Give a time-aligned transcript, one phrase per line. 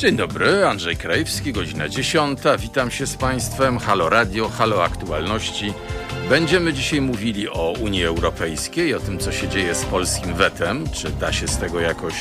[0.00, 2.38] Dzień dobry, Andrzej Krajewski, godzina 10.
[2.58, 3.78] Witam się z Państwem.
[3.78, 5.72] Halo Radio, halo aktualności.
[6.28, 11.10] Będziemy dzisiaj mówili o Unii Europejskiej, o tym, co się dzieje z polskim wetem, czy
[11.10, 12.14] da się z tego jakoś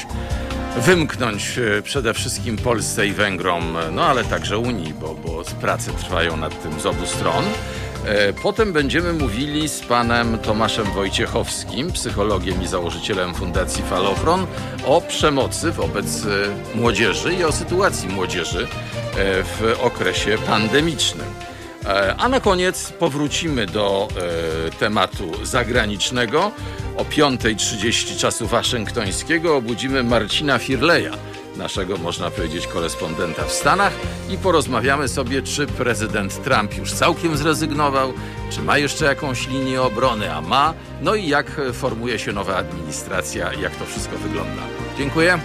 [0.77, 6.37] wymknąć e, przede wszystkim Polsce i Węgrom, no ale także Unii, bo, bo prace trwają
[6.37, 7.43] nad tym z obu stron.
[8.05, 14.47] E, potem będziemy mówili z panem Tomaszem Wojciechowskim, psychologiem i założycielem Fundacji Falofron,
[14.85, 18.67] o przemocy wobec e, młodzieży i o sytuacji młodzieży
[19.43, 21.25] w okresie pandemicznym.
[22.17, 24.07] A na koniec powrócimy do
[24.79, 26.51] tematu zagranicznego.
[26.97, 31.11] O 5.30 czasu waszyngtońskiego obudzimy Marcina Firleja,
[31.59, 33.93] naszego, można powiedzieć, korespondenta w Stanach
[34.29, 38.13] i porozmawiamy sobie, czy prezydent Trump już całkiem zrezygnował,
[38.49, 43.53] czy ma jeszcze jakąś linię obrony, a ma, no i jak formuje się nowa administracja,
[43.53, 44.61] jak to wszystko wygląda.
[44.97, 45.39] Dziękuję.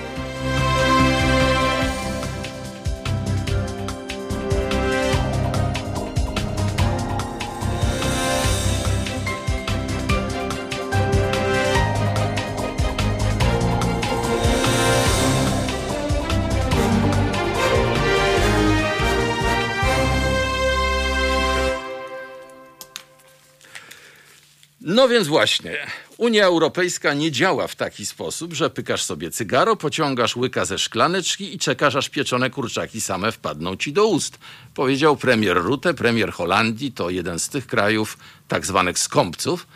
[25.05, 25.77] No więc właśnie,
[26.17, 31.55] Unia Europejska nie działa w taki sposób, że pykasz sobie cygaro, pociągasz łyka ze szklaneczki
[31.55, 34.39] i czekasz, aż pieczone kurczaki same wpadną ci do ust.
[34.75, 39.67] Powiedział premier Rutte, premier Holandii, to jeden z tych krajów tak zwanych skąpców,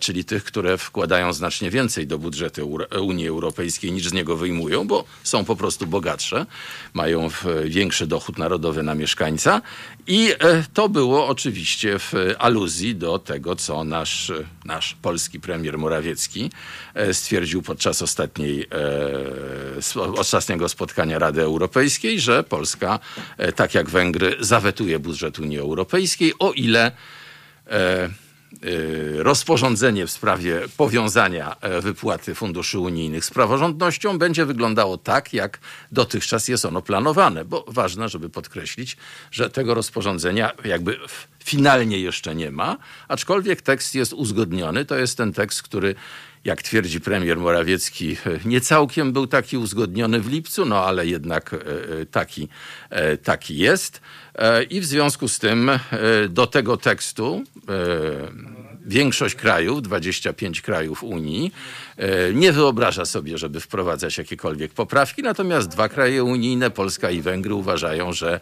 [0.00, 5.04] czyli tych, które wkładają znacznie więcej do budżetu Unii Europejskiej niż z niego wyjmują, bo
[5.22, 6.46] są po prostu bogatsze,
[6.94, 7.28] mają
[7.64, 9.62] większy dochód narodowy na mieszkańca.
[10.06, 14.32] I e, to było oczywiście w aluzji do tego, co nasz,
[14.64, 16.50] nasz polski premier Morawiecki
[16.94, 18.66] e, stwierdził podczas ostatniej,
[20.16, 22.98] ostatniego spotkania Rady Europejskiej, że Polska,
[23.56, 26.92] tak jak Węgry, zawetuje budżet Unii Europejskiej, o ile
[29.16, 35.58] rozporządzenie w sprawie powiązania e, wypłaty funduszy unijnych z praworządnością będzie wyglądało tak, jak
[35.92, 38.96] dotychczas jest ono planowane, bo ważne, żeby podkreślić,
[39.30, 40.96] że tego rozporządzenia jakby
[41.44, 42.76] finalnie jeszcze nie ma,
[43.08, 44.84] aczkolwiek tekst jest uzgodniony.
[44.84, 45.94] To jest ten tekst, który
[46.44, 51.56] jak twierdzi premier Morawiecki, nie całkiem był taki uzgodniony w lipcu, no ale jednak e,
[52.00, 52.48] e, taki,
[53.22, 54.00] taki jest.
[54.70, 55.70] I w związku z tym
[56.28, 57.44] do tego tekstu
[58.86, 61.52] większość krajów, 25 krajów Unii,
[61.96, 67.54] e, nie wyobraża sobie, żeby wprowadzać jakiekolwiek poprawki, natomiast dwa kraje unijne, Polska i Węgry,
[67.54, 68.40] uważają, że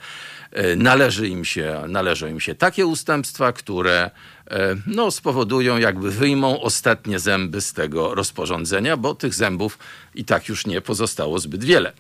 [0.53, 4.11] e, należy im się, należą im się takie ustępstwa, które
[4.51, 9.79] e, no, spowodują, jakby wyjmą ostatnie zęby z tego rozporządzenia, bo tych zębów
[10.15, 11.93] i tak już nie pozostało zbyt wiele.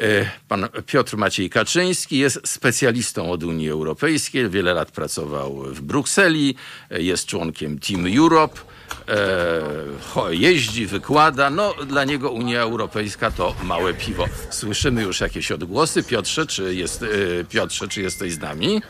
[0.00, 4.50] E, pan Piotr Maciej Kaczyński jest specjalistą od Unii Europejskiej.
[4.50, 6.54] Wiele lat pracował w Brukseli,
[6.90, 8.60] e, jest członkiem Team Europe.
[9.08, 11.50] E, jeździ, wykłada.
[11.50, 14.24] No, dla niego Unia Europejska to małe piwo.
[14.50, 16.02] Słyszymy już jakieś odgłosy.
[16.02, 17.04] Piotrze, czy, jest,
[17.48, 18.82] Piotrze, czy jesteś z nami?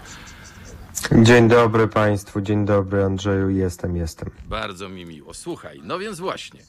[1.22, 4.31] Dzień dobry Państwu, dzień dobry Andrzeju, jestem, jestem.
[4.48, 5.34] Bardzo mi miło.
[5.34, 6.60] Słuchaj, no więc właśnie.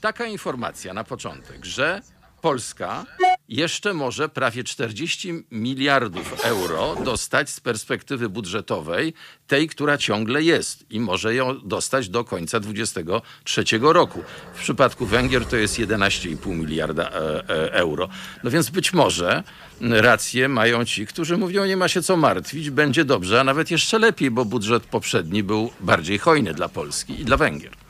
[0.00, 2.02] Taka informacja na początek, że
[2.40, 3.06] Polska
[3.48, 9.14] jeszcze może prawie 40 miliardów euro dostać z perspektywy budżetowej,
[9.46, 14.22] tej, która ciągle jest i może ją dostać do końca 2023 roku.
[14.54, 18.08] W przypadku Węgier to jest 11,5 miliarda e, e, euro.
[18.44, 19.42] No więc być może
[19.80, 23.98] rację mają ci, którzy mówią, nie ma się co martwić, będzie dobrze, a nawet jeszcze
[23.98, 27.87] lepiej, bo budżet poprzedni był bardziej hojny dla Polski i dla Węgier.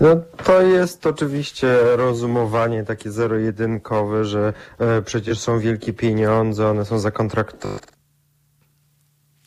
[0.00, 6.98] No, to jest oczywiście rozumowanie takie zero-jedynkowe, że e, przecież są wielkie pieniądze, one są
[6.98, 7.80] zakontraktowane.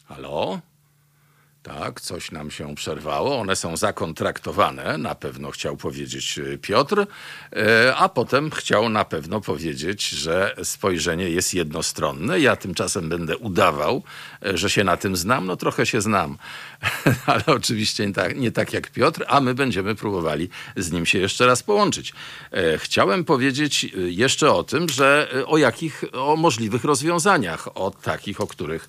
[0.06, 0.60] Halo?
[1.66, 3.40] Tak, coś nam się przerwało.
[3.40, 7.06] One są zakontraktowane, na pewno chciał powiedzieć e, Piotr,
[7.56, 12.40] e, a potem chciał na pewno powiedzieć, że spojrzenie jest jednostronne.
[12.40, 14.04] Ja tymczasem będę udawał,
[14.46, 15.46] e, że się na tym znam.
[15.46, 16.38] No trochę się znam,
[17.26, 21.20] ale oczywiście nie tak, nie tak jak Piotr, a my będziemy próbowali z nim się
[21.20, 22.14] jeszcze raz połączyć.
[22.78, 28.88] Chciałem powiedzieć jeszcze o tym, że o jakich, o możliwych rozwiązaniach, o takich, o których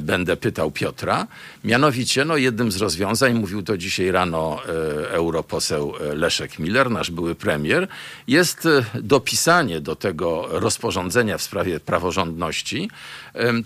[0.00, 1.26] będę pytał Piotra.
[1.64, 7.10] Mianowicie no jednym z rozwiązań, mówił to dzisiaj rano e, europoseł e, Leszek Miller, nasz
[7.10, 7.88] były premier,
[8.26, 12.90] jest e, dopisanie do tego rozporządzenia w sprawie praworządności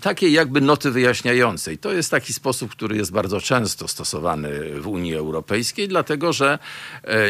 [0.01, 1.77] takiej jakby noty wyjaśniającej.
[1.77, 6.59] To jest taki sposób, który jest bardzo często stosowany w Unii Europejskiej, dlatego że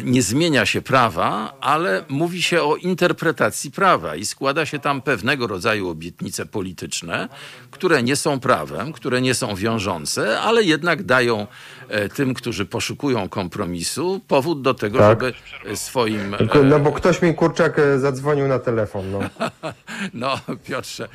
[0.04, 5.48] nie zmienia się prawa, ale mówi się o interpretacji prawa i składa się tam pewnego
[5.48, 7.30] rodzaju obietnice polityczne,
[7.72, 11.48] które nie są prawem, które nie są wiążące, ale jednak dają
[11.90, 15.20] e, tym, którzy poszukują kompromisu, powód do tego, Tak.
[15.20, 16.34] żeby swoim.
[16.34, 19.12] e, No bo ktoś mi kurczak e, zadzwonił na telefon.
[19.12, 19.20] No.
[20.14, 21.08] No, Piotrze,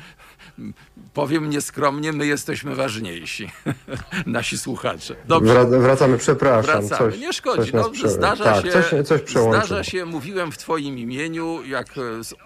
[1.13, 3.51] powiem nieskromnie, my jesteśmy ważniejsi,
[4.25, 5.15] nasi słuchacze.
[5.27, 5.53] Dobrze.
[5.53, 6.87] Wra- wracamy, przepraszam.
[6.87, 7.11] Wracamy.
[7.11, 7.71] Coś, nie szkodzi.
[7.71, 12.01] Coś No, zdarza, tak, się, coś, coś zdarza się, mówiłem w twoim imieniu, jak e,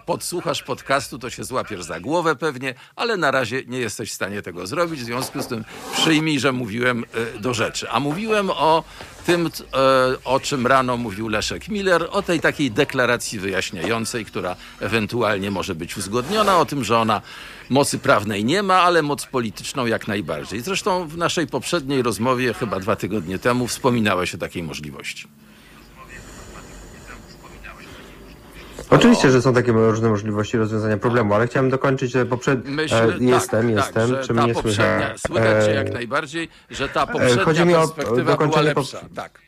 [0.06, 4.42] podsłuchasz podcastu, to się złapiesz za głowę pewnie, ale na razie nie jesteś w stanie
[4.42, 7.04] tego zrobić, w związku z tym przyjmij, że mówiłem
[7.36, 7.90] e, do rzeczy.
[7.90, 8.84] A mówiłem o
[9.28, 9.50] tym, e,
[10.24, 15.96] o czym rano mówił Leszek Miller, o tej takiej deklaracji wyjaśniającej, która ewentualnie może być
[15.96, 17.22] uzgodniona, o tym, że ona
[17.70, 20.60] mocy prawnej nie ma, ale moc polityczną jak najbardziej.
[20.60, 25.28] Zresztą w naszej poprzedniej rozmowie, chyba dwa tygodnie temu, wspominałeś o takiej możliwości.
[28.90, 32.68] Oczywiście, że są takie różne możliwości rozwiązania problemu, ale chciałem dokończyć e, poprzed...
[32.68, 34.10] Myślę, e, jestem, tak, jestem.
[34.14, 35.20] tak, Czy mnie słychać?
[35.20, 38.98] słychać E, jak najbardziej, że ta poprzednia chodzi mi o perspektywa była lepsza.
[38.98, 39.47] pop- Tak.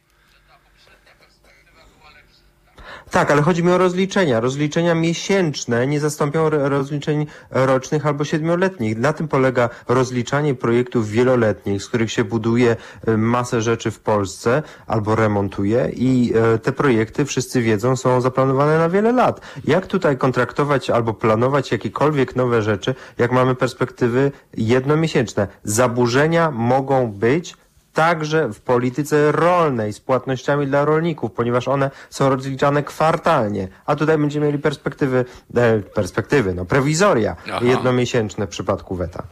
[3.11, 4.41] Tak, ale chodzi mi o rozliczenia.
[4.41, 8.99] Rozliczenia miesięczne nie zastąpią ro- rozliczeń rocznych albo siedmioletnich.
[8.99, 12.77] Na tym polega rozliczanie projektów wieloletnich, z których się buduje
[13.07, 18.79] e, masę rzeczy w Polsce albo remontuje i e, te projekty, wszyscy wiedzą, są zaplanowane
[18.79, 19.41] na wiele lat.
[19.65, 25.49] Jak tutaj kontraktować albo planować jakiekolwiek nowe rzeczy, jak mamy perspektywy jednomiesięczne?
[25.65, 27.57] Zaburzenia mogą być
[27.93, 34.19] także w polityce rolnej z płatnościami dla rolników, ponieważ one są rozliczane kwartalnie, a tutaj
[34.19, 37.61] będziemy mieli perspektywy, e, perspektywy, no prowizoria Aha.
[37.63, 39.23] jednomiesięczne w przypadku weta.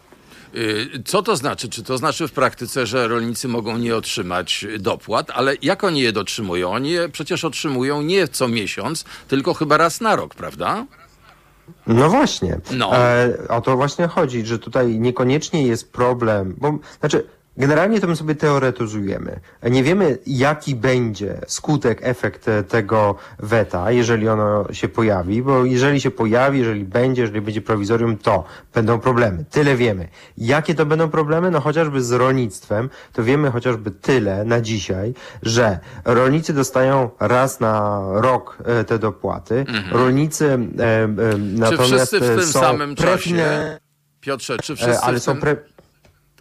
[0.55, 1.69] Y, Co to znaczy?
[1.69, 6.12] Czy to znaczy w praktyce, że rolnicy mogą nie otrzymać dopłat, ale jak oni je
[6.12, 6.70] dotrzymują?
[6.70, 10.87] Oni je przecież otrzymują nie co miesiąc, tylko chyba raz na rok, prawda?
[11.87, 12.60] No właśnie.
[12.70, 12.96] No.
[12.96, 17.26] E, o to właśnie chodzi, że tutaj niekoniecznie jest problem, bo znaczy
[17.58, 19.40] generalnie to my sobie teoretyzujemy.
[19.62, 26.00] Nie wiemy, jaki będzie skutek, efekt e, tego weta, jeżeli ono się pojawi, bo jeżeli
[26.00, 28.44] się pojawi, jeżeli będzie, jeżeli będzie prowizorium, to
[28.75, 29.44] będą problemy.
[29.50, 30.08] Tyle wiemy.
[30.38, 31.50] Jakie to będą problemy?
[31.50, 38.02] No chociażby z rolnictwem, to wiemy chociażby tyle na dzisiaj, że rolnicy dostają raz na
[38.12, 39.66] rok e, te dopłaty.
[39.93, 41.08] Rolnicy e, e,
[41.38, 43.78] natomiast wszyscy w e, tym są samym czasie,
[44.20, 45.56] Piotrze, czy wszyscy ale w są pre...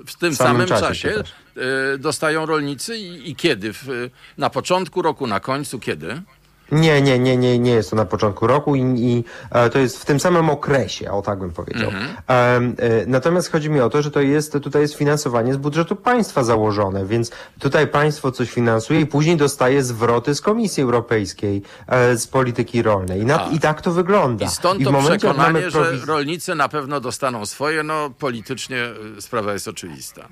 [0.05, 1.23] w tym w samym samym czasie czasie,
[1.93, 3.73] y, dostają rolnicy i, i kiedy?
[3.73, 6.21] W, na początku roku, na końcu, kiedy?
[6.71, 9.97] Nie, nie, nie, nie, nie jest to na początku roku i, i e, to jest
[10.01, 11.89] w tym samym okresie, o tak bym powiedział.
[11.89, 12.07] Mhm.
[12.27, 15.95] Em, e, natomiast chodzi mi o to, że to jest, tutaj jest finansowanie z budżetu
[15.95, 22.17] państwa założone, więc tutaj państwo coś finansuje i później dostaje zwroty z Komisji Europejskiej, e,
[22.17, 23.21] z polityki rolnej.
[23.21, 23.49] I, na, A.
[23.49, 24.45] I tak to wygląda.
[24.45, 29.53] I stąd to mamy przekonanie, że rolnicy na pewno dostaną swoje, no politycznie y, sprawa
[29.53, 30.27] jest oczywista.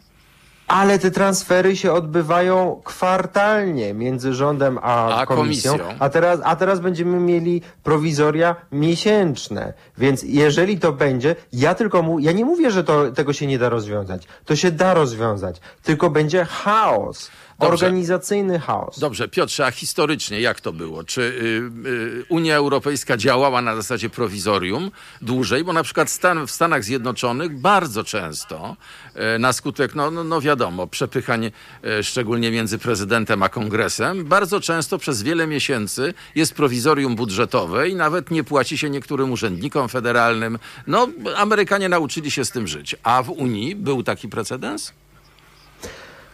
[0.67, 5.97] Ale te transfery się odbywają kwartalnie między rządem a, A komisją, komisją.
[5.99, 9.73] A, teraz, a teraz będziemy mieli prowizoria miesięczne.
[9.97, 13.59] Więc jeżeli to będzie, ja tylko mu, ja nie mówię, że to, tego się nie
[13.59, 14.27] da rozwiązać.
[14.45, 15.61] To się da rozwiązać.
[15.83, 17.31] Tylko będzie chaos.
[17.59, 17.85] Dobrze.
[17.85, 18.99] Organizacyjny chaos.
[18.99, 21.03] Dobrze, Piotrze, a historycznie jak to było?
[21.03, 25.63] Czy y, y, Unia Europejska działała na zasadzie prowizorium dłużej?
[25.63, 28.75] Bo na przykład Stan, w Stanach Zjednoczonych bardzo często
[29.13, 31.51] e, na skutek, no, no, no wiadomo, przepychań
[31.83, 37.95] e, szczególnie między prezydentem a kongresem, bardzo często przez wiele miesięcy jest prowizorium budżetowe i
[37.95, 40.59] nawet nie płaci się niektórym urzędnikom federalnym.
[40.87, 42.95] No, Amerykanie nauczyli się z tym żyć.
[43.03, 44.93] A w Unii był taki precedens?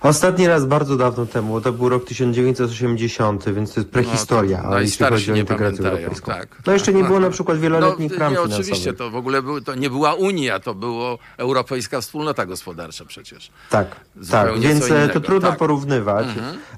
[0.04, 4.80] Ostatni raz bardzo dawno temu, to był rok 1980, więc to jest prehistoria, No, to
[4.80, 6.32] jeśli chodzi o integrację europejską.
[6.32, 6.48] tak.
[6.68, 8.66] No jeszcze nie było na przykład wieloletnich ram nie, finansowych.
[8.66, 13.52] oczywiście, to w ogóle był, to nie była Unia, to było Europejska Wspólnota Gospodarcza przecież.
[13.70, 13.88] Tak,
[14.22, 15.60] Zupełnie tak, więc e, to trudno tak.
[15.60, 16.28] porównywać.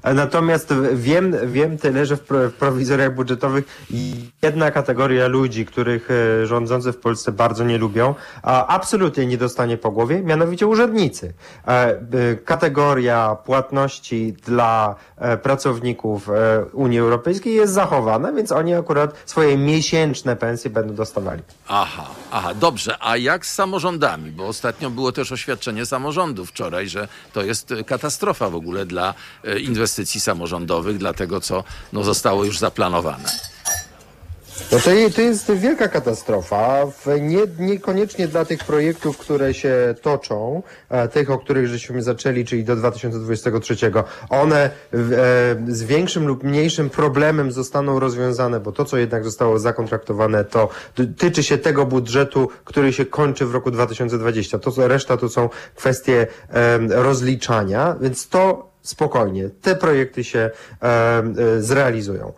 [0.02, 3.86] E, Natomiast wiem, wiem tyle, że w, pro, w prowizoriach budżetowych
[4.42, 9.76] jedna kategoria ludzi, których e, rządzący w Polsce bardzo nie lubią, a absolutnie nie dostanie
[9.76, 11.34] po głowie, mianowicie urzędnicy.
[12.44, 19.56] Kategoria linia płatności dla e, pracowników e, Unii Europejskiej jest zachowana, więc oni akurat swoje
[19.56, 21.42] miesięczne pensje będą dostawali.
[21.68, 22.96] Aha, aha, dobrze.
[23.00, 24.30] A jak z samorządami?
[24.30, 29.58] Bo ostatnio było też oświadczenie samorządów wczoraj, że to jest katastrofa w ogóle dla e,
[29.58, 33.28] inwestycji samorządowych, dla tego, co no, zostało już zaplanowane.
[34.72, 36.86] No to, to jest wielka katastrofa.
[37.20, 42.64] Nie, niekoniecznie dla tych projektów, które się toczą, e, tych, o których żeśmy zaczęli, czyli
[42.64, 43.76] do 2023.
[44.28, 44.70] One e,
[45.68, 50.68] z większym lub mniejszym problemem zostaną rozwiązane, bo to, co jednak zostało zakontraktowane, to
[51.18, 54.58] tyczy się tego budżetu, który się kończy w roku 2020.
[54.58, 56.26] To, reszta to są kwestie
[56.88, 59.50] rozliczania, więc to spokojnie.
[59.62, 60.50] Te projekty się
[60.82, 61.22] e,
[61.58, 62.32] zrealizują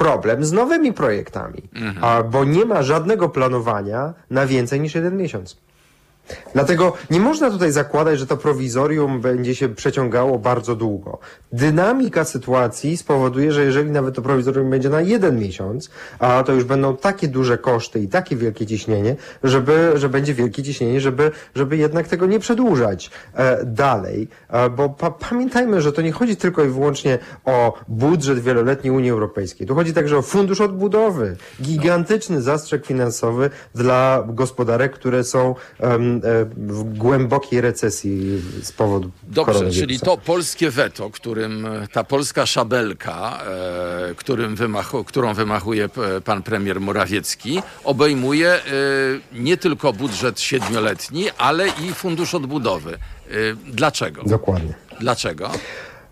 [0.00, 1.62] problem z nowymi projektami,
[2.00, 5.56] a, bo nie ma żadnego planowania na więcej niż jeden miesiąc.
[6.54, 11.18] Dlatego nie można tutaj zakładać, że to prowizorium będzie się przeciągało bardzo długo.
[11.52, 16.64] Dynamika sytuacji spowoduje, że jeżeli nawet to prowizorium będzie na jeden miesiąc, a to już
[16.64, 21.76] będą takie duże koszty i takie wielkie ciśnienie, żeby, że będzie wielkie ciśnienie, żeby, żeby
[21.76, 24.28] jednak tego nie przedłużać e, dalej.
[24.48, 29.10] E, bo pa, pamiętajmy, że to nie chodzi tylko i wyłącznie o budżet wieloletni Unii
[29.10, 29.66] Europejskiej.
[29.66, 31.36] Tu chodzi także o fundusz odbudowy.
[31.62, 35.98] Gigantyczny zastrzyk finansowy dla gospodarek, które są e,
[36.56, 43.42] w głębokiej recesji z powodu Dobrze, czyli to polskie weto, którym e, ta polska szabelka,
[44.10, 45.88] e, którym wymachu, którą wymachuje
[46.24, 48.60] pan premier Morawiecki, obejmuje e,
[49.32, 52.92] nie tylko budżet siedmioletni, ale i fundusz odbudowy.
[52.94, 53.34] E,
[53.72, 54.22] dlaczego?
[54.26, 54.74] Dokładnie.
[55.00, 55.50] Dlaczego?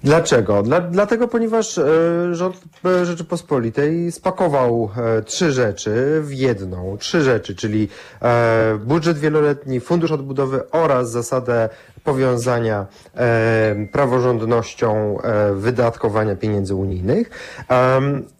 [0.04, 0.62] Dlaczego?
[0.62, 1.84] Dla, dlatego, ponieważ e,
[2.32, 2.56] rząd
[3.04, 6.96] Rzeczypospolitej spakował e, trzy rzeczy w jedną.
[6.98, 7.88] Trzy rzeczy, czyli
[8.22, 11.68] e, budżet wieloletni, fundusz odbudowy oraz zasadę
[12.04, 17.30] powiązania e, praworządnością e, wydatkowania pieniędzy unijnych.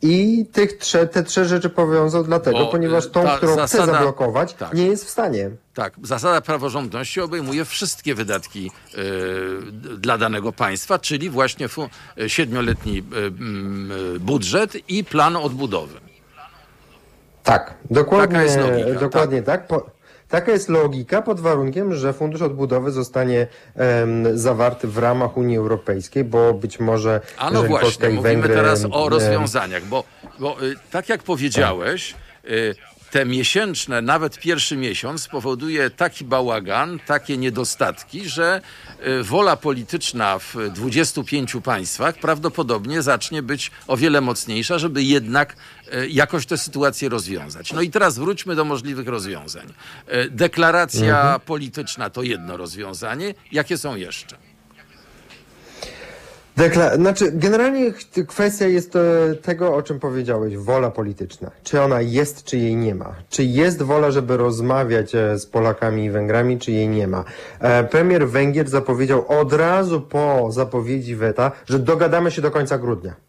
[0.03, 4.55] I tych trze, te trzy rzeczy powiązał dlatego, Bo, ponieważ tą, którą chce zasada- zablokować,
[4.55, 4.75] tak.
[4.75, 5.51] nie jest w stanie.
[5.75, 8.97] Tak, zasada praworządności obejmuje wszystkie wydatki e,
[9.73, 11.89] d- dla danego państwa, czyli właśnie fu-
[12.21, 15.95] e, siedmioletni e, mm, e, budżet i plan odbudowy.
[17.45, 19.67] Tak, dokładnie, logika, dokładnie tak.
[19.67, 19.87] Po,
[20.29, 26.25] taka jest logika pod warunkiem, że Fundusz Odbudowy zostanie em, zawarty w ramach Unii Europejskiej,
[26.25, 30.05] bo być może A no właśnie, mówimy Węgry, teraz o rozwiązaniach, bo,
[30.39, 32.75] bo y, tak jak powiedziałeś, y,
[33.11, 38.61] te miesięczne, nawet pierwszy miesiąc spowoduje taki bałagan, takie niedostatki, że
[39.07, 45.57] y, wola polityczna w 25 państwach prawdopodobnie zacznie być o wiele mocniejsza, żeby jednak
[45.95, 47.73] y, jakoś tę sytuację rozwiązać.
[47.73, 49.73] No i teraz wróćmy do możliwych rozwiązań.
[50.13, 53.35] Y, Deklaracja polityczna to jedno rozwiązanie.
[53.53, 54.48] Jakie są jeszcze?
[56.59, 57.93] Dekla- znaczy, generalnie
[58.29, 61.51] kwestia jest e, tego, o czym powiedziałeś, wola polityczna.
[61.63, 63.15] Czy ona jest, czy jej nie ma?
[63.31, 67.25] Czy jest wola, żeby rozmawiać e, z Polakami i Węgrami, czy jej nie ma?
[67.61, 73.28] E, premier Węgier zapowiedział od razu po zapowiedzi weta, że dogadamy się do końca grudnia.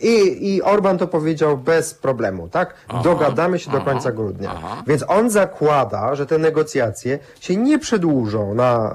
[0.00, 2.74] I, I Orban to powiedział bez problemu, tak?
[3.04, 4.52] Dogadamy się do końca grudnia.
[4.56, 4.82] aha.
[4.86, 8.94] Więc on zakłada, że te negocjacje się nie przedłużą na,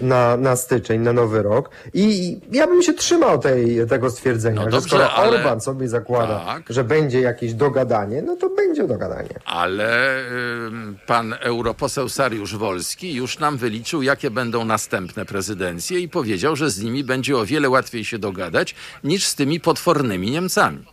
[0.00, 1.70] e, na, na styczeń, na nowy rok.
[1.94, 5.88] I ja bym się trzymał tej, tego stwierdzenia, No że dobrze, skoro ale- Orban sobie
[5.88, 6.62] zakłada, Tak.
[6.68, 9.28] że będzie jakieś dogadanie, no to będzie dogadanie.
[9.44, 10.16] Ale
[11.06, 16.82] pan europoseł Sariusz Wolski już nam wyliczył, jakie będą następne prezydencje i powiedział, że z
[16.82, 20.84] nimi będzie o wiele łatwiej się dogadać niż z tymi potwornymi Niemcami.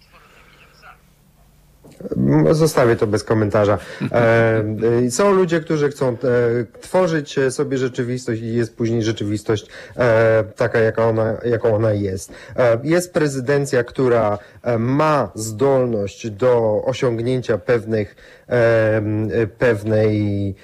[2.17, 3.77] M- Zostawię to bez komentarza.
[4.11, 4.63] E,
[5.05, 6.15] e, są ludzie, którzy chcą e,
[6.81, 9.67] tworzyć sobie rzeczywistość i jest później rzeczywistość
[10.55, 12.33] taka, jaka ona, jaką ona jest.
[12.83, 14.37] Jest prezydencja, która
[14.79, 18.15] ma zdolność do osiągnięcia pewnych,
[19.57, 20.55] pewnej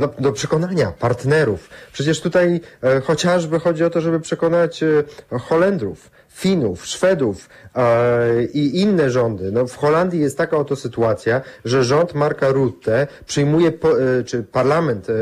[0.00, 1.70] no, do przekonania partnerów.
[1.92, 2.60] Przecież tutaj
[3.04, 4.84] chociażby chodzi o to, żeby przekonać
[5.30, 9.52] Holendrów, Finów, Szwedów e, i inne rządy.
[9.52, 14.42] No, w Holandii jest taka oto sytuacja, że rząd Marka Rutte przyjmuje, po, e, czy
[14.42, 15.12] parlament e,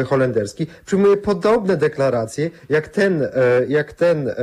[0.00, 3.28] e, holenderski przyjmuje podobne deklaracje jak ten, e,
[3.68, 4.34] jak ten e,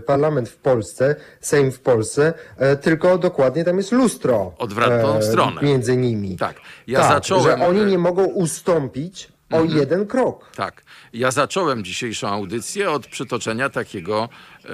[0.00, 2.32] parlament w Polsce, Sejm w Polsce,
[2.80, 4.52] tylko dokładnie tam jest lustro.
[4.58, 5.62] Odwrotną stronę.
[5.62, 6.36] Między nimi.
[6.36, 6.56] Tak.
[6.86, 10.50] Ja tak, zacząłem- Że oni nie mogą ustąpić o jeden krok.
[10.56, 10.82] Tak.
[11.14, 14.28] Ja zacząłem dzisiejszą audycję od przytoczenia takiego
[14.64, 14.68] e,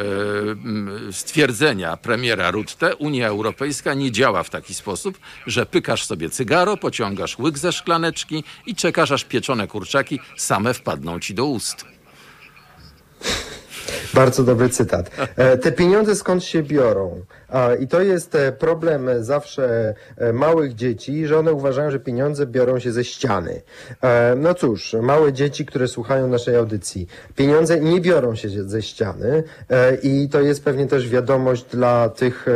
[1.13, 2.97] stwierdzenia premiera Rutte.
[2.97, 8.45] Unia Europejska nie działa w taki sposób, że pykasz sobie cygaro, pociągasz łyk ze szklaneczki
[8.67, 11.85] i czekasz, aż pieczone kurczaki same wpadną ci do ust.
[14.15, 15.11] Bardzo dobry cytat.
[15.37, 17.25] E, te pieniądze skąd się biorą?
[17.81, 22.79] I to jest e, problem zawsze e, małych dzieci, że one uważają, że pieniądze biorą
[22.79, 23.63] się ze ściany.
[24.37, 29.43] No cóż, małe dzieci, które słuchają naszej audycji, pieniądze nie biorą się ze ściany
[30.03, 32.47] i to jest pewnie też wiadomość dla tych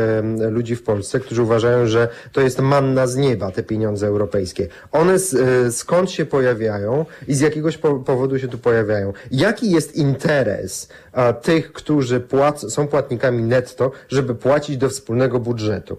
[0.51, 4.69] ludzi w Polsce, którzy uważają, że to jest manna z nieba, te pieniądze europejskie.
[4.93, 5.19] One
[5.71, 9.13] skąd się pojawiają i z jakiegoś powodu się tu pojawiają.
[9.31, 10.89] Jaki jest interes
[11.43, 15.97] tych, którzy płac są płatnikami netto, żeby płacić do wspólnego budżetu?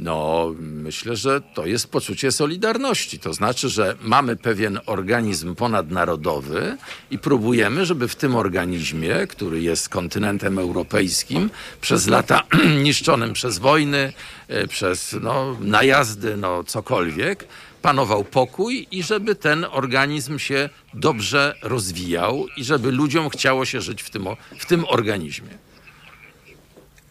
[0.00, 3.18] No, myślę, że to jest poczucie solidarności.
[3.18, 6.76] To znaczy, że mamy pewien organizm ponadnarodowy
[7.10, 12.42] i próbujemy, żeby w tym organizmie, który jest kontynentem europejskim, przez lata
[12.84, 14.12] niszczonym przez wojny,
[14.48, 17.46] e, przez no, najazdy, no cokolwiek,
[17.82, 24.02] panował pokój i żeby ten organizm się dobrze rozwijał i żeby ludziom chciało się żyć
[24.02, 24.26] w tym,
[24.58, 25.63] w tym organizmie.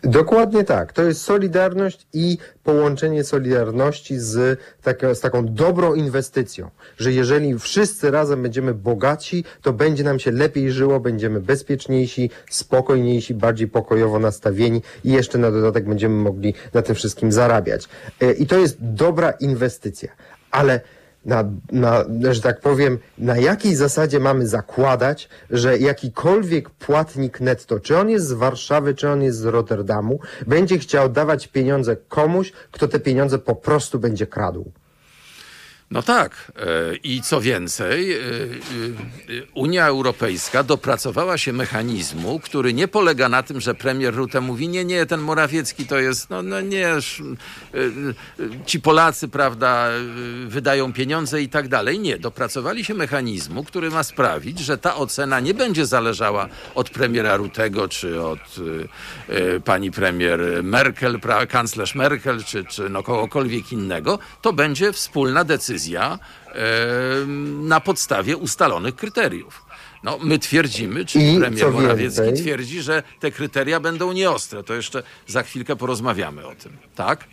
[0.03, 0.93] Dokładnie tak.
[0.93, 8.11] To jest solidarność i połączenie solidarności z, taka, z taką dobrą inwestycją, że jeżeli wszyscy
[8.11, 14.81] razem będziemy bogaci, to będzie nam się lepiej żyło, będziemy bezpieczniejsi, spokojniejsi, bardziej pokojowo nastawieni
[15.03, 17.89] i jeszcze na dodatek będziemy mogli na tym wszystkim zarabiać.
[18.21, 20.09] E, I to jest dobra inwestycja
[20.53, 20.81] ale
[21.25, 27.97] na, na, że tak powiem, na jakiej zasadzie mamy zakładać, że jakikolwiek płatnik netto, czy
[27.97, 32.87] on jest z Warszawy, czy on jest z Rotterdamu, będzie chciał dawać pieniądze komuś, kto
[32.87, 34.71] te pieniądze po prostu będzie kradł.
[35.93, 36.51] No tak.
[36.55, 38.21] E, I co więcej, e, e,
[39.53, 44.85] Unia Europejska dopracowała się mechanizmu, który nie polega na tym, że premier Rutte mówi, nie,
[44.85, 46.89] nie, ten Morawiecki to jest, no, no nie,
[48.65, 49.89] ci Polacy, prawda,
[50.47, 51.99] wydają pieniądze i tak dalej.
[51.99, 57.35] Nie, dopracowali się mechanizmu, który ma sprawić, że ta ocena nie będzie zależała od premiera
[57.35, 58.39] Rutego, czy od
[59.65, 61.19] pani premier Merkel,
[61.49, 64.19] kanclerz Merkel, czy, czy no kogokolwiek innego.
[64.41, 66.19] To będzie wspólna decyzja decyzja
[67.61, 69.65] na podstawie ustalonych kryteriów.
[70.03, 74.63] No, my twierdzimy, czy I premier Morawiecki twierdzi, że te kryteria będą nieostre.
[74.63, 77.25] To jeszcze za chwilkę porozmawiamy o tym, tak?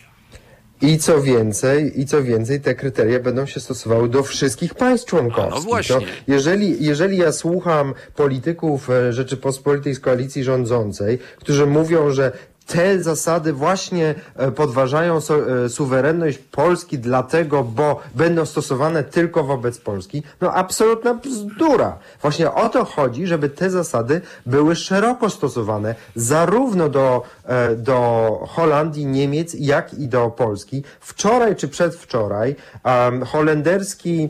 [0.81, 5.53] I co więcej, i co więcej, te kryteria będą się stosowały do wszystkich państw członkowskich.
[5.55, 5.95] no właśnie.
[5.95, 12.31] To jeżeli, jeżeli ja słucham polityków e, Rzeczypospolitej z koalicji rządzącej, którzy mówią, że
[12.71, 20.23] te zasady właśnie e, podważają e, suwerenność Polski dlatego, bo będą stosowane tylko wobec Polski.
[20.41, 21.97] No absolutna bzdura.
[22.21, 29.05] Właśnie o to chodzi, żeby te zasady były szeroko stosowane zarówno do, e, do Holandii,
[29.05, 30.83] Niemiec, jak i do Polski.
[30.99, 34.29] Wczoraj czy przedwczoraj um, holenderski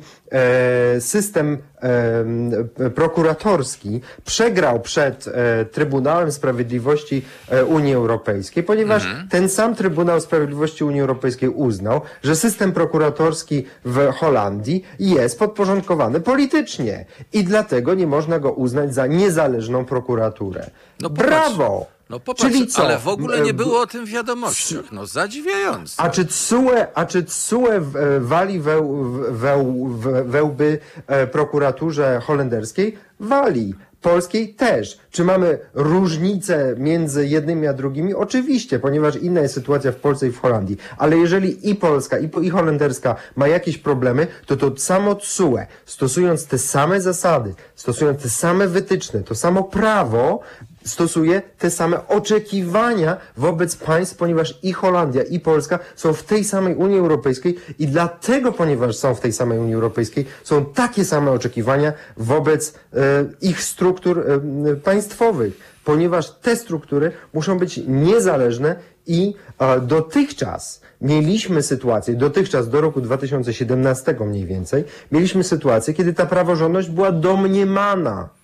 [0.99, 7.25] system e, prokuratorski przegrał przed e, Trybunałem Sprawiedliwości
[7.67, 9.27] Unii Europejskiej, ponieważ mhm.
[9.27, 17.05] ten sam Trybunał Sprawiedliwości Unii Europejskiej uznał, że system prokuratorski w Holandii jest podporządkowany politycznie
[17.33, 20.69] i dlatego nie można go uznać za niezależną prokuraturę.
[21.01, 22.00] No, Brawo!
[22.11, 22.85] No popatrz, Czyli co?
[22.85, 24.91] ale w ogóle nie było o tym wiadomościach.
[24.91, 26.01] No zadziwiające.
[26.01, 27.81] A czy TSUE, a czy TSUE
[28.19, 29.87] wali weł, weł,
[30.25, 32.97] wełby e, prokuraturze holenderskiej?
[33.19, 34.97] Wali polskiej też.
[35.11, 38.13] Czy mamy różnice między jednymi a drugimi?
[38.13, 40.77] Oczywiście, ponieważ inna jest sytuacja w Polsce i w Holandii.
[40.97, 46.45] Ale jeżeli i polska, i, i holenderska ma jakieś problemy, to to samo TSUE, stosując
[46.45, 50.39] te same zasady, stosując te same wytyczne, to samo prawo,
[50.85, 56.75] stosuje te same oczekiwania wobec państw, ponieważ i Holandia, i Polska są w tej samej
[56.75, 61.93] Unii Europejskiej i dlatego, ponieważ są w tej samej Unii Europejskiej, są takie same oczekiwania
[62.17, 65.53] wobec e, ich struktur e, państwowych,
[65.85, 68.75] ponieważ te struktury muszą być niezależne
[69.07, 76.25] i e, dotychczas mieliśmy sytuację, dotychczas do roku 2017 mniej więcej, mieliśmy sytuację, kiedy ta
[76.25, 78.40] praworządność była domniemana.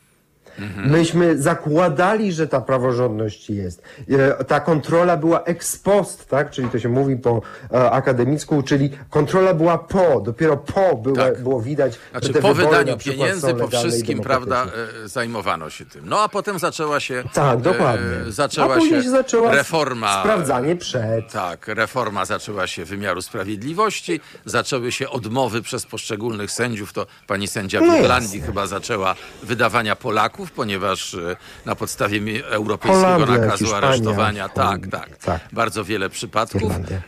[0.60, 0.89] Mhm.
[0.91, 3.82] Myśmy zakładali, że ta praworządność jest.
[4.10, 6.52] E, ta kontrola była ex post, tak?
[6.52, 7.41] Czyli to się mówi po
[7.72, 11.43] e, akademicku, czyli kontrola była po, dopiero po było, tak.
[11.43, 14.65] było widać, znaczy, po wydaniu pieniędzy, po wszystkim, prawda,
[15.06, 16.10] e, zajmowano się tym.
[16.10, 18.08] No a potem zaczęła się tak, dokładnie.
[18.28, 20.22] Zaczęła a się, się zaczęła reforma.
[20.22, 21.32] Sprawdzanie przed.
[21.32, 27.82] Tak, reforma zaczęła się wymiaru sprawiedliwości, zaczęły się odmowy przez poszczególnych sędziów, to pani sędzia
[27.82, 33.88] w Irlandii chyba zaczęła wydawania Polaków przypadków, ponieważ e, na podstawie europejskiego Holandia, nakazu Hiszpania,
[33.88, 35.41] aresztowania, tak, Holandia, tak, tak.
[35.51, 36.97] bardzo wiele przypadków, Irlandia.
[36.97, 37.01] e,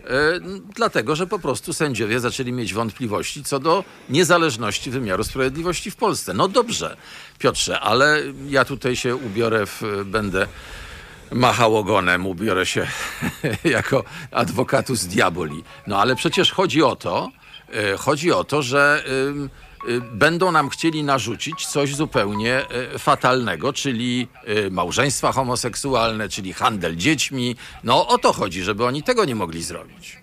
[0.76, 6.34] dlatego, że po prostu sędziowie zaczęli mieć wątpliwości co do niezależności wymiaru sprawiedliwości w Polsce.
[6.34, 6.98] No dobrze,
[7.40, 10.48] Piotrze, ale ja tutaj się ubiorę w, będę
[11.32, 12.88] machał ogonem, ubiorę się
[13.78, 15.64] jako adwokatus diaboli.
[15.88, 17.30] No ale przecież chodzi o to,
[17.74, 19.04] e, chodzi o to, że
[20.14, 27.56] będą nam chcieli narzucić coś zupełnie e, fatalnego, czyli e, małżeństwa homoseksualne, czyli handel dziećmi.
[27.84, 30.20] No o to chodzi, żeby oni tego nie mogli zrobić.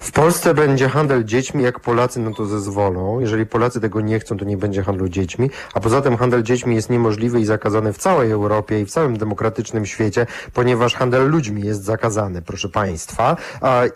[0.00, 3.20] W Polsce będzie handel dziećmi, jak Polacy na to zezwolą.
[3.20, 5.50] Jeżeli Polacy tego nie chcą, to nie będzie handlu dziećmi.
[5.74, 9.18] A poza tym handel dziećmi jest niemożliwy i zakazany w całej Europie i w całym
[9.18, 13.36] demokratycznym świecie, ponieważ handel ludźmi jest zakazany, proszę Państwa.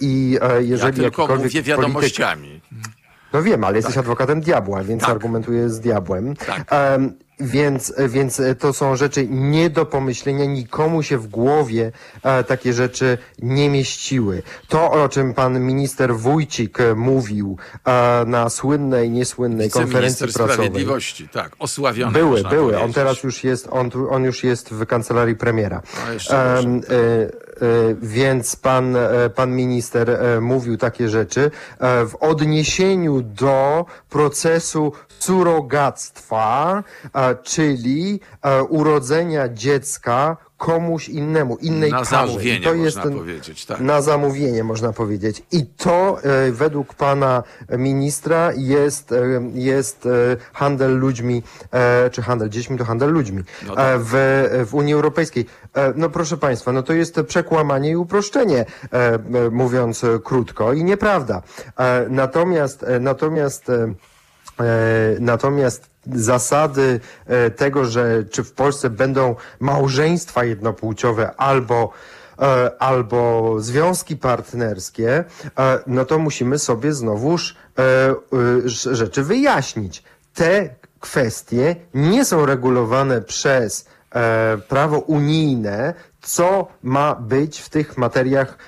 [0.00, 2.60] I e, Ja jeżeli tylko jakikolwiek mówię polityk- wiadomościami.
[3.36, 5.10] No wiem, ale jesteś adwokatem diabła, więc Tak.
[5.10, 6.36] argumentuję z diabłem.
[6.36, 6.64] Tak.
[6.70, 12.72] Em, więc, więc to są rzeczy nie do pomyślenia, nikomu się w głowie e, takie
[12.72, 14.42] rzeczy nie mieściły.
[14.68, 20.54] To, o czym pan minister Wójcik e, mówił e, na słynnej, niesłynnej konferencji prasowej.
[20.54, 22.12] Sprawiedliwości, tak, osławiony.
[22.12, 22.72] Były, były.
[22.72, 22.94] On powiedzieć.
[22.94, 25.82] teraz już jest, on, on już jest w kancelarii premiera.
[26.06, 26.68] No, jeszcze e, e,
[28.02, 36.82] więc pan, e, pan minister e, mówił takie rzeczy e, w odniesieniu do procesu surogactwa,
[37.14, 42.10] e, czyli e, urodzenia dziecka komuś innemu, innej Na parze.
[42.10, 43.80] zamówienie I to jest można powiedzieć, tak.
[43.80, 45.42] na zamówienie, można powiedzieć.
[45.52, 47.42] I to e, według pana
[47.78, 49.16] ministra jest, e,
[49.54, 50.10] jest e,
[50.52, 51.42] handel ludźmi,
[52.12, 54.00] czy handel dziećmi to handel ludźmi No tak.
[54.00, 54.12] w,
[54.70, 55.46] w Unii Europejskiej.
[55.96, 58.64] No proszę państwa, no to jest przekłamanie i uproszczenie,
[59.50, 61.42] mówiąc krótko i nieprawda.
[62.08, 63.70] Natomiast, natomiast
[65.20, 71.92] Natomiast zasady e, tego, że czy w Polsce będą małżeństwa jednopłciowe albo
[72.38, 75.24] e, albo związki partnerskie,
[75.58, 77.56] e, no to musimy sobie znowuż
[78.66, 80.02] rzeczy wyjaśnić.
[80.34, 80.68] Te
[81.00, 83.88] kwestie nie są regulowane przez
[84.68, 88.58] prawo unijne, co ma być w tych materiach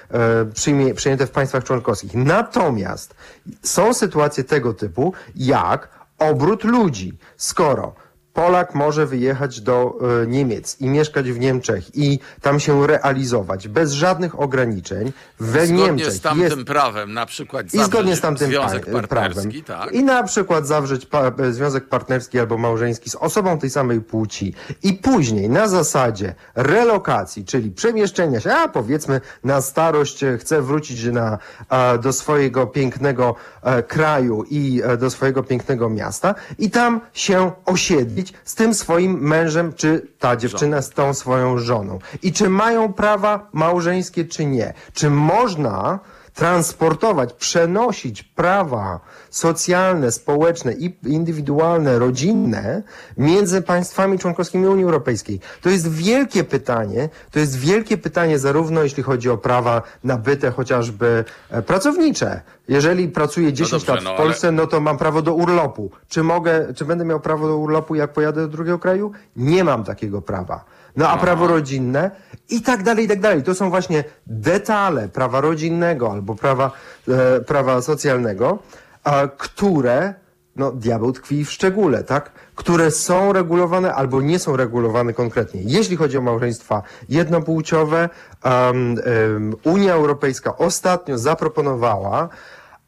[0.55, 2.14] przyjmie, przyjęte w państwach członkowskich.
[2.14, 3.14] Natomiast
[3.62, 7.19] są sytuacje tego typu, jak obrót ludzi.
[7.37, 7.95] Skoro
[8.38, 13.92] Polak może wyjechać do e, Niemiec i mieszkać w Niemczech i tam się realizować bez
[13.92, 18.20] żadnych ograniczeń, we Zgodnie Niemczech z tamtym jest prawem, na przykład i zgodnie zawrzeć z
[18.20, 19.87] tamtym związek pa- partnerski, prawem.
[19.87, 19.94] tak?
[19.94, 24.55] I na przykład zawrzeć pa- e, związek partnerski albo małżeński z osobą tej samej płci.
[24.83, 31.05] I później na zasadzie relokacji, czyli przemieszczenia się, a powiedzmy na starość e, chce wrócić
[31.05, 31.38] na,
[31.70, 37.53] e, do swojego pięknego e, kraju i e, do swojego pięknego miasta i tam się
[37.64, 41.99] osiedlić z tym swoim mężem, czy ta dziewczyna z tą swoją żoną.
[42.23, 44.75] I czy mają prawa małżeńskie, czy nie.
[44.93, 45.99] Czy można
[46.35, 52.83] transportować, przenosić prawa socjalne, społeczne i indywidualne, rodzinne
[53.17, 55.41] między państwami członkowskimi Unii Europejskiej?
[55.62, 61.25] To jest wielkie pytanie, to jest wielkie pytanie zarówno jeśli chodzi o prawa nabyte chociażby
[61.51, 62.41] e, pracownicze.
[62.69, 65.91] Jeżeli pracuję 10 dobrze, lat w no, ale- Polsce, no to mam prawo do urlopu.
[66.09, 69.12] Czy mogę, czy będę miał prawo do urlopu, jak pojadę do drugiego kraju?
[69.37, 70.64] Nie mam takiego prawa.
[70.99, 72.11] No a prawo rodzinne
[72.51, 73.43] i tak dalej, i tak dalej.
[73.43, 76.71] To są właśnie detale prawa rodzinnego albo prawa,
[77.09, 78.59] e, prawa socjalnego,
[79.05, 80.15] a, które,
[80.57, 82.31] no diabeł tkwi w szczególe, tak?
[82.55, 85.61] Które są regulowane albo nie są regulowane konkretnie.
[85.65, 88.09] Jeśli chodzi o małżeństwa jednopłciowe,
[88.43, 92.29] em, em, Unia Europejska ostatnio zaproponowała,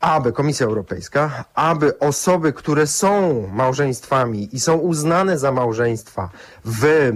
[0.01, 6.29] aby Komisja Europejska, aby osoby, które są małżeństwami i są uznane za małżeństwa
[6.65, 7.11] w, e,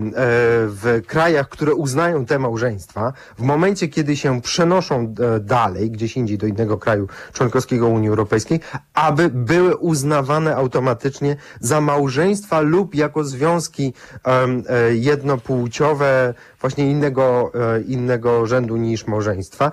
[0.66, 6.38] w krajach, które uznają te małżeństwa, w momencie, kiedy się przenoszą e, dalej, gdzieś indziej
[6.38, 8.61] do innego kraju członkowskiego Unii Europejskiej,
[8.94, 13.92] aby były uznawane automatycznie za małżeństwa lub jako związki
[14.24, 17.52] e, jednopłciowe, właśnie innego,
[17.87, 19.72] innego rzędu niż małżeństwa,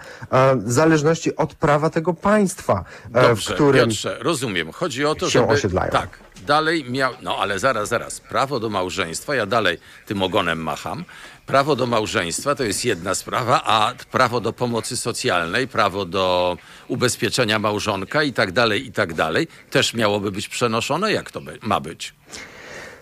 [0.56, 4.72] w zależności od prawa tego państwa, Dobrze, w którym Piotrze, rozumiem.
[4.72, 5.54] Chodzi o to, się żeby...
[5.54, 5.92] osiedlają.
[5.92, 6.20] Tak,
[6.52, 7.14] dalej miał...
[7.22, 8.20] No ale zaraz, zaraz.
[8.20, 11.04] Prawo do małżeństwa, ja dalej tym ogonem macham.
[11.46, 17.60] Prawo do małżeństwa to jest jedna sprawa, a prawo do pomocy socjalnej, prawo do ubezpieczenia
[17.60, 21.12] małżonka i tak dalej, i tak dalej, też miałoby być przenoszone.
[21.12, 22.14] Jak to ma być?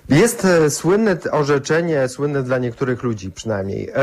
[0.10, 3.94] Jest e, słynne orzeczenie, słynne dla niektórych ludzi przynajmniej, e,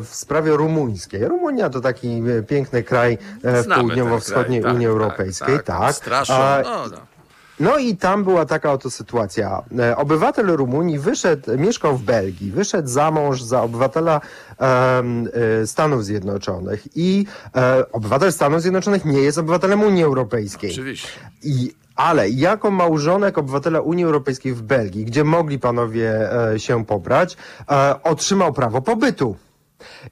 [0.00, 1.28] w sprawie rumuńskiej.
[1.28, 5.94] Rumunia to taki e, piękny kraj w południowo-wschodniej tak, Unii tak, Europejskiej, tak, tak.
[5.94, 6.34] Straszą,
[6.64, 7.19] no, no.
[7.60, 9.62] No i tam była taka oto sytuacja.
[9.78, 14.20] E, Obywatel Rumunii wyszedł, mieszkał w Belgii, wyszedł za mąż za obywatela
[14.60, 20.70] e, Stanów Zjednoczonych i e, obywatel Stanów Zjednoczonych nie jest obywatelem Unii Europejskiej.
[20.70, 21.08] Oczywiście.
[21.42, 27.36] I, ale jako małżonek obywatela Unii Europejskiej w Belgii, gdzie mogli panowie się pobrać,
[28.02, 29.36] otrzymał prawo pobytu.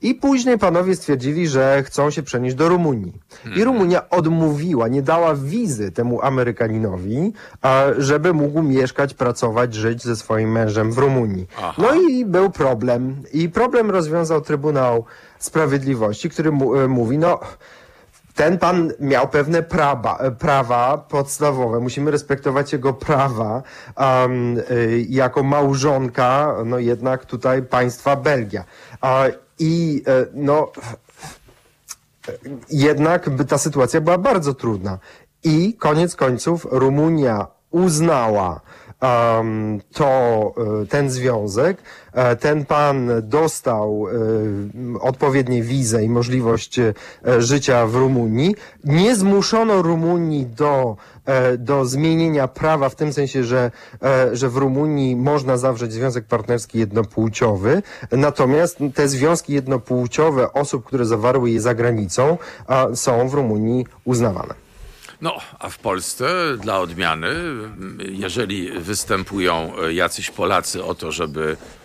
[0.03, 3.13] I później panowie stwierdzili, że chcą się przenieść do Rumunii.
[3.57, 7.33] I Rumunia odmówiła, nie dała wizy temu Amerykaninowi,
[7.65, 11.47] e, żeby mógł mieszkać, pracować, żyć ze swoim mężem w Rumunii.
[11.59, 11.75] Aha.
[11.79, 13.23] No i był problem.
[13.33, 15.05] I problem rozwiązał Trybunał
[15.39, 17.41] Sprawiedliwości, który e, mówi, no
[18.39, 21.81] ten pan miał pewne prawa, prawa podstawowe.
[21.81, 23.63] Musimy respektować jego prawa
[23.97, 24.57] um,
[25.09, 28.65] jako małżonka, no jednak tutaj państwa Belgia.
[29.01, 29.25] A,
[29.59, 30.73] I e, no
[32.71, 34.99] jednak ta sytuacja była bardzo trudna.
[35.45, 38.61] I koniec końców Rumunia uznała
[39.03, 41.83] um, to, e, ten związek.
[42.13, 46.81] E, Ten pan dostał e, odpowiednie wizę i możliwość
[47.39, 48.55] życia w Rumunii.
[48.85, 50.97] Nie zmuszono Rumunii do,
[51.59, 53.71] do zmienienia prawa w tym sensie, że,
[54.03, 57.83] e, że w Rumunii można zawrzeć związek partnerski jednopłciowy.
[58.13, 62.39] Natomiast te związki jednopłciowe osób, które zawarły je za granicą,
[62.95, 64.69] są w Rumunii uznawane.
[65.21, 66.27] No, a w Polsce
[66.61, 67.35] dla odmiany,
[67.99, 71.78] jeżeli występują e, jacyś Polacy o to, żeby e,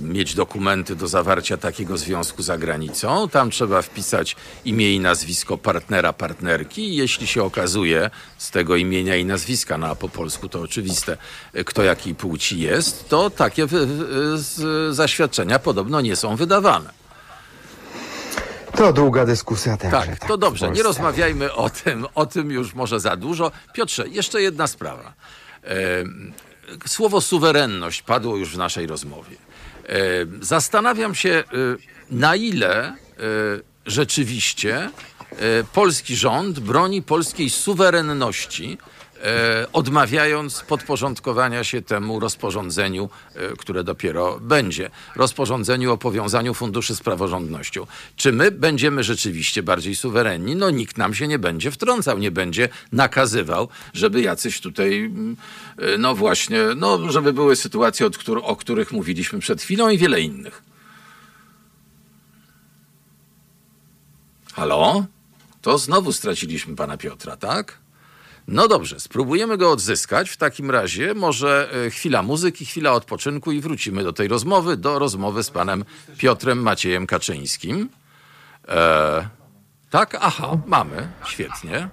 [0.00, 6.12] mieć dokumenty do zawarcia takiego związku za granicą, tam trzeba wpisać imię i nazwisko partnera,
[6.12, 6.96] partnerki.
[6.96, 11.16] Jeśli się okazuje z tego imienia i nazwiska, no a po polsku to oczywiste,
[11.52, 13.66] e, kto jakiej płci jest, to takie
[14.90, 16.90] zaświadczenia podobno nie są wydawane.
[18.76, 20.06] To długa dyskusja także.
[20.06, 20.70] Tak, to dobrze.
[20.70, 23.52] Nie rozmawiajmy o tym, o tym już może za dużo.
[23.72, 25.12] Piotrze, jeszcze jedna sprawa.
[26.86, 29.36] Słowo suwerenność padło już w naszej rozmowie.
[29.86, 31.44] Em, Zastanawiam się, e,
[32.10, 32.94] na ile e,
[33.86, 34.90] rzeczywiście e,
[35.72, 38.95] polski rząd broni polskiej suwerenności, e,
[39.72, 47.86] odmawiając podporządkowania się temu rozporządzeniu, e, które dopiero będzie, rozporządzeniu o powiązaniu funduszy z praworządnością.
[48.16, 50.56] Czy my będziemy rzeczywiście bardziej suwerenni?
[50.56, 55.36] No nikt nam się nie będzie wtrącał, nie będzie nakazywał, żeby jacyś tutaj, mm,
[55.78, 58.06] e, no właśnie, no żeby były sytuacje,
[58.42, 60.62] o których mówiliśmy przed chwilą i wiele innych.
[64.54, 65.06] Halo?
[65.62, 67.85] To znowu straciliśmy pana Piotra, tak?
[68.48, 70.30] No dobrze, spróbujemy go odzyskać.
[70.30, 74.98] W takim razie może e, chwila muzyki, chwila odpoczynku i wrócimy do tej rozmowy, do
[74.98, 75.84] rozmowy z panem
[76.18, 77.88] Piotrem Maciejem Kaczyńskim.
[78.68, 79.28] E,
[79.90, 80.16] tak?
[80.20, 81.08] Aha, mamy.
[81.24, 81.88] Świetnie.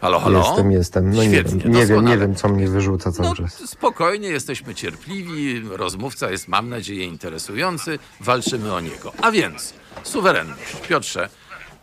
[0.00, 0.38] Halo, halo?
[0.38, 1.10] Jestem, jestem.
[1.10, 3.70] No nie wiem, nie wiem, nie wiem, co mnie wyrzuca cały No, czas.
[3.70, 9.12] spokojnie, jesteśmy cierpliwi, rozmówca jest, mam nadzieję, interesujący, walczymy o niego.
[9.22, 10.76] A więc, suwerenność.
[10.88, 11.28] Piotrze,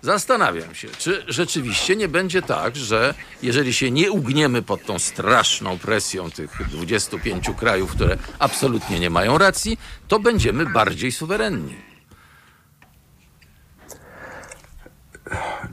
[0.01, 5.77] zastanawiam się, czy rzeczywiście nie będzie tak, że jeżeli się nie ugniemy pod tą straszną
[5.77, 11.75] presją tych 25 krajów, które absolutnie nie mają racji, to będziemy bardziej suwerenni.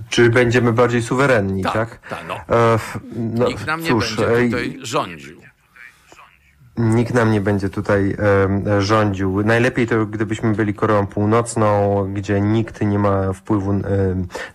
[0.09, 1.73] Czy będziemy bardziej suwerenni, tak?
[1.73, 2.57] Tak, tak, no.
[2.57, 2.79] E,
[3.17, 5.44] no Nikt nam nie cóż, będzie e, tutaj rządził.
[6.77, 8.17] Nikt nam nie będzie tutaj
[8.67, 9.43] e, rządził.
[9.43, 13.81] Najlepiej to, gdybyśmy byli Koreą Północną, gdzie nikt nie ma wpływu e,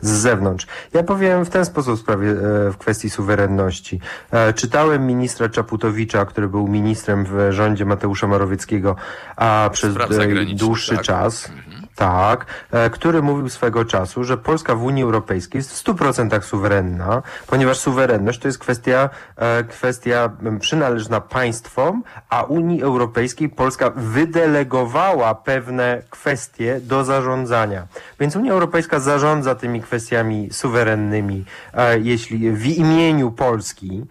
[0.02, 0.68] z zewnątrz.
[0.94, 2.36] Ja powiem w ten sposób w sprawie, e,
[2.72, 4.00] w kwestii suwerenności.
[4.32, 8.96] E, czytałem ministra Czaputowicza, który był ministrem w rządzie Mateusza Morawieckiego,
[9.36, 11.06] a przez e, dłuższy tak.
[11.06, 11.52] czas.
[12.00, 17.24] Tak, e, który mówił swego czasu, że Polska w Unii Europejskiej jest w 100% suwerenna,
[17.48, 26.02] ponieważ suwerenność to jest kwestia, e, kwestia przynależna państwom, a Unii Europejskiej Polska wydelegowała pewne
[26.10, 27.88] kwestie do zarządzania.
[28.20, 34.06] Więc Unia Europejska zarządza tymi kwestiami suwerennymi, e, jeśli w imieniu Polski.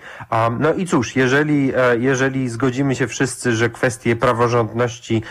[0.61, 5.23] No i cóż, jeżeli, jeżeli zgodzimy się wszyscy, że kwestie praworządności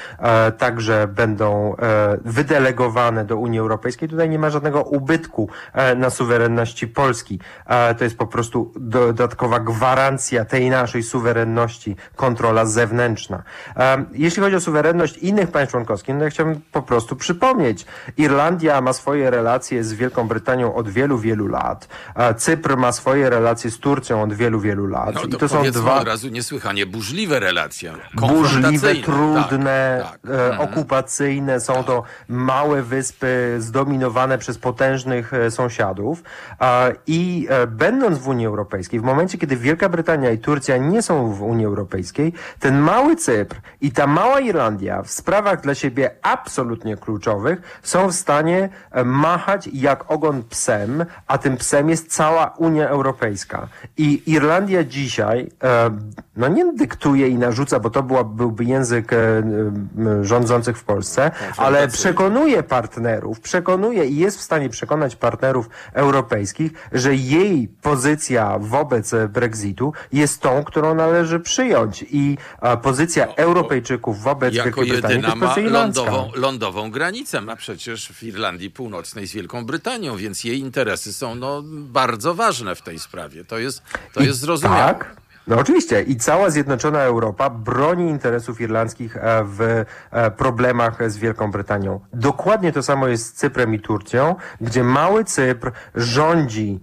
[0.58, 2.18] także będą e,
[2.52, 7.40] wydelegowane do Unii Europejskiej, tutaj nie ma żadnego ubytku e, na suwerenności Polski.
[7.66, 13.44] E, To jest po prostu dodatkowa gwarancja tej naszej suwerenności, kontrola zewnętrzna.
[13.78, 17.86] E, Jeśli chodzi o suwerenność innych państw członkowskich, no ja chciałbym po prostu przypomnieć.
[18.18, 21.88] Irlandia ma swoje relacje z Wielką Brytanią od wielu, wielu lat.
[22.38, 25.16] Cypr ma swoje relacje z Turcją od wielu, wielu lat.
[25.16, 27.94] No I to, to są dwa od razu niesłychanie burzliwe relacje.
[28.14, 30.32] burzliwe, trudne, Tak, tak.
[30.32, 32.04] e, okupacyjne, są to
[32.38, 36.24] małe wyspy zdominowane przez potężnych sąsiadów
[37.08, 41.42] i będąc w Unii Europejskiej, w momencie kiedy Wielka Brytania i Turcja nie są w
[41.42, 47.80] Unii Europejskiej, ten mały Cypr i ta mała Irlandia w sprawach dla siebie absolutnie kluczowych
[47.84, 48.70] są w stanie
[49.06, 53.68] machać jak ogon psem, a tym psem jest cała Unia Europejska.
[53.98, 55.52] I Irlandia dzisiaj
[56.36, 59.12] no nie dyktuje i narzuca, bo to była, byłby język
[60.22, 62.27] rządzących w Polsce, ale przekonuje
[62.64, 70.42] partnerów, przekonuje i jest w stanie przekonać partnerów europejskich, że jej pozycja wobec Brexitu jest
[70.42, 72.38] tą, którą należy przyjąć i
[72.82, 78.72] pozycja Europejczyków wobec Wielkiej Brytanii to jest ma lądową, lądową granicę, ma przecież w Irlandii
[78.72, 83.46] Północnej z Wielką Brytanią, więc jej interesy są no, bardzo ważne w tej sprawie.
[83.46, 83.82] To jest,
[84.14, 84.94] to jest zrozumiałe.
[84.94, 85.27] Tak.
[85.48, 91.52] No oczywiście i cała Zjednoczona Europa broni interesów irlandzkich e, w e, problemach z Wielką
[91.52, 92.00] Brytanią.
[92.14, 96.80] Dokładnie to samo jest z Cyprem i Turcją, gdzie mały Cypr rządzi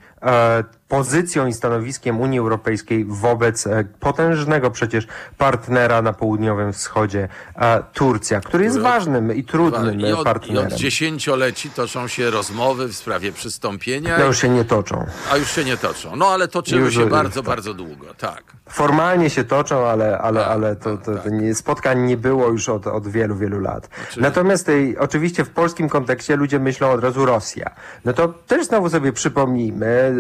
[0.88, 5.06] pozycją i stanowiskiem Unii Europejskiej wobec e, potężnego przecież
[5.38, 10.70] partnera na południowym wschodzie, e, Turcja, który jest ważnym i trudnym I od, partnerem.
[10.70, 14.18] I od dziesięcioleci toczą się rozmowy w sprawie przystąpienia.
[14.18, 15.06] No już się nie toczą.
[15.30, 16.16] A już się nie toczą.
[16.16, 17.46] No ale toczyły już, się bardzo, tak.
[17.46, 18.42] bardzo długo, tak.
[18.68, 21.32] Formalnie się toczą, ale, ale, tak, ale to, to, to tak.
[21.32, 23.88] nie, spotkań nie było już od, od wielu, wielu lat.
[23.92, 24.20] Oczywiście.
[24.20, 27.70] Natomiast tej, oczywiście w polskim kontekście ludzie myślą od razu Rosja.
[28.04, 30.14] No to też znowu sobie przypomnijmy,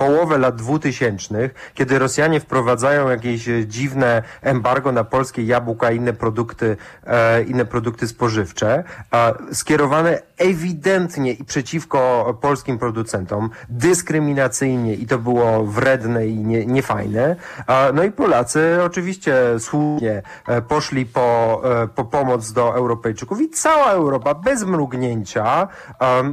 [0.00, 6.76] połowę lat dwutysięcznych, kiedy Rosjanie wprowadzają jakieś dziwne embargo na polskie jabłka i inne produkty,
[7.06, 8.84] e, inne produkty spożywcze,
[9.14, 11.98] e, skierowane ewidentnie i przeciwko
[12.40, 17.36] polskim producentom, dyskryminacyjnie i to było wredne i nie, niefajne.
[17.66, 23.50] E, no i Polacy oczywiście słusznie e, poszli po, e, po pomoc do Europejczyków i
[23.50, 25.68] cała Europa bez mrugnięcia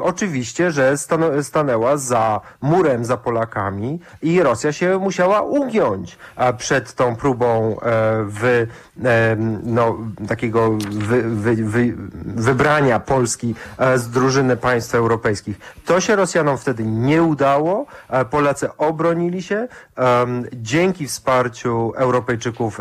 [0.01, 0.95] oczywiście, że
[1.41, 3.56] stanęła za murem za Polakami
[4.21, 6.17] i Rosja się musiała ugiąć
[6.57, 8.67] przed tą próbą e,
[9.05, 11.93] e, no, takiego wy, wy, wy,
[12.25, 15.59] wybrania Polski e, z drużyny państw europejskich.
[15.85, 17.85] To się Rosjanom wtedy nie udało.
[18.29, 19.67] Polacy obronili się
[20.53, 22.79] dzięki wsparciu Europejczyków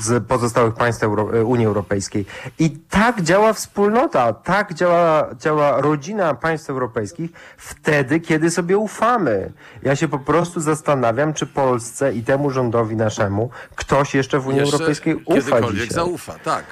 [0.00, 2.26] z pozostałych państw Euro e, Unii Europejskiej.
[2.58, 9.52] I tak działa wspólnota, tak działa, działa rodzina państw europejskich wtedy, kiedy sobie ufamy.
[9.82, 14.60] Ja się po prostu zastanawiam, czy Polsce i temu rządowi naszemu ktoś jeszcze w Unii
[14.60, 15.94] jeszcze Europejskiej ufa kiedykolwiek dzisiaj.
[15.94, 16.64] zaufa, tak.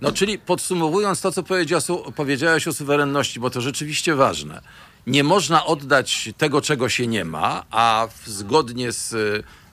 [0.00, 1.42] No czyli podsumowując to, co
[2.16, 4.60] powiedziałeś o suwerenności, bo to rzeczywiście ważne.
[5.06, 9.12] Nie można oddać tego, czego się nie ma, a zgodnie z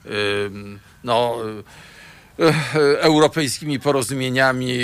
[0.04, 0.50] yy,
[1.04, 1.36] no,
[3.00, 4.78] europejskimi porozumieniami,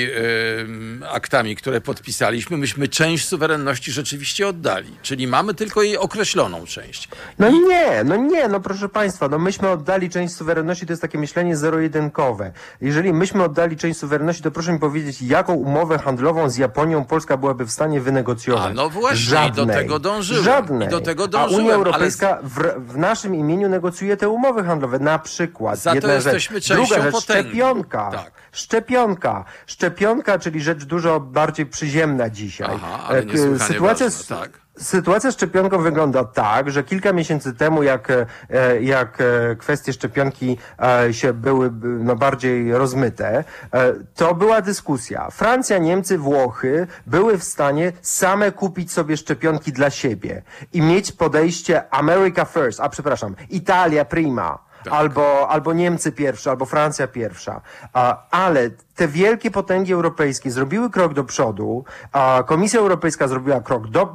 [1.12, 4.96] aktami, które podpisaliśmy, myśmy część suwerenności rzeczywiście oddali.
[5.02, 7.08] Czyli mamy tylko jej określoną część.
[7.38, 7.60] No I...
[7.60, 11.56] nie, no nie, no proszę Państwa, no myśmy oddali część suwerenności, to jest takie myślenie
[11.56, 12.52] zero-jedynkowe.
[12.80, 17.36] Jeżeli myśmy oddali część suwerenności, to proszę mi powiedzieć, jaką umowę handlową z Japonią Polska
[17.36, 18.70] byłaby w stanie wynegocjować?
[18.70, 19.66] A no właśnie, Żadnej.
[19.66, 20.44] do tego dążyłem.
[20.44, 20.88] Żadnej.
[20.88, 22.48] I do tego dążyłem, A Unia Europejska ale...
[22.48, 25.78] w, w, naszym imieniu negocjuje te umowy handlowe, na przykład.
[25.78, 26.64] Za Jedna to jesteśmy rzecz.
[26.66, 27.41] częścią Druga rzecz, potęgi.
[27.42, 28.10] Szczepionka.
[28.10, 28.32] Tak.
[28.52, 29.44] Szczepionka.
[29.66, 32.70] Szczepionka, czyli rzecz dużo bardziej przyziemna dzisiaj.
[32.74, 34.62] Aha, ale e, Sytuacja, ważna, tak.
[34.76, 38.26] Sytuacja z szczepionką wygląda tak, że kilka miesięcy temu, jak, e,
[38.82, 40.58] jak e, kwestie szczepionki
[41.12, 43.44] się były no, bardziej rozmyte,
[44.14, 45.30] to była dyskusja.
[45.30, 51.94] Francja, Niemcy, Włochy były w stanie same kupić sobie szczepionki dla siebie i mieć podejście
[51.94, 54.92] America First, a przepraszam, Italia Prima tak.
[54.92, 57.60] albo, albo Niemcy pierwsze, albo Francja pierwsza.
[58.30, 64.02] Ale te wielkie potęgi europejskie zrobiły krok do przodu, a Komisja Europejska zrobiła krok do,
[64.02, 64.06] e,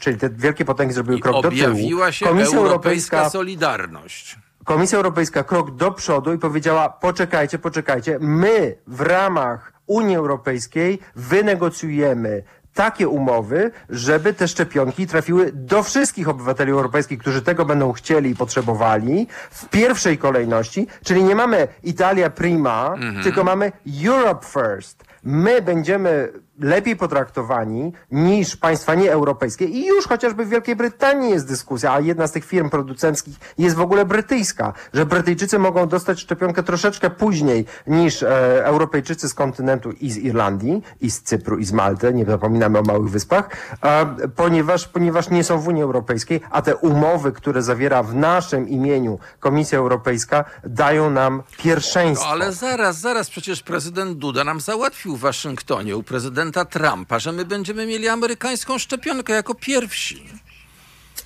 [0.00, 1.52] czyli te wielkie potęgi zrobiły I krok do tyłu.
[1.52, 4.38] Objawiła się Komisja Europejska, Europejska Solidarność.
[4.64, 12.42] Komisja Europejska krok do przodu i powiedziała: poczekajcie, poczekajcie, my w ramach Unii Europejskiej wynegocjujemy
[12.80, 18.36] takie umowy, żeby te szczepionki trafiły do wszystkich obywateli europejskich, którzy tego będą chcieli i
[18.36, 23.22] potrzebowali w pierwszej kolejności, czyli nie mamy Italia prima, mhm.
[23.24, 23.72] tylko mamy
[24.06, 25.04] Europe first.
[25.24, 29.64] My będziemy lepiej potraktowani niż państwa nieeuropejskie.
[29.64, 33.76] I już chociażby w Wielkiej Brytanii jest dyskusja, a jedna z tych firm producenckich jest
[33.76, 39.90] w ogóle brytyjska, że Brytyjczycy mogą dostać szczepionkę troszeczkę później niż e, Europejczycy z kontynentu
[39.90, 43.48] i z Irlandii, i z Cypru, i z Malty, nie zapominamy o małych wyspach,
[43.82, 48.68] e, ponieważ, ponieważ nie są w Unii Europejskiej, a te umowy, które zawiera w naszym
[48.68, 52.26] imieniu Komisja Europejska, dają nam pierwszeństwo.
[52.26, 55.96] No, ale zaraz, zaraz, przecież prezydent Duda nam załatwił w Waszyngtonie.
[55.96, 60.26] U prezydenta prezydenta Trumpa, że my będziemy mieli amerykańską szczepionkę jako pierwsi.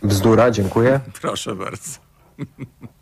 [0.02, 1.00] Bzdura, dziękuję.
[1.20, 1.90] Proszę bardzo.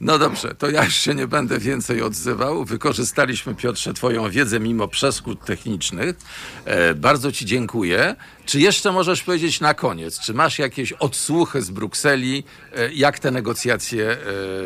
[0.00, 2.64] No dobrze, to ja już się nie będę więcej odzywał.
[2.64, 6.16] Wykorzystaliśmy, Piotrze, Twoją wiedzę mimo przeszkód technicznych.
[6.64, 8.16] E, bardzo Ci dziękuję.
[8.46, 12.44] Czy jeszcze możesz powiedzieć na koniec, czy masz jakieś odsłuchy z Brukseli,
[12.76, 14.16] e, jak te negocjacje e,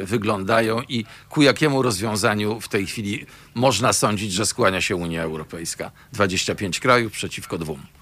[0.06, 5.90] wyglądają i ku jakiemu rozwiązaniu w tej chwili można sądzić, że skłania się Unia Europejska?
[6.12, 7.95] 25 krajów przeciwko dwóm.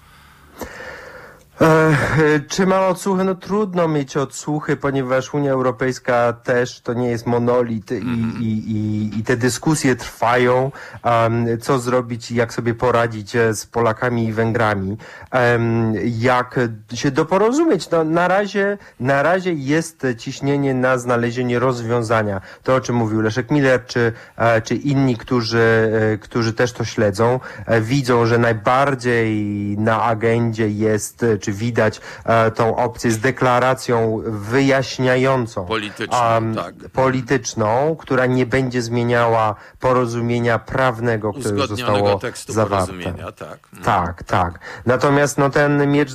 [2.47, 3.23] Czy mam odsłuchy?
[3.23, 8.43] No trudno mieć odsłuchy, ponieważ Unia Europejska też to nie jest monolit i, Mhm.
[8.43, 10.71] i, i, i te dyskusje trwają,
[11.03, 14.97] um, co zrobić i jak sobie poradzić e, z Polakami i Węgrami,
[15.31, 16.59] um, jak
[16.93, 17.89] się doporozumieć.
[17.89, 22.41] No, na, razie, na razie jest ciśnienie na znalezienie rozwiązania.
[22.63, 26.85] To, o czym mówił Leszek Miller, czy, e, czy inni, którzy, e, którzy też to
[26.85, 27.39] śledzą,
[27.81, 29.35] widzą, że najbardziej
[29.77, 35.65] na agendzie jest, czy widać e, tą opcję z deklaracją wyjaśniającą.
[35.65, 36.75] Polityczną, am, tak.
[36.93, 42.93] Polityczną, która nie będzie zmieniała porozumienia prawnego, które już zostało tekstu zawarte.
[42.93, 43.59] porozumienia, tak.
[43.83, 44.59] Tak, tak.
[44.85, 46.11] Natomiast no, ten miecz,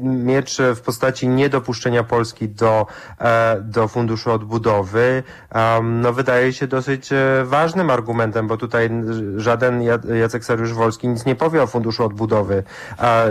[0.00, 2.86] miecz w postaci niedopuszczenia Polski do,
[3.18, 5.22] e, do funduszu odbudowy
[5.54, 8.90] um, no, wydaje się dosyć e, ważnym argumentem, bo tutaj
[9.36, 12.62] żaden Ja- Jacek Sariusz-Wolski nic nie powie o funduszu odbudowy,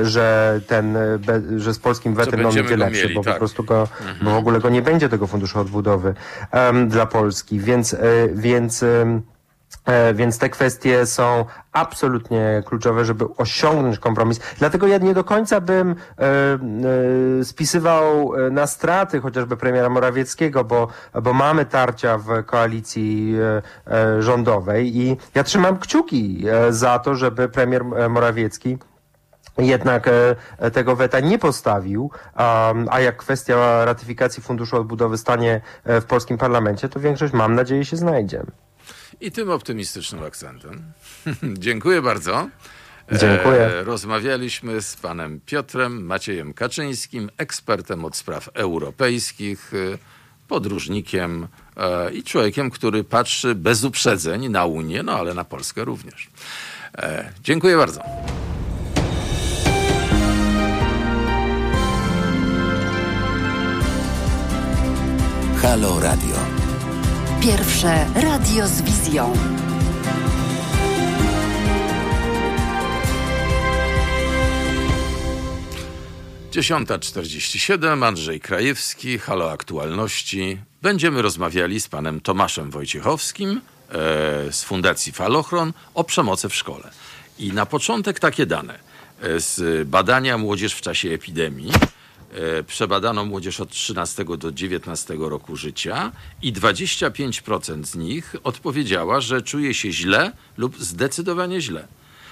[0.02, 3.34] że ten, e, be, że z polskim wetem on będzie lepszy, mieli, bo tak.
[3.34, 3.88] po prostu go,
[4.22, 6.14] bo w ogóle go nie będzie tego funduszu odbudowy
[6.52, 8.00] em, dla Polski, więc, e,
[8.34, 8.86] więc
[9.86, 14.40] E, Więc te kwestie są absolutnie kluczowe, żeby osiągnąć kompromis.
[14.60, 20.88] Dlatego ja nie do końca bym e, spisywał na straty chociażby premiera Morawieckiego, bo,
[21.24, 23.36] bo mamy tarcia w koalicji
[24.20, 28.78] rządowej i ja trzymam kciuki za to, żeby premier Morawiecki
[29.60, 36.06] jednak e, tego weta nie postawił, a, jak kwestia ratyfikacji Funduszu Odbudowy stanie e, w
[36.06, 38.44] polskim parlamencie, to większość, mam nadzieję, się znajdzie.
[39.22, 40.84] I tym optymistycznym akcentem.
[41.44, 42.50] Dziękuję bardzo.
[43.12, 43.66] Dziękuję.
[43.66, 49.72] E, rozmawialiśmy z panem Piotrem Maciejem Kaczyńskim, ekspertem od spraw europejskich,
[50.48, 51.48] podróżnikiem
[52.14, 56.30] i człowiekiem, który patrzy bez uprzedzeń na Unię, no ale na Polskę również.
[57.44, 58.02] Dziękuję bardzo.
[65.62, 66.36] Halo Radio.
[67.42, 69.34] Pierwsze radio z wizją.
[76.52, 78.04] Dziesiąta czterdzieści siedem.
[78.04, 80.58] Andrzej Krajewski, Halo Aktualności.
[80.82, 83.62] Będziemy rozmawiali z panem Tomaszem Wojciechowskim e,
[84.52, 86.92] z Fundacji Falochron o przemocy w szkole.
[87.40, 88.80] I na początek takie dane.
[89.22, 91.72] E, z badania Młodzież w czasie epidemii
[92.68, 96.12] przebadano młodzież od 13 do 19 roku życia
[96.42, 101.88] i 25% z nich odpowiedziała, że czuje się źle lub zdecydowanie źle.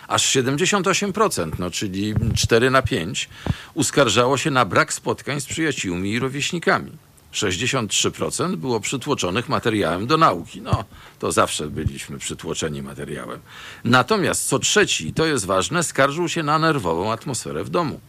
[0.08, 3.30] Aż 78%, no czyli 4 na 5,
[3.74, 6.92] uskarżało się na brak spotkań z przyjaciółmi i rówieśnikami.
[7.34, 10.62] 63% było przytłoczonych materiałem do nauki.
[10.62, 10.84] No,
[11.20, 13.40] to zawsze byliśmy przytłoczeni materiałem.
[13.84, 18.00] Natomiast co trzeci, to jest ważne, skarżył się na nerwową atmosferę w domu.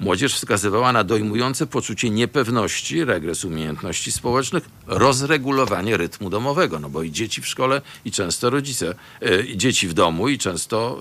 [0.00, 7.12] Młodzież wskazywała na dojmujące poczucie niepewności, regres umiejętności społecznych, rozregulowanie rytmu domowego, no bo i
[7.12, 11.00] dzieci w szkole, i często rodzice, e, i dzieci w domu, i często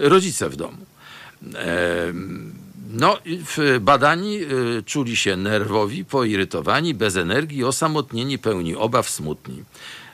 [0.00, 0.78] e, rodzice w domu.
[1.54, 2.52] Em,
[2.92, 4.38] No, w badani
[4.86, 9.64] czuli się nerwowi, poirytowani, bez energii, osamotnieni, pełni obaw, smutni.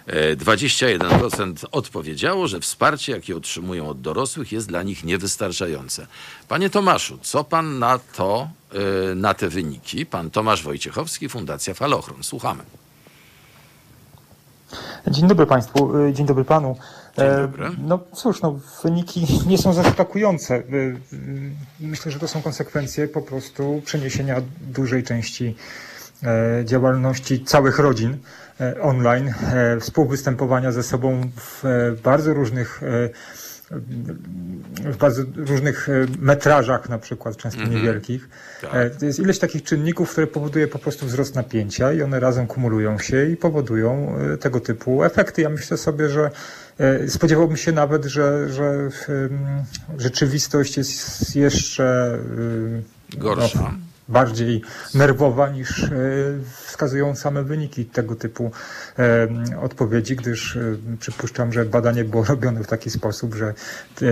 [0.07, 6.07] E, 21% odpowiedziało, że wsparcie, jakie otrzymują od dorosłych, jest dla nich niewystarczające.
[6.48, 8.48] Panie Tomaszu, co pan na to,
[9.12, 10.07] y, na te wyniki?
[10.07, 12.22] Pan Tomasz Wojciechowski, Fundacja Falochron.
[12.22, 12.62] Słuchamy.
[15.11, 16.76] Dzień dobry Państwu, y, dzień dobry Panu.
[17.18, 17.48] E.
[17.78, 20.57] No cóż, no, wyniki nie są zaskakujące.
[20.57, 21.00] Y,
[21.80, 25.57] Myślę, że to są konsekwencje po prostu przeniesienia dużej części
[26.22, 28.18] e, działalności całych rodzin
[28.80, 33.09] online, e, współwystępowania ze sobą w e, bardzo różnych e,
[34.92, 38.28] w bardzo różnych e, metrażach na przykład, często niewielkich.
[38.62, 38.74] Tak.
[38.74, 42.46] E, To jest ileś takich czynników, które powoduje po prostu wzrost napięcia i one razem
[42.46, 45.42] kumulują się i powodują e, tego typu efekty.
[45.42, 46.30] Ja myślę sobie, że
[46.78, 48.88] e, spodziewałbym się nawet, że, że
[49.98, 52.18] rzeczywistość jest jeszcze
[53.14, 53.59] e, Gorsza.
[53.62, 54.62] No, bardziej
[54.94, 55.90] nerwowa niż e,
[56.64, 58.50] wskazują same wyniki tego typu
[58.98, 59.28] e,
[59.62, 63.54] odpowiedzi, gdyż e, przypuszczam, że badanie było robione w taki sposób, że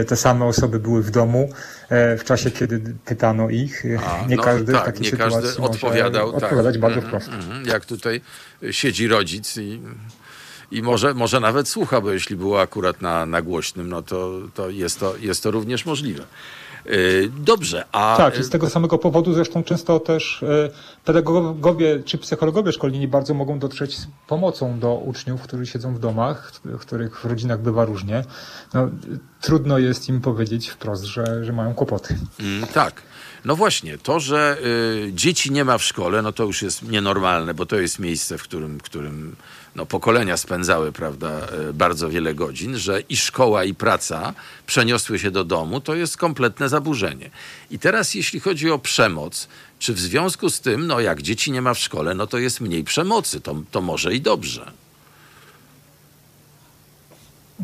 [0.07, 1.49] te, same osoby były w domu
[1.91, 3.83] w czasie, kiedy pytano ich.
[4.07, 6.43] A, nie no, każdy tak, w takiej nie sytuacji każdy może odpowiadał, tak.
[6.43, 7.33] odpowiadać bardzo Mhm, prosto.
[7.33, 7.67] mhm.
[7.67, 8.21] Jak tutaj
[8.71, 9.81] siedzi rodzic i,
[10.71, 14.71] i może, może nawet słucha, bo jeśli było akurat na, na głośnym, no to, to,
[14.71, 16.25] jest to jest to również możliwe.
[16.87, 18.15] Yy, Dobrze, a...
[18.17, 20.71] Tak, i z tego samego powodu zresztą często też e,
[21.05, 25.99] pedagogowie czy psychologowie szkolni nie bardzo mogą dotrzeć z pomocą do uczniów, którzy siedzą w
[25.99, 28.25] domach, w których w rodzinach bywa różnie.
[28.75, 28.89] No,
[29.41, 32.19] trudno jest im powiedzieć wprost, że, że mają kłopoty.
[32.41, 33.03] Mm, tak.
[33.45, 34.57] No właśnie, to, że
[35.09, 38.39] y, dzieci nie ma w szkole, no to już jest nienormalne, bo to jest miejsce,
[38.39, 39.37] w którym, w którym
[39.77, 44.35] no, pokolenia spędzały prawda, y, bardzo wiele godzin, że i szkoła, i praca
[44.67, 47.31] przeniosły się do domu, to jest kompletne zaburzenie.
[47.71, 49.49] I teraz, jeśli chodzi o przemoc,
[49.79, 52.61] czy w związku z tym, no jak dzieci nie ma w szkole, no to jest
[52.61, 54.73] mniej przemocy, to, to może i dobrze.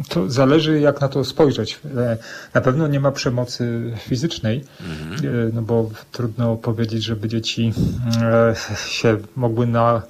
[0.08, 1.80] To zależy, jak na to spojrzeć.
[1.96, 2.16] E,
[2.54, 4.64] Na pewno nie ma przemocy fizycznej,
[5.24, 7.72] e, no bo trudno powiedzieć, żeby dzieci
[8.22, 8.54] e,
[8.88, 10.02] się mogły na e,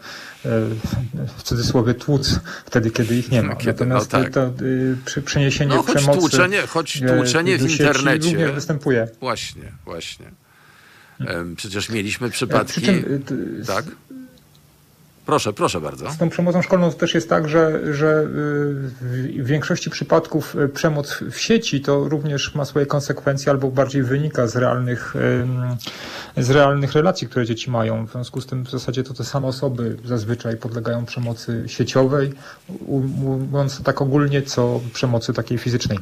[1.36, 3.56] w cudzysłowie tłuc wtedy, kiedy ich nie ma.
[3.66, 4.32] Natomiast no tak.
[4.32, 8.30] to y, przy- przeniesienie No choć przemocy tłuczenie, choć e, tłuczenie w internecie.
[8.30, 9.08] również występuje.
[9.20, 10.26] Właśnie, właśnie.
[11.56, 12.80] Przecież mieliśmy E, Przy przypadki...
[12.82, 12.94] czym
[13.60, 13.84] y, Tak?
[15.30, 16.10] Proszę, proszę bardzo.
[16.10, 18.26] Z tą przemocą szkolną to też jest tak, że, że y,
[19.42, 24.46] w większości przypadków y, przemoc w sieci to również ma swoje konsekwencje albo bardziej wynika
[24.46, 25.14] z realnych,
[26.36, 28.06] z realnych relacji, które dzieci mają.
[28.06, 32.32] W związku z tym w zasadzie to te same osoby zazwyczaj podlegają przemocy sieciowej,
[33.18, 35.98] mówiąc tak ogólnie, co przemocy takiej fizycznej.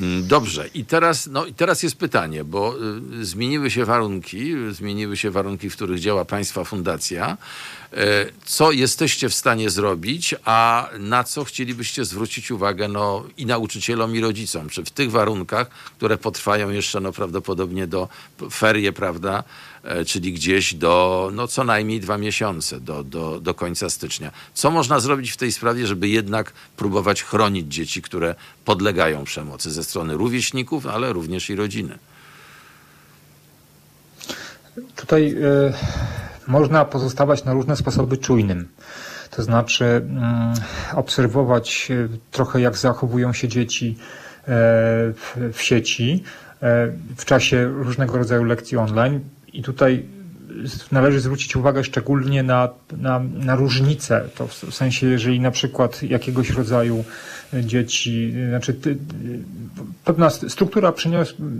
[0.00, 0.68] Mm, Dobrze.
[0.74, 2.74] I teraz, no, i teraz jest pytanie, bo
[3.20, 7.36] y, zmieniły się warunki, zmieniły się warunki, w których działa Państwa Fundacja.
[7.92, 7.96] Y,
[8.44, 14.20] co jesteście w stanie zrobić, a na co chcielibyście zwrócić uwagę no, i nauczycielom, i
[14.20, 14.68] rodzicom?
[14.68, 18.08] Czy w tych warunkach, które potrwają jeszcze no, prawdopodobnie do
[18.52, 19.44] ferie, prawda,
[20.06, 24.30] czyli gdzieś do no, co najmniej dwa miesiące, do, do, do końca stycznia.
[24.54, 29.84] Co można zrobić w tej sprawie, żeby jednak próbować chronić dzieci, które podlegają przemocy ze
[29.84, 31.98] strony rówieśników, ale również i rodziny?
[34.96, 35.72] Tutaj y,
[36.46, 38.68] można pozostawać na różne sposoby czujnym.
[39.30, 40.54] To znaczy mm,
[40.94, 44.46] obserwować y, trochę jak zachowują się dzieci e,
[45.52, 46.24] w, sieci
[46.62, 49.20] e, w czasie różnego rodzaju lekcji online
[49.52, 50.04] i tutaj
[50.92, 54.28] należy zwrócić uwagę szczególnie na, na, na różnice.
[54.34, 57.04] To w sensie, jeżeli na przykład jakiegoś rodzaju
[57.52, 58.96] dzieci, znaczy ty,
[60.04, 60.92] pewna st- struktura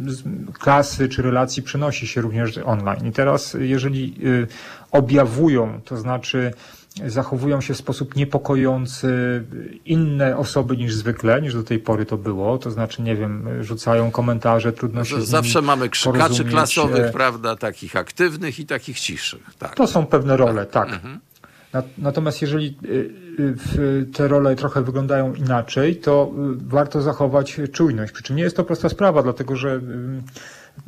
[0.07, 0.23] z-
[0.59, 3.07] klasy czy relacji przenosi się również online.
[3.09, 4.47] I teraz, jeżeli y,
[4.91, 6.53] objawują, to znaczy
[7.07, 9.45] zachowują się w sposób niepokojący
[9.85, 14.11] inne osoby niż zwykle, niż do tej pory to było, to znaczy, nie wiem, rzucają
[14.11, 19.41] komentarze, trudno się Zawsze mamy krzykaczy porozumieć, klasowych, e, prawda, takich aktywnych i takich ciszych.
[19.59, 19.75] Tak.
[19.75, 20.93] To są pewne role, tak.
[20.93, 21.21] Mhm.
[21.73, 26.31] Na- Natomiast jeżeli y, w- te role trochę wyglądają inaczej, to
[26.67, 28.13] warto zachować czujność.
[28.13, 29.81] Przy czym nie jest to prosta sprawa, dlatego że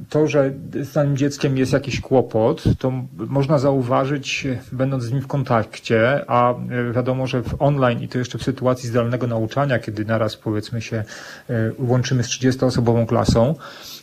[0.09, 5.27] to, że z danym dzieckiem jest jakiś kłopot, to można zauważyć, będąc z nim w
[5.27, 10.05] kontakcie, a y, wiadomo, że w online i to jeszcze w sytuacji zdalnego nauczania, kiedy
[10.05, 11.05] naraz powiedzmy się
[11.51, 13.55] y, łączymy z 30-osobową klasą,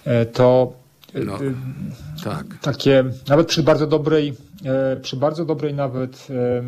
[0.07, 0.73] y, to
[1.13, 1.39] No,
[2.23, 2.45] tak.
[2.61, 4.34] takie, nawet przy bardzo dobrej,
[4.65, 6.63] e, przy bardzo dobrej nawet e,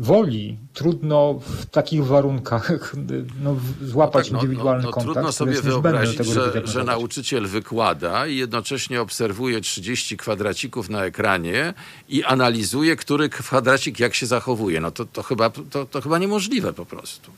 [0.00, 2.94] woli, trudno w takich warunkach
[3.44, 5.14] no, złapać Tak, no, indywidualny no, no, kontakt.
[5.14, 11.74] Trudno sobie wyobrazić, że, że nauczyciel wykłada i jednocześnie obserwuje 30 kwadracików na ekranie
[12.08, 14.80] i analizuje, który kwadracik jak się zachowuje.
[14.80, 17.30] No to, to, chyba, to, to chyba niemożliwe po prostu.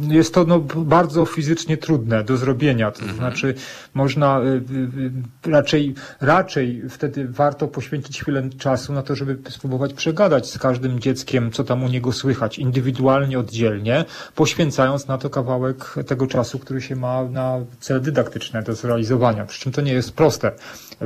[0.00, 2.90] Jest to no, bardzo fizycznie trudne do zrobienia.
[2.90, 3.18] To Mhm.
[3.18, 3.54] znaczy,
[3.94, 9.94] można y, y, y, raczej, raczej wtedy warto poświęcić chwilę czasu na to, żeby spróbować
[9.94, 15.94] przegadać z każdym dzieckiem, co tam u niego słychać, indywidualnie, oddzielnie, poświęcając na to kawałek
[16.06, 19.46] tego czasu, który się ma na cele dydaktyczne do zrealizowania.
[19.46, 20.52] Przy czym to nie jest proste,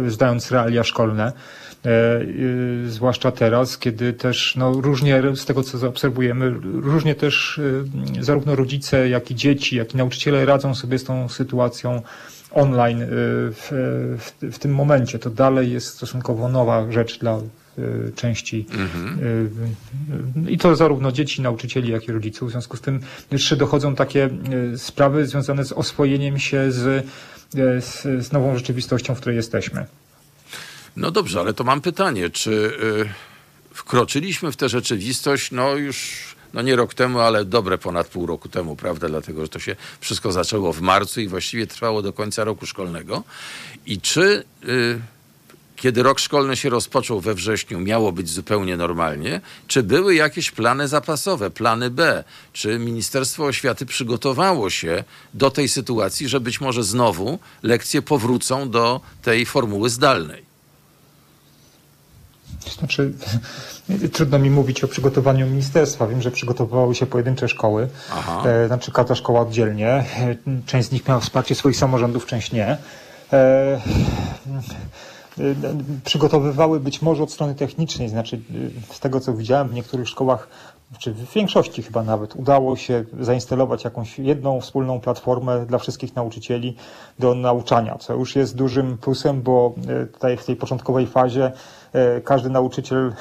[0.09, 1.33] zdając realia szkolne.
[1.87, 7.85] E, y, zwłaszcza teraz, kiedy też no, różnie z tego, co zaobserwujemy, różnie też y,
[8.21, 12.03] zarówno rodzice, jak i dzieci, jak i nauczyciele radzą sobie z tą sytuacją
[12.51, 13.69] online y, w,
[14.19, 15.19] w, w tym momencie.
[15.19, 17.41] To dalej jest stosunkowo nowa rzecz dla
[18.15, 18.67] części
[20.47, 22.49] y, i to zarówno dzieci, nauczycieli, jak i rodziców.
[22.49, 23.01] W związku z tym
[23.31, 24.31] jeszcze dochodzą takie
[24.77, 27.07] sprawy związane z oswojeniem się z,
[27.85, 29.87] z, z nową rzeczywistością, w której jesteśmy.
[30.97, 36.19] No dobrze, ale to mam pytanie, czy y, wkroczyliśmy w tę rzeczywistość, no już
[36.55, 39.09] no nie rok temu, ale dobre ponad pół roku temu, prawda?
[39.09, 43.23] Dlatego, że to się wszystko zaczęło w marcu i właściwie trwało do końca roku szkolnego.
[43.87, 45.01] I czy y,
[45.77, 50.89] kiedy rok szkolny się rozpoczął we wrześniu, miało być zupełnie normalnie, czy były jakieś plany
[50.89, 52.25] zapasowe, plany B?
[52.53, 59.01] Czy Ministerstwo Oświaty przygotowało się do tej sytuacji, że być może znowu lekcje powrócą do
[59.23, 60.50] tej formuły zdalnej?
[62.69, 63.13] Znaczy,
[64.13, 66.07] trudno mi mówić o przygotowaniu ministerstwa.
[66.07, 68.43] Wiem, że przygotowywały się pojedyncze szkoły, Aha.
[68.47, 69.89] e, znaczy każda szkoła oddzielnie.
[69.89, 70.05] E,
[70.67, 72.77] Część z nich miała wsparcie swoich samorządów, część nie.
[73.33, 73.81] E,
[75.39, 75.55] y,
[76.05, 78.41] przygotowywały być może od strony technicznej, znaczy
[78.93, 80.49] z tego co widziałem w niektórych szkołach,
[80.99, 86.77] czy w większości chyba nawet, udało się zainstalować jakąś jedną wspólną platformę dla wszystkich nauczycieli
[87.19, 91.53] do nauczania, co już jest dużym plusem, bo y, tutaj w tej początkowej fazie
[92.19, 93.13] y, każdy nauczyciel y,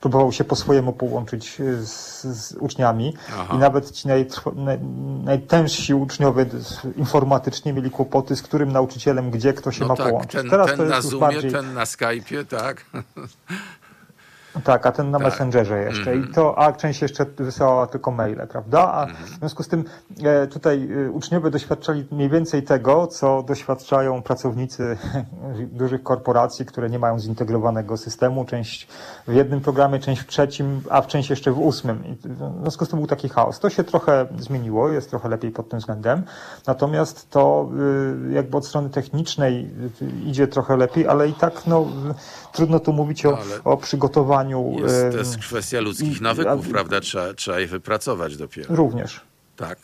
[0.00, 3.54] próbował się po swojemu połączyć z, z uczniami Aha.
[3.54, 4.78] i nawet ci najtrw- naj,
[5.24, 6.46] najtężsi uczniowie
[6.96, 10.32] informatycznie mieli kłopoty, z którym nauczycielem, gdzie kto się No ma tak, połączyć.
[10.32, 11.52] ten, Teraz ten to na jest już Zoomie, bardziej...
[11.52, 12.84] ten na Skype'ie, tak?
[14.64, 15.26] Tak, a ten na Tak.
[15.26, 16.10] Messengerze jeszcze.
[16.10, 16.30] Mhm.
[16.30, 18.92] I to, a część jeszcze wysyłała tylko maile, prawda?
[18.92, 19.26] A Mhm.
[19.26, 19.84] w związku z tym
[20.24, 24.96] e, tutaj e, uczniowie doświadczali mniej więcej tego, co doświadczają pracownicy
[25.72, 28.44] dużych korporacji, które nie mają zintegrowanego systemu.
[28.44, 28.88] Część
[29.28, 32.06] w jednym programie, część w trzecim, a w część jeszcze w ósmym.
[32.06, 33.60] I w związku z tym był taki chaos.
[33.60, 36.22] To się trochę zmieniło, jest trochę lepiej pod tym względem.
[36.66, 37.68] Natomiast to
[38.28, 39.70] y, jakby od strony technicznej
[40.02, 41.86] y, idzie trochę lepiej, ale i tak no,
[42.52, 46.70] trudno tu mówić o, Ale o przygotowaniu Jest, to jest kwestia ludzkich i- nawyków, a-
[46.70, 47.00] prawda?
[47.00, 48.76] Trzeba, trzeba je wypracować dopiero.
[48.76, 49.20] Również.
[49.56, 49.78] Tak.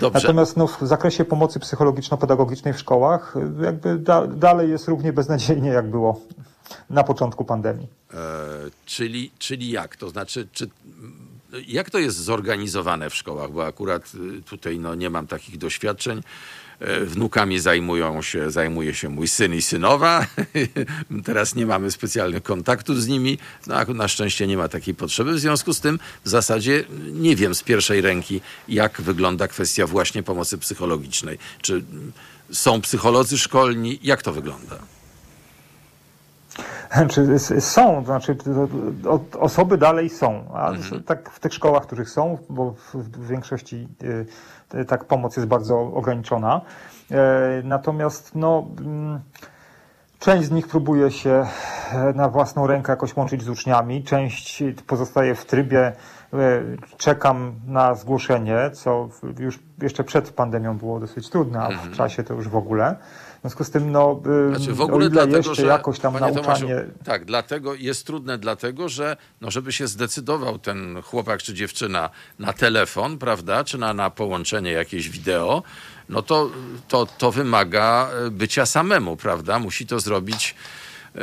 [0.00, 0.20] Dobrze.
[0.20, 5.90] Natomiast no, w zakresie pomocy psychologiczno-pedagogicznej w szkołach jakby da, dalej jest równie beznadziejnie, jak
[5.90, 6.20] było
[6.90, 7.88] na początku pandemii.
[8.14, 8.16] E,
[8.86, 9.96] czyli, czyli jak?
[9.96, 10.68] To znaczy, czy,
[11.66, 13.50] jak to jest zorganizowane w szkołach?
[13.50, 16.20] Bo akurat y, tutaj no, nie mam takich doświadczeń.
[16.80, 20.26] E, Wnukami zajmują się, zajmuje się mój syn i synowa.
[21.24, 23.38] Teraz nie mamy specjalnych kontaktów z nimi.
[23.66, 25.32] No, na szczęście nie ma takiej potrzeby.
[25.32, 30.22] W związku z tym w zasadzie nie wiem z pierwszej ręki, jak wygląda kwestia właśnie
[30.22, 31.38] pomocy psychologicznej.
[31.62, 31.84] Czy
[32.52, 33.98] są psycholodzy szkolni?
[34.02, 34.76] Jak to wygląda?
[37.10, 38.36] Czy s- są, to znaczy
[39.40, 40.72] osoby dalej są, a
[41.06, 44.26] tak w tych szkołach, w których są, bo w, w większości y,
[44.88, 46.60] tak pomoc jest bardzo ograniczona.
[47.10, 49.20] E, Natomiast no, mm,
[50.18, 51.46] część z nich próbuje się
[51.92, 55.92] e, na własną rękę jakoś łączyć z uczniami, część pozostaje w trybie e,
[56.96, 59.08] czekam na zgłoszenie, co
[59.38, 62.96] już jeszcze przed pandemią było dosyć trudne, a w czasie to już w ogóle.
[63.44, 64.22] W związku z tym, no,
[64.52, 66.74] y, Znaczy w ogóle dlatego, jeszcze że jakoś tam panie nauczanie...
[66.74, 72.10] Tomaszu, tak, dlatego jest trudne dlatego, że no, żeby się zdecydował ten chłopak czy dziewczyna
[72.38, 75.62] na telefon, prawda, czy na, na połączenie jakieś wideo,
[76.08, 76.50] no to,
[76.88, 79.58] to, to wymaga e, bycia samemu, prawda?
[79.58, 80.54] Musi to zrobić
[81.14, 81.20] e,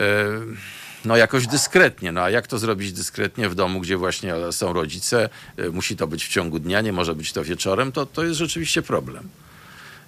[1.06, 2.12] no jakoś dyskretnie.
[2.12, 5.30] No a jak to zrobić dyskretnie w domu, gdzie właśnie są rodzice?
[5.58, 8.40] E, Musi to być w ciągu dnia, nie może być to wieczorem, to, to jest
[8.40, 9.30] rzeczywiście problem.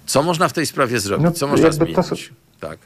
[0.06, 1.24] Co można w tej sprawie zrobić?
[1.24, 2.32] No, Co można jakby to zmienić?
[2.60, 2.78] Tak.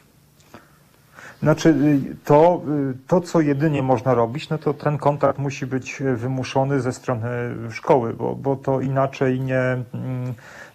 [1.42, 6.00] Znaczy, y, to, y, to, co jedynie można robić, no to ten kontakt musi być
[6.00, 7.28] y, wymuszony ze strony
[7.70, 9.60] szkoły, bo, bo to inaczej nie,
[9.94, 10.17] mm,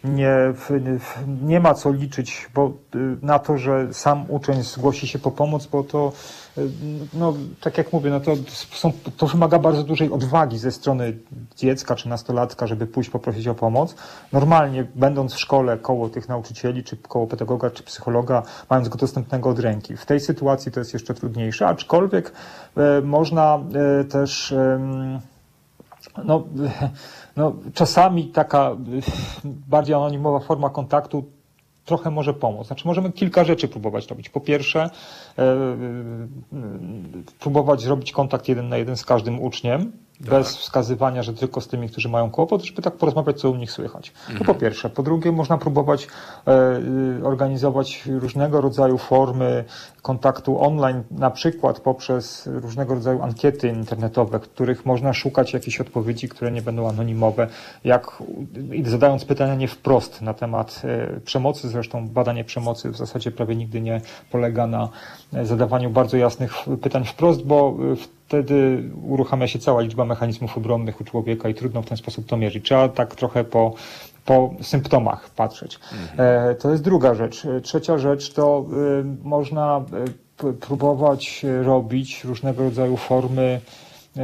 [0.03, 0.35] nie,
[1.41, 5.65] nie ma co liczyć bo, y, na to, że sam uczeń zgłosi się po pomoc,
[5.65, 6.11] bo to,
[6.57, 6.69] y,
[7.13, 8.31] no, tak jak mówię, no to,
[8.71, 11.17] są, to wymaga bardzo dużej odwagi ze strony
[11.55, 13.95] dziecka czy nastolatka, żeby pójść poprosić o pomoc.
[14.31, 19.49] Normalnie, będąc w szkole koło tych nauczycieli, czy koło pedagoga, czy psychologa, mając go dostępnego
[19.49, 19.97] od ręki.
[19.97, 22.33] W tej sytuacji to jest jeszcze trudniejsze, aczkolwiek
[22.77, 23.59] e, można
[23.99, 24.51] e, też.
[24.51, 25.32] em,
[26.25, 26.43] no,
[27.37, 28.75] no, czasami taka e,
[29.69, 31.23] bardziej anonimowa forma kontaktu
[31.85, 32.67] trochę może pomóc.
[32.67, 34.29] Znaczy możemy kilka rzeczy próbować robić.
[34.29, 34.89] Po pierwsze,
[35.37, 35.55] e, e,
[37.39, 41.89] próbować zrobić kontakt jeden na jeden z każdym uczniem, bez wskazywania, że tylko z tymi,
[41.89, 44.13] którzy mają kłopot, żeby tak porozmawiać, co u nich słychać.
[44.37, 44.89] To po pierwsze.
[44.89, 46.07] Po drugie, można próbować
[46.47, 49.63] e, organizować różnego rodzaju formy
[50.03, 56.51] kontaktu online, na przykład poprzez różnego rodzaju ankiety internetowe, których można szukać jakichś odpowiedzi, które
[56.51, 57.47] nie będą anonimowe,
[57.83, 58.23] jak
[58.85, 63.81] zadając pytania nie wprost na temat e, przemocy, zresztą badanie przemocy w zasadzie prawie nigdy
[63.81, 64.01] nie
[64.31, 64.89] polega na
[65.33, 71.01] e, zadawaniu bardzo jasnych pytań wprost, bo e, wtedy uruchamia się cała liczba mechanizmów obronnych
[71.01, 72.65] u człowieka i trudno w ten sposób to mierzyć.
[72.65, 73.73] Trzeba tak trochę po,
[74.25, 75.79] po symptomach patrzeć.
[76.17, 77.45] E, to jest druga rzecz.
[77.45, 79.81] E, Trzecia rzecz to e, można
[80.59, 83.61] próbować robić różnego rodzaju formy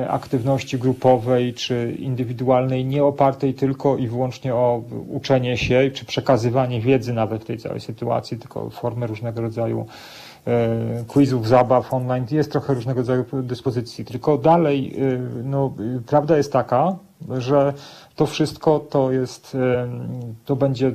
[0.10, 7.14] aktywności grupowej czy indywidualnej, nie opartej tylko i wyłącznie o uczenie się czy przekazywanie wiedzy
[7.14, 9.86] nawet w tej całej sytuacji, tylko formy różnego rodzaju
[11.08, 14.06] quizów, zabaw online, jest trochę różnego rodzaju dyspozycji.
[14.06, 14.96] Tylko dalej,
[15.44, 15.74] no,
[16.08, 16.96] prawda jest taka,
[17.38, 17.74] że
[18.20, 19.58] to wszystko to jest,
[20.46, 20.92] to będzie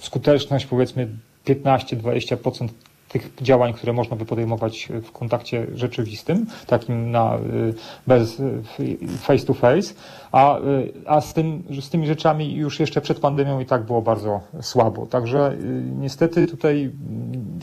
[0.00, 1.08] skuteczność powiedzmy
[1.46, 2.68] 15-20%
[3.08, 7.74] tych działań, które można by podejmować w kontakcie rzeczywistym, takim na, y,
[8.06, 9.94] bez y, face to face,
[10.32, 14.02] a, y, a z, tym, z tymi rzeczami już jeszcze przed pandemią i tak było
[14.02, 15.06] bardzo słabo.
[15.06, 15.56] Także
[15.98, 16.90] niestety tutaj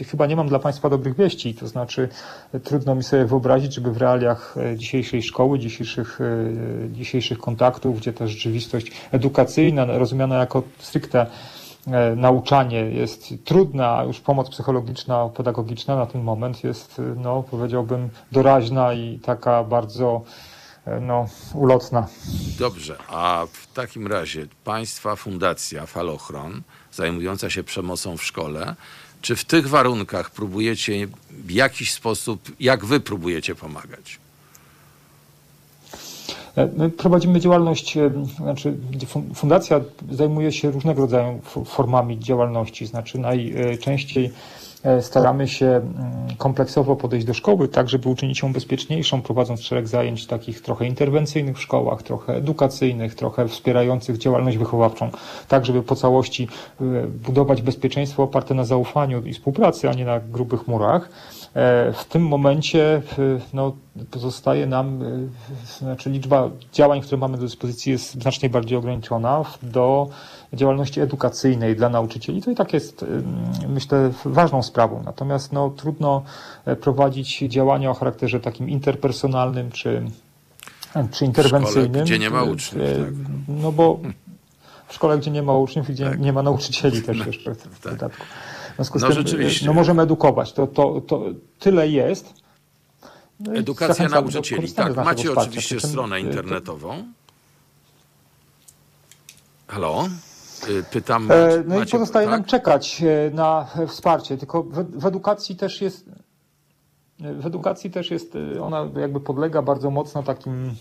[0.07, 2.09] chyba nie mam dla Państwa dobrych wieści, to znaczy
[2.63, 6.19] trudno mi sobie wyobrazić, żeby w realiach dzisiejszej szkoły, dzisiejszych,
[6.91, 11.25] dzisiejszych kontaktów, gdzie ta rzeczywistość edukacyjna, rozumiana jako stricte
[12.15, 18.09] nauczanie jest trudne, a już pomoc psychologiczna, pedagogiczna na ten moment jest, e, no, powiedziałbym,
[18.31, 20.21] doraźna i taka bardzo
[20.85, 22.07] e, no, ulotna.
[22.59, 26.61] Dobrze, a w takim razie Państwa Fundacja Falochron,
[26.91, 28.75] zajmująca się przemocą w szkole,
[29.21, 34.24] czy w tych warunkach próbujecie w jakiś sposób, jak Wy próbujecie pomagać?
[36.55, 38.77] E, my prowadzimy działalność, e, znaczy
[39.33, 39.81] fundacja
[40.11, 44.29] zajmuje się różnego rodzaju formami działalności, znaczy najczęściej e,
[45.01, 45.85] staramy się mm,
[46.37, 51.57] kompleksowo podejść do szkoły, tak żeby uczynić ją bezpieczniejszą, prowadząc szereg zajęć takich trochę interwencyjnych
[51.57, 55.09] w szkołach, trochę edukacyjnych, trochę wspierających działalność wychowawczą,
[55.47, 56.47] tak żeby po całości
[57.25, 61.09] budować bezpieczeństwo oparte na zaufaniu i współpracy, a nie na grubych murach.
[61.55, 63.01] E, w tym momencie
[63.53, 63.75] no,
[64.11, 70.07] pozostaje nam, e, znaczy liczba działań, które mamy do dyspozycji jest znacznie bardziej ograniczona do
[70.53, 72.41] działalności edukacyjnej dla nauczycieli.
[72.41, 73.05] To i tak jest,
[73.67, 75.03] myślę, ważną sprawą.
[75.05, 76.23] Natomiast no, trudno
[76.65, 80.05] e, prowadzić działania o charakterze takim interpersonalnym czy,
[81.11, 81.89] czy interwencyjnym.
[81.89, 82.83] Szkole, gdzie nie ma uczniów.
[82.83, 83.13] Tak.
[83.47, 83.99] No bo
[84.87, 86.19] w szkole, gdzie nie ma uczniów i gdzie tak.
[86.19, 87.93] nie ma nauczycieli też jeszcze w tak.
[87.93, 88.25] dodatku.
[88.71, 89.65] W związku z no, tym rzeczywiście.
[89.65, 90.53] no, możemy edukować.
[90.53, 91.23] To, to, to
[91.59, 92.33] tyle jest.
[93.39, 94.71] No Edukacja nauczycieli.
[94.71, 97.03] Tak, macie oczywiście stronę internetową.
[99.67, 100.07] Halo?
[100.69, 101.31] Y, pytam.
[101.31, 102.39] E, no macie, i pozostaje tak?
[102.39, 106.05] nam czekać e, na wsparcie, tylko w, w, edukacji też jest.
[107.19, 110.75] W edukacji też jest, e, ona jakby podlega bardzo mocno takim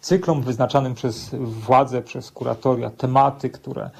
[0.00, 3.90] cyklom wyznaczanym przez władze, przez kuratoria, tematy, które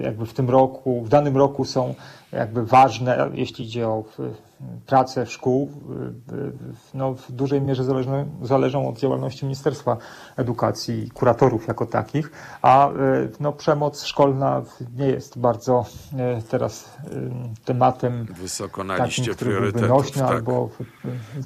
[0.00, 1.94] jakby w tym roku, w danym roku są
[2.32, 4.04] jakby ważne, jeśli idzie o
[4.86, 5.70] pracę szkół,
[6.94, 9.96] no w dużej mierze zależą, zależą od działalności Ministerstwa
[10.36, 12.30] Edukacji i kuratorów jako takich,
[12.62, 12.90] a
[13.40, 14.62] no, przemoc szkolna
[14.96, 15.86] nie jest bardzo
[16.50, 16.96] teraz
[17.64, 19.88] tematem Wysoko na takim, liście priorytetów.
[19.88, 20.30] Nośny, tak.
[20.30, 20.70] albo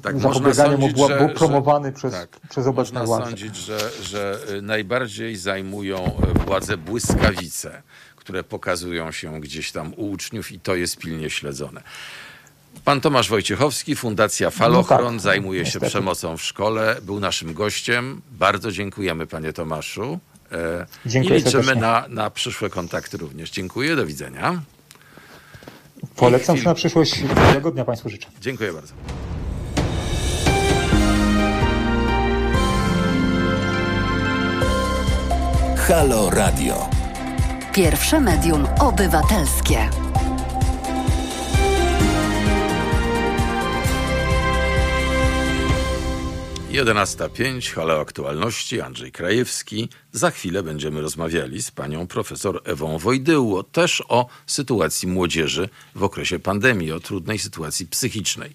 [0.03, 3.19] tak, zapobieganiem sądzić, był, był promowany że, przez, tak, przez obecne władze.
[3.19, 6.11] Można sądzić, że, że najbardziej zajmują
[6.45, 7.81] władze błyskawice
[8.27, 11.81] które pokazują się gdzieś tam u uczniów i to jest pilnie śledzone.
[12.87, 18.21] Pan Tomasz Wojciechowski, Fundacja Falochron, no tak, zajmuje się przemocą w szkole, był naszym gościem.
[18.31, 20.19] Bardzo dziękujemy panie Tomaszu.
[20.51, 23.51] E, Dziękuję I liczymy na, na przyszłe kontakty również.
[23.51, 24.61] Dziękuję, do widzenia.
[26.15, 26.65] Polecam chwil...
[26.65, 27.23] na przyszłość.
[27.49, 28.29] Miłego dnia Państwu życzę.
[28.41, 28.93] Dziękuję bardzo.
[35.77, 36.89] Halo Radio.
[37.73, 39.89] Pierwsze medium obywatelskie.
[46.77, 49.89] Jedenasta pięć, halo aktualności, Andrzej Krajewski.
[50.11, 56.39] Za chwilę będziemy rozmawiali z panią profesor Ewą Wojdyło też o sytuacji młodzieży w okresie
[56.39, 58.53] pandemii, o trudnej sytuacji psychicznej.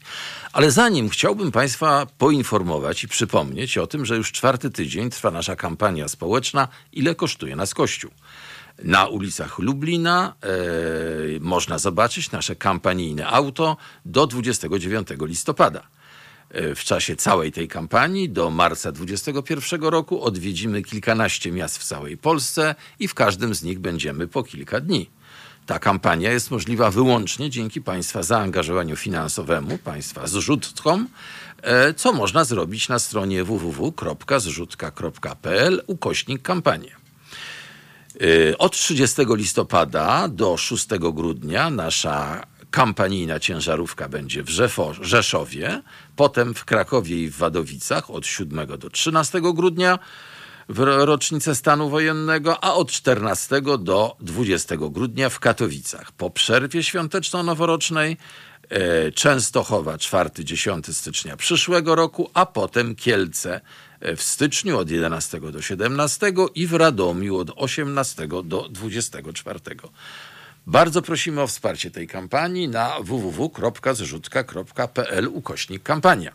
[0.53, 5.57] Ale zanim chciałbym państwa poinformować i przypomnieć o tym, że już czwarty tydzień trwa nasza
[5.57, 8.11] kampania społeczna Ile kosztuje nas Kościół.
[8.85, 10.49] Na ulicach Lublina e,
[11.41, 15.83] można zobaczyć nasze kampanijne auto do 29 listopada.
[16.53, 22.17] E, w czasie całej tej kampanii do marca 2021 roku odwiedzimy kilkanaście miast w całej
[22.17, 25.11] Polsce i w każdym z nich będziemy po kilka dni.
[25.67, 31.09] Ta kampania jest możliwa wyłącznie dzięki Państwa zaangażowaniu finansowemu, Państwa zrzutkom,
[31.63, 37.03] e, co można zrobić na stronie www.zrzutka.pl ukośnik kampanię.
[38.23, 44.49] Y, od 30 listopada do 6 grudnia nasza kampanijna ciężarówka będzie w
[45.01, 45.83] Rzeszowie,
[46.17, 49.99] potem w Krakowie i w Wadowicach od 7 do 13 grudnia
[50.69, 56.13] w rocznicę stanu wojennego, a od 14 do 20 grudnia w Katowicach.
[56.13, 58.17] Po przerwie świąteczno-noworocznej
[58.69, 63.61] e, Częstochowa 4-10 stycznia przyszłego roku, a potem Kielce
[64.01, 69.61] e, w styczniu od 11 do 17 i w Radomiu od 18 do 24.
[70.67, 76.33] Bardzo prosimy o wsparcie tej kampanii na www.zrzutka.pl ukośnik kampania.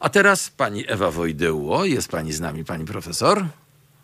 [0.00, 1.84] A teraz pani Ewa Wojdyło.
[1.84, 3.44] Jest pani z nami, pani profesor?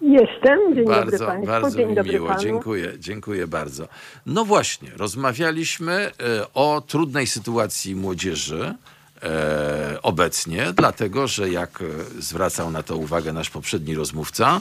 [0.00, 0.74] Jestem.
[0.74, 1.46] Dzień dobry Bardzo, Państwu.
[1.46, 2.28] bardzo Dzień mi dobry miło.
[2.28, 2.40] Panu.
[2.40, 3.88] Dziękuję, dziękuję bardzo.
[4.26, 6.10] No właśnie, rozmawialiśmy e,
[6.54, 8.74] o trudnej sytuacji młodzieży
[9.22, 11.84] e, obecnie, dlatego że jak e,
[12.22, 14.60] zwracał na to uwagę nasz poprzedni rozmówca,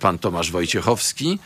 [0.00, 1.38] pan Tomasz Wojciechowski,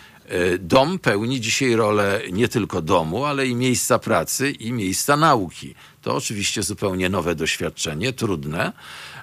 [0.58, 5.74] dom pełni dzisiaj rolę nie tylko domu, ale i miejsca pracy i miejsca nauki.
[6.02, 8.72] To oczywiście zupełnie nowe doświadczenie, trudne,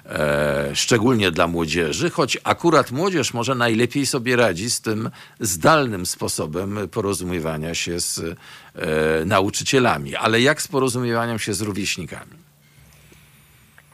[0.06, 6.78] e, szczególnie dla młodzieży, choć akurat młodzież może najlepiej sobie radzi z tym zdalnym sposobem
[6.90, 10.16] porozumiewania się z e, nauczycielami.
[10.16, 12.32] Ale jak z porozumiewaniem się z rówieśnikami?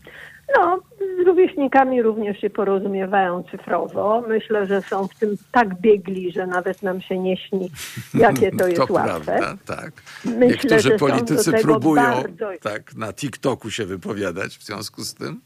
[0.56, 0.80] No,
[1.22, 4.24] z rówieśnikami również się porozumiewają cyfrowo.
[4.28, 7.70] Myślę, że są w tym tak biegli, że nawet nam się nie śni,
[8.14, 9.36] jakie to jest to łatwe.
[9.38, 9.92] prawda, tak.
[10.24, 15.40] Myślę, Niektórzy że politycy próbują bardzo- tak, na TikToku się wypowiadać w związku z tym.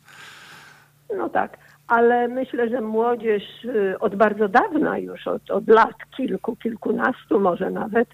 [1.16, 6.56] No tak, ale myślę, że młodzież y, od bardzo dawna już, od, od lat kilku,
[6.56, 8.08] kilkunastu może nawet,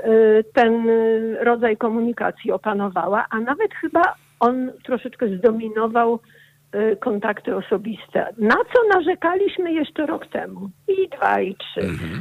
[0.00, 6.20] y, ten y, rodzaj komunikacji opanowała, a nawet chyba on troszeczkę zdominował
[7.00, 8.26] kontakty osobiste.
[8.38, 10.70] Na co narzekaliśmy jeszcze rok temu?
[10.88, 11.80] I dwa, i trzy.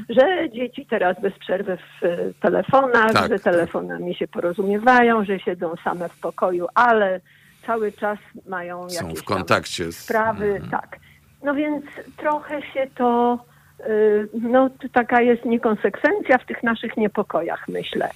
[0.10, 3.42] Że dzieci teraz bez przerwy w y, telefonach, Tak, że tak.
[3.42, 7.20] telefonami się porozumiewają, że siedzą same w pokoju, ale
[7.66, 9.98] cały czas mają Są jakieś w kontakcie z...
[9.98, 10.98] sprawy, tak.
[11.44, 11.86] No więc
[12.18, 13.40] trochę się to,
[13.88, 18.10] y, no to taka jest niekonsekwencja w tych naszych niepokojach, myślę.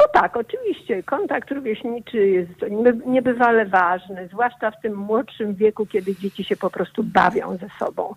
[0.00, 6.16] No tak, oczywiście, kontakt rówieśniczy jest nieby- niebywale ważny, zwłaszcza w tym młodszym wieku, kiedy
[6.16, 8.14] dzieci się po prostu bawią ze sobą.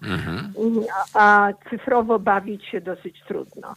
[1.13, 3.73] A, a cyfrowo bawić się dosyć trudno.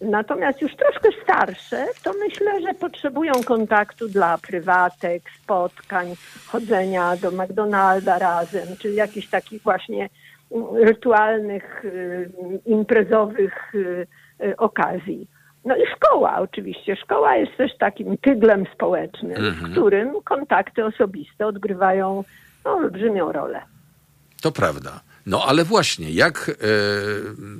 [0.00, 6.14] Natomiast już troszkę starsze, to myślę, że potrzebują kontaktu dla prywatek, spotkań,
[6.46, 10.08] chodzenia do McDonalda razem, czy jakichś takich właśnie
[10.52, 12.30] mm, rytualnych, y,
[12.66, 14.06] imprezowych y,
[14.44, 15.33] y, okazji.
[15.64, 16.96] No i szkoła oczywiście.
[16.96, 22.24] Szkoła jest też takim tyglem społecznym, w którym kontakty osobiste odgrywają
[22.64, 23.62] no, olbrzymią rolę.
[24.42, 25.00] To prawda.
[25.26, 26.54] No ale właśnie, jak, e,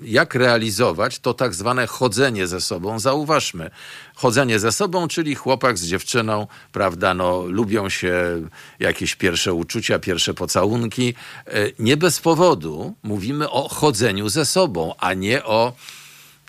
[0.02, 2.98] jak realizować to tak zwane chodzenie ze sobą?
[2.98, 3.70] Zauważmy,
[4.14, 8.14] chodzenie ze sobą, czyli chłopak z dziewczyną, prawda, no lubią się
[8.78, 11.14] jakieś pierwsze uczucia, pierwsze pocałunki.
[11.46, 15.72] E, nie bez powodu mówimy o chodzeniu ze sobą, a nie o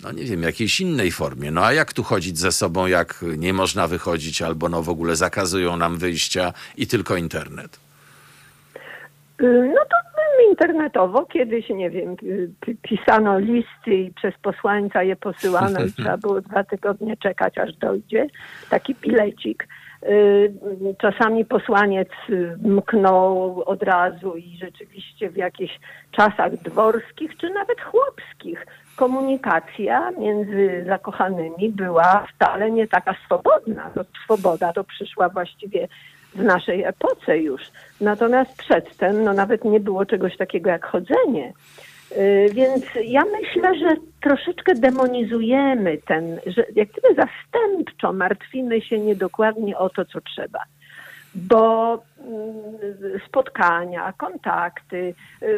[0.04, 1.52] no nie wiem, jakiejś innej formie.
[1.52, 5.16] No a jak tu chodzić ze sobą, jak nie można wychodzić, albo no w ogóle
[5.16, 7.80] zakazują nam wyjścia i tylko internet?
[9.42, 9.96] Y, No to
[10.50, 16.18] internetowo kiedyś, nie wiem, y, pi- pisano listy i przez posłańca je posyłano i trzeba
[16.18, 18.28] było dwa tygodnie czekać, aż dojdzie
[18.70, 19.68] taki bilecik.
[20.04, 20.54] Y,
[21.02, 22.10] Czasami posłaniec
[22.64, 25.80] mknął od razu i rzeczywiście w jakichś
[26.12, 28.66] czasach dworskich czy nawet chłopskich
[28.96, 33.90] komunikacja między zakochanymi była wcale nie taka swobodna.
[33.96, 35.88] To swoboda to przyszła właściwie
[36.36, 37.62] w naszej epoce już.
[38.02, 41.54] Natomiast przedtem no nawet nie było czegoś takiego jak chodzenie.
[42.12, 49.78] Yy, Więc ja myślę, że troszeczkę demonizujemy ten, że jak gdyby zastępczo martwimy się niedokładnie
[49.78, 50.60] o to, co trzeba.
[51.36, 55.14] Bo mm, spotkania, kontakty,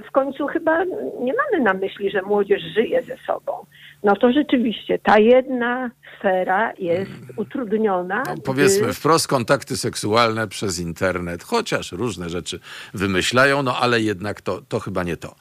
[0.07, 0.83] w końcu chyba
[1.19, 3.65] nie mamy na myśli, że młodzież żyje ze sobą.
[4.03, 8.23] No to rzeczywiście ta jedna sfera jest utrudniona.
[8.27, 12.59] No, powiedzmy gdy- wprost, kontakty seksualne przez internet, chociaż różne rzeczy
[12.93, 15.35] wymyślają, no ale jednak to, to chyba nie to.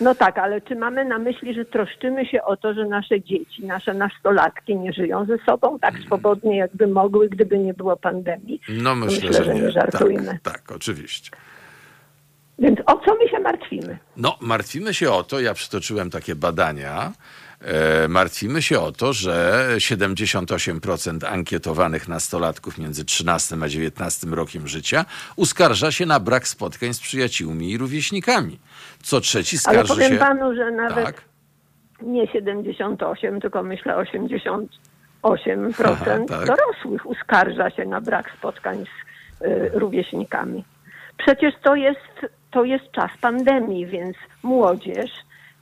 [0.00, 3.66] No tak, ale czy mamy na myśli, że troszczymy się o to, że nasze dzieci,
[3.66, 8.60] nasze nastolatki nie żyją ze sobą tak swobodnie, jakby mogły, gdyby nie było pandemii?
[8.68, 9.60] No myślę, Myślę, że nie.
[9.60, 10.38] nie żartujmy.
[10.42, 11.30] Tak, tak, oczywiście.
[12.58, 13.98] Więc o co my się martwimy?
[14.16, 17.12] No, martwimy się o to, ja przytoczyłem takie badania,
[17.60, 25.04] e, martwimy się o to, że 78% ankietowanych nastolatków między 13 a 19 rokiem życia
[25.36, 28.58] uskarża się na brak spotkań z przyjaciółmi i rówieśnikami.
[29.06, 30.18] Co trzeci Ale skarży powiem się...
[30.18, 31.22] panu, że nawet Tak.
[32.02, 34.66] nie 78, tylko myślę 88%
[35.84, 36.46] Aha, tak.
[36.46, 40.64] dorosłych uskarża się na brak spotkań z y, rówieśnikami.
[41.18, 45.10] Przecież to jest, to jest czas pandemii, więc młodzież,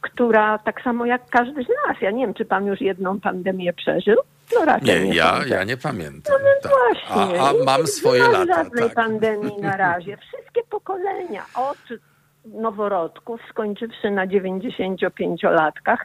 [0.01, 3.73] która tak samo jak każdy z nas, ja nie wiem, czy pan już jedną pandemię
[3.73, 4.17] przeżył?
[4.55, 6.35] No raczej Nie, nie ja, ja nie pamiętam.
[6.39, 6.73] No więc tak.
[6.73, 7.41] właśnie.
[7.41, 8.45] A, a Nie mam ma swoje lata.
[8.57, 8.95] żadnej Tak.
[8.95, 10.17] pandemii na razie.
[10.29, 11.79] Wszystkie pokolenia od
[12.45, 15.99] noworodków, skończywszy na 95-latkach,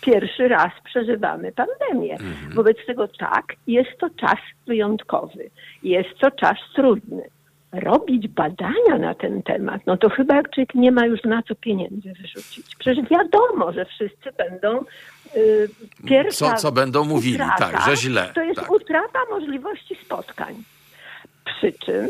[0.00, 2.12] pierwszy raz przeżywamy pandemię.
[2.12, 2.52] Mhm.
[2.54, 5.50] Wobec tego tak, jest to czas wyjątkowy.
[5.82, 7.22] Jest to czas trudny.
[7.72, 11.54] Robić badania na ten temat, no to chyba jak człowiek nie ma już na co
[11.54, 12.76] pieniędzy wyrzucić.
[12.78, 14.80] Przecież wiadomo, że wszyscy będą
[15.36, 15.68] y,
[16.06, 18.70] pierwsza Co- co będą mówili, utrata, tak, że źle, To jest tak.
[18.70, 20.54] utrata możliwości spotkań.
[21.44, 22.08] Przy czym,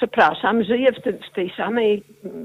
[0.00, 2.02] przepraszam, żyję w, tym, w tej samej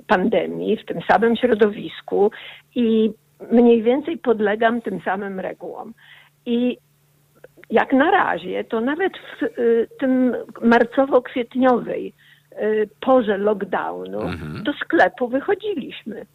[0.07, 2.31] pandemii, w tym samym środowisku
[2.75, 3.11] i
[3.51, 5.93] mniej więcej podlegam tym samym regułom.
[6.45, 6.77] I
[7.69, 12.11] jak na razie, to nawet w y, tym marcowo-kwietniowej
[12.61, 14.63] y, porze lockdownu Mhm.
[14.63, 16.25] do sklepu wychodziliśmy.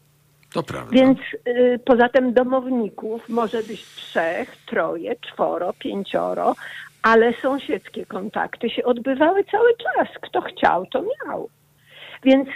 [0.52, 0.90] To prawda.
[0.92, 1.18] Więc
[1.48, 6.54] y, poza tym domowników może być trzech, troje, czworo, pięcioro,
[7.02, 10.08] ale sąsiedzkie kontakty się odbywały cały czas.
[10.22, 11.48] Kto chciał, to miał.
[12.24, 12.48] Więc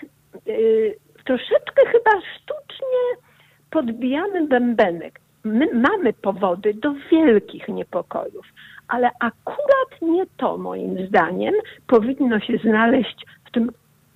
[0.49, 3.25] y, troszeczkę chyba sztucznie
[3.71, 5.21] podbijamy bębenek.
[5.45, 8.47] My mamy powody do wielkich niepokojów,
[8.89, 11.55] ale akurat nie to, moim zdaniem,
[11.87, 13.73] powinno się znaleźć w tym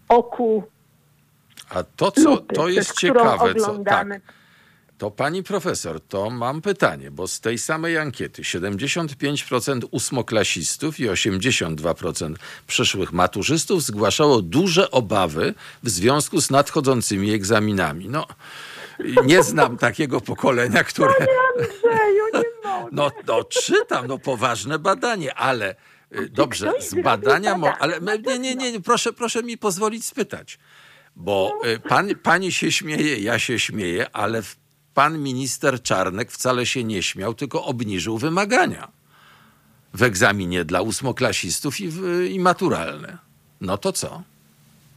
[0.08, 0.62] oku
[1.70, 4.34] A to, co lupy, to jest ciekawe, co, oglądamy tak,
[4.98, 12.34] to pani profesor, to mam pytanie, bo z tej samej ankiety 75% ósmoklasistów i 82%
[12.66, 18.08] przyszłych maturzystów zgłaszało duże obawy w związku z nadchodzącymi egzaminami.
[18.08, 18.26] No,
[19.24, 21.14] nie znam takiego pokolenia, które...
[22.92, 25.74] No, no czytam, no poważne badanie, ale
[26.16, 30.58] y, dobrze, z badania, mo- ale nie, nie, nie, nie, proszę, proszę mi pozwolić spytać,
[31.16, 34.56] bo y, pan, pani się śmieje, ja się śmieję, ale w-
[34.98, 38.88] pan minister Czarnek wcale się nie śmiał, tylko obniżył wymagania
[39.94, 43.18] w egzaminie dla ósmoklasistów i, w, i maturalne.
[43.60, 44.22] No to co?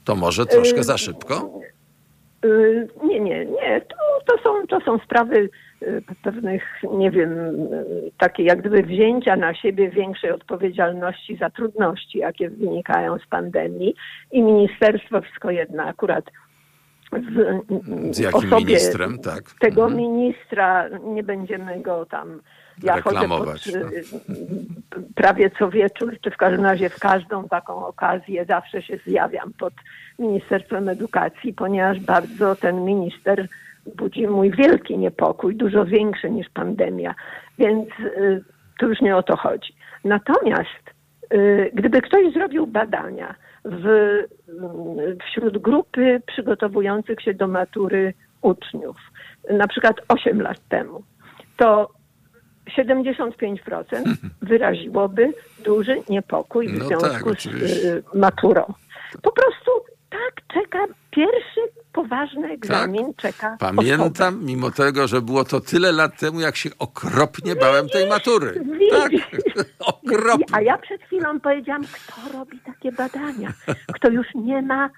[0.05, 1.49] To może troszkę za szybko?
[2.45, 3.81] Y, Nie, nie, nie.
[3.81, 3.95] To,
[4.25, 5.49] to, są, to są sprawy
[5.81, 6.63] y, pewnych,
[6.97, 13.17] nie wiem, y, takie jak gdyby wzięcia na siebie większej odpowiedzialności za trudności, jakie wynikają
[13.19, 13.95] z pandemii.
[14.31, 16.25] I ministerstwo wszystko jedno akurat
[17.11, 17.61] w,
[18.15, 19.43] Z jakim ministrem, tak?
[19.59, 20.01] Tego Mhm.
[20.01, 22.41] ministra, nie będziemy go tam
[22.83, 24.03] ja Reklamować, chodzę pod, y,
[25.15, 29.73] prawie co wieczór, czy w każdym razie w każdą taką okazję zawsze się zjawiam pod
[30.19, 33.47] Ministerstwem Edukacji, ponieważ bardzo ten minister
[33.95, 37.15] budzi mój wielki niepokój, dużo większy niż pandemia,
[37.57, 38.43] więc y,
[38.79, 39.75] tu już nie o to chodzi.
[40.03, 40.83] Natomiast
[41.33, 43.35] y, gdyby ktoś zrobił badania
[43.65, 44.17] w,
[45.25, 48.97] wśród grupy przygotowujących się do matury uczniów,
[49.49, 51.03] na przykład 8 lat temu,
[51.57, 51.89] to
[52.77, 54.03] 75%
[54.41, 55.33] wyraziłoby
[55.63, 58.73] duży niepokój w No związku tak, z y, maturą.
[59.21, 59.71] Po prostu
[60.09, 60.79] tak czeka
[61.11, 61.61] pierwszy
[61.93, 63.73] poważny egzamin, czeka osoba.
[63.73, 68.63] Pamiętam, mimo tego, że było to tyle lat temu, jak się okropnie bałem tej matury.
[68.71, 68.89] widzisz.
[68.91, 69.11] Tak,
[69.93, 70.45] okropnie.
[70.51, 73.53] A ja przed chwilą powiedziałam, kto robi takie badania?
[73.93, 74.89] Kto już nie ma,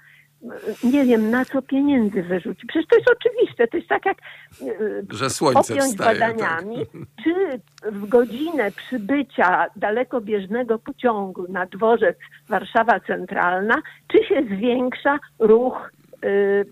[0.84, 2.66] nie wiem, na co pieniędzy wyrzuci.
[2.66, 3.66] Przecież to jest oczywiste.
[3.66, 4.18] To jest tak jak
[4.62, 6.36] y, Że słońce objąć wstaje, tak.
[6.36, 6.86] badaniami,
[7.24, 7.60] czy
[7.92, 12.16] w godzinę przybycia dalekobieżnego pociągu na dworzec
[12.48, 15.90] Warszawa Centralna, czy się zwiększa ruch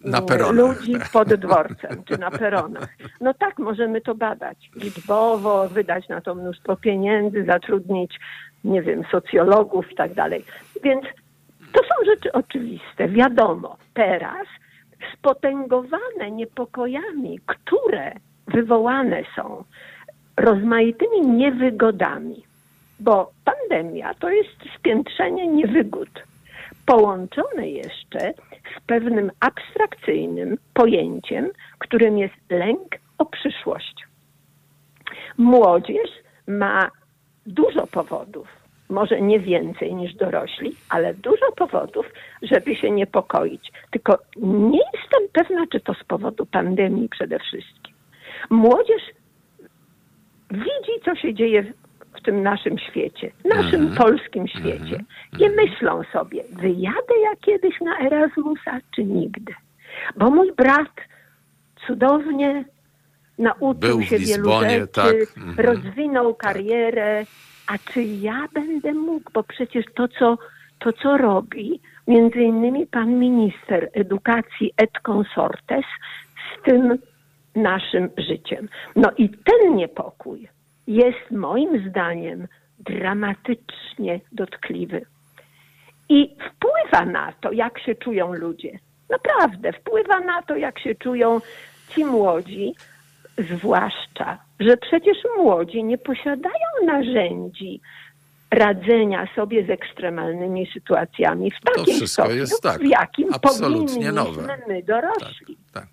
[0.05, 0.55] Na peronach.
[0.57, 2.89] ludzi pod dworcem, czy na peronach.
[3.21, 8.19] No tak, możemy to badać liczbowo, wydać na to mnóstwo pieniędzy, zatrudnić,
[8.65, 10.45] nie wiem, socjologów i tak dalej.
[10.85, 11.05] Więc
[11.73, 13.09] to są rzeczy oczywiste.
[13.09, 14.47] Wiadomo, teraz
[15.19, 18.13] spotęgowane niepokojami, które
[18.47, 19.65] wywołane są
[20.37, 22.45] rozmaitymi niewygodami,
[23.01, 26.09] bo pandemia to jest spiętrzenie niewygód,
[26.87, 28.35] połączone jeszcze
[28.77, 33.95] z pewnym abstrakcyjnym pojęciem, którym jest lęk o przyszłość.
[35.39, 36.11] Młodzież
[36.47, 36.91] ma
[37.47, 38.49] dużo powodów,
[38.89, 42.07] może nie więcej niż dorośli, ale dużo powodów,
[42.43, 43.73] żeby się niepokoić.
[43.91, 47.95] Tylko nie jestem pewna, czy to z powodu pandemii przede wszystkim.
[48.51, 49.03] Młodzież
[50.51, 51.73] widzi, co się dzieje
[52.15, 55.05] w tym naszym świecie, naszym polskim świecie.
[55.39, 59.55] I myślą sobie, wyjadę ja kiedyś na Erasmusa, czy nigdy?
[60.17, 60.91] Bo mój brat
[61.87, 62.65] cudownie
[63.39, 65.15] nauczył Był w się wielu Lizbonie, rzeczy, tak.
[65.37, 65.67] Mhm.
[65.67, 67.25] rozwinął karierę,
[67.67, 69.31] a czy ja będę mógł?
[69.33, 70.39] Bo przecież to, co,
[70.79, 75.85] to, co robi między innymi pan minister edukacji et consortes
[76.37, 76.99] z tym
[77.55, 78.69] naszym życiem.
[78.97, 80.49] No i ten niepokój
[80.87, 85.07] jest moim zdaniem dramatycznie dotkliwy.
[86.09, 88.79] I wpływa na to, jak się czują ludzie.
[89.11, 91.41] Naprawdę, wpływa na to, jak się czują
[91.89, 92.75] ci młodzi,
[93.39, 97.81] zwłaszcza, że przecież młodzi nie posiadają narzędzi
[98.51, 104.13] radzenia sobie z ekstremalnymi sytuacjami w To takim wszystko stopniu, jest tak, w jakim powinniśmy
[104.13, 104.59] nowe.
[104.69, 105.57] my dorośli.
[105.73, 105.83] Tak.
[105.85, 105.89] Tak,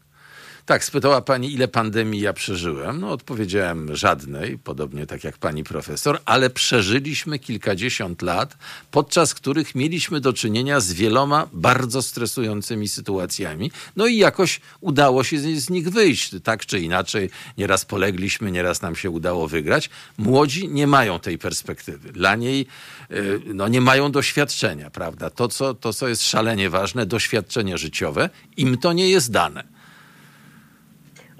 [0.78, 3.00] spytała pani, ile pandemii ja przeżyłem.
[3.00, 8.58] No, odpowiedziałem żadnej, podobnie tak jak pani profesor, ale przeżyliśmy kilkadziesiąt lat,
[8.92, 13.72] podczas których mieliśmy do czynienia z wieloma bardzo stresującymi sytuacjami.
[13.96, 17.30] No i jakoś udało się z, z nich wyjść, tak czy inaczej.
[17.58, 19.90] Nieraz polegliśmy, nieraz nam się udało wygrać.
[20.18, 22.12] Młodzi nie mają tej perspektywy.
[22.12, 22.66] Dla niej
[23.12, 25.30] y, no, nie mają doświadczenia, prawda?
[25.30, 29.79] To co, to, co jest szalenie ważne, doświadczenie życiowe, im to nie jest dane.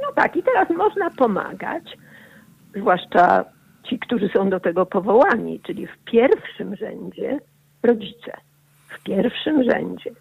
[0.02, 1.98] No tak, i teraz można pomagać,
[2.76, 3.46] zwłaszcza
[3.84, 7.40] ci, którzy są do tego powołani, czyli w pierwszym rzędzie
[7.84, 8.38] rodzice.
[8.88, 10.12] W pierwszym rzędzie.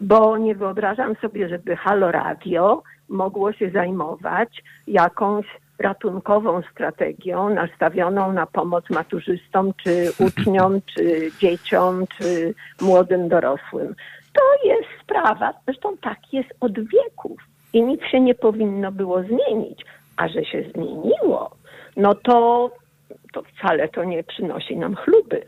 [0.00, 5.46] Bo nie wyobrażam sobie, żeby Halo Radio mogło się zajmować jakąś
[5.78, 13.94] ratunkową strategią nastawioną na pomoc maturzystom, czy uczniom, czy dzieciom, czy młodym dorosłym.
[14.32, 17.38] To jest sprawa, zresztą tak jest od wieków
[17.74, 19.84] i nic się nie powinno było zmienić.
[20.16, 21.56] A że się zmieniło,
[21.96, 22.70] no to,
[23.32, 25.46] to wcale to nie przynosi nam chluby,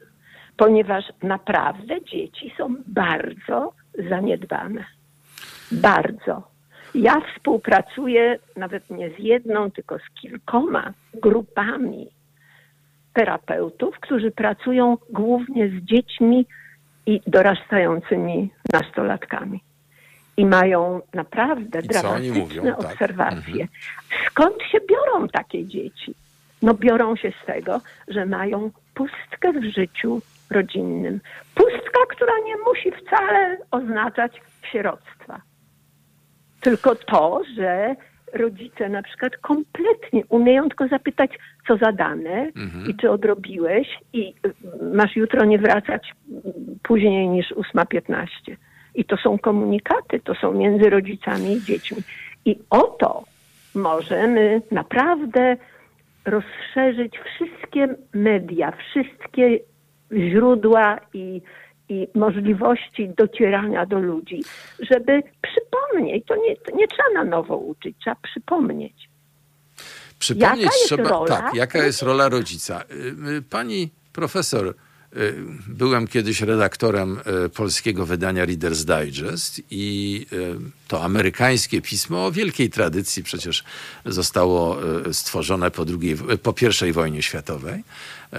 [0.56, 3.72] ponieważ naprawdę dzieci są bardzo
[4.10, 4.84] zaniedbane.
[5.72, 6.42] Bardzo.
[6.94, 12.08] Ja współpracuję nawet nie z jedną, tylko z kilkoma grupami
[13.12, 16.46] terapeutów, którzy pracują głównie z dziećmi
[17.06, 19.60] i dorastającymi nastolatkami.
[20.36, 22.62] I mają naprawdę I dramatyczne mówią?
[22.62, 22.78] Tak.
[22.80, 23.68] obserwacje.
[24.26, 26.14] Skąd się biorą takie dzieci?
[26.62, 31.20] No biorą się z tego, że mają pustkę w życiu rodzinnym.
[31.54, 34.40] Pustka, która nie musi wcale oznaczać
[34.72, 35.40] sieroctwa.
[36.60, 37.96] Tylko to, że
[38.32, 41.30] rodzice na przykład kompletnie umieją tylko zapytać,
[41.68, 42.50] co zadane
[42.88, 46.12] i czy odrobiłeś i y, masz jutro nie wracać
[46.82, 48.26] później niż 8.15.
[48.96, 52.02] I to są komunikaty, to są między rodzicami i dziećmi.
[52.44, 53.24] I oto
[53.74, 55.56] możemy naprawdę
[56.24, 59.58] rozszerzyć wszystkie media, wszystkie
[60.12, 61.42] źródła i,
[61.88, 64.42] i możliwości docierania do ludzi,
[64.90, 69.08] żeby przypomnieć, to nie, to nie trzeba na nowo uczyć, trzeba przypomnieć.
[70.18, 72.82] Przypomnieć Jaka jest trzeba, rola tak, jaka jest rola rodzica.
[72.90, 74.74] Y, y, Pani profesor,
[75.66, 80.56] byłem kiedyś redaktorem y, polskiego wydania Reader's Digest i y,
[80.88, 83.64] to amerykańskie pismo o wielkiej tradycji przecież
[84.06, 84.78] zostało
[85.12, 87.84] stworzone po, drugiej, po pierwszej wojnie światowej,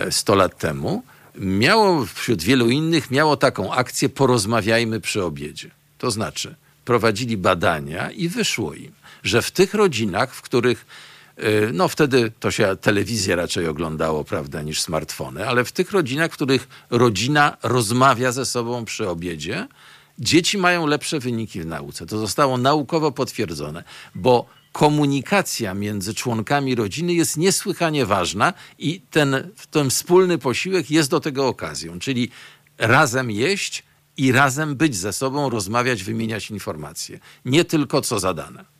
[0.07, 1.03] y, 100 lat temu.
[1.35, 5.71] Miało wśród wielu innych, miało taką akcję porozmawiajmy przy obiedzie.
[5.97, 6.55] To znaczy
[6.85, 8.91] prowadzili badania i wyszło im,
[9.23, 10.85] że w tych rodzinach, w których
[11.73, 16.33] No wtedy to się telewizję raczej oglądało, prawda, niż smartfony, ale w tych rodzinach, w
[16.33, 19.67] których rodzina rozmawia ze sobą przy obiedzie,
[20.19, 22.05] dzieci mają lepsze wyniki w nauce.
[22.05, 23.83] To zostało naukowo potwierdzone,
[24.15, 31.19] bo komunikacja między członkami rodziny jest niesłychanie ważna i ten, ten wspólny posiłek jest do
[31.19, 32.29] tego okazją, czyli
[32.77, 33.83] razem jeść
[34.17, 37.19] i razem być ze sobą, rozmawiać, wymieniać informacje.
[37.45, 38.76] Nie tylko co zadane.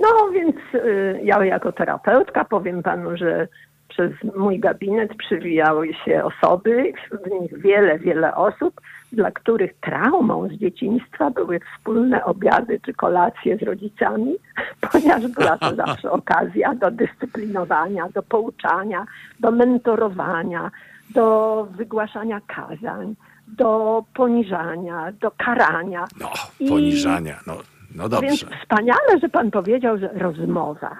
[0.00, 3.48] No więc y, ja jako terapeutka powiem panu, że
[3.88, 8.80] przez mój gabinet przywijały się osoby, wśród nich wiele, wiele osób,
[9.12, 14.36] dla których traumą z dzieciństwa były wspólne obiady czy kolacje z rodzicami,
[14.92, 19.06] ponieważ była to zawsze okazja do dyscyplinowania, do pouczania,
[19.40, 20.70] do mentorowania,
[21.14, 23.14] do wygłaszania kazań,
[23.48, 26.04] do poniżania, do karania.
[26.20, 26.30] No,
[26.60, 27.40] I- poniżania,
[27.94, 28.56] no, no więc dobrze.
[28.62, 30.96] wspaniale, że pan powiedział, że rozmowa.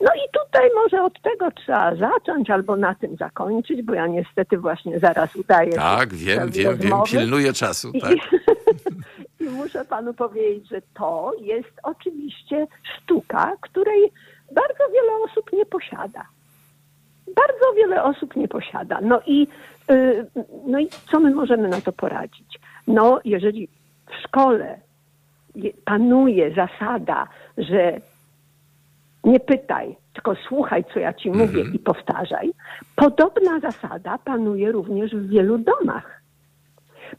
[0.00, 4.58] No i tutaj może od tego trzeba zacząć albo na tym zakończyć, bo ja niestety
[4.58, 5.72] właśnie zaraz udaję.
[5.72, 7.90] Tak, wiem, wiem, wiem, pilnuję czasu.
[7.94, 8.12] I, Tak.
[9.40, 14.12] I muszę panu powiedzieć, że to jest oczywiście sztuka, której
[14.54, 16.26] bardzo wiele osób nie posiada.
[17.26, 18.98] Bardzo wiele osób nie posiada.
[19.02, 19.46] No i,
[19.90, 20.26] y,
[20.66, 22.58] no i co my możemy na to poradzić?
[22.86, 23.68] No, jeżeli
[24.06, 24.80] w szkole
[25.84, 27.28] panuje zasada,
[27.58, 28.00] że
[29.24, 32.50] nie pytaj, tylko słuchaj, co ja ci mówię i powtarzaj,
[32.96, 36.20] podobna zasada panuje również w wielu domach.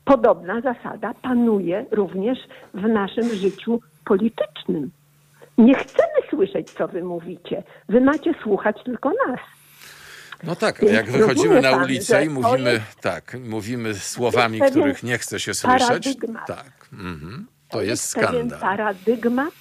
[0.06, 2.40] Podobna zasada panuje również
[2.74, 4.92] w naszym życiu politycznym.
[5.58, 7.64] Nie chcemy słyszeć, co wy mówicie.
[7.90, 9.40] Wy macie słuchać tylko nas.
[10.44, 15.18] No tak, Więc jak wychodzimy na ulicę i mówimy, jest- tak, mówimy słowami, których nie
[15.18, 16.18] chce się słyszeć,
[16.48, 18.60] tak, mhm, to jest pewien skandal.
[18.60, 19.54] paradygmat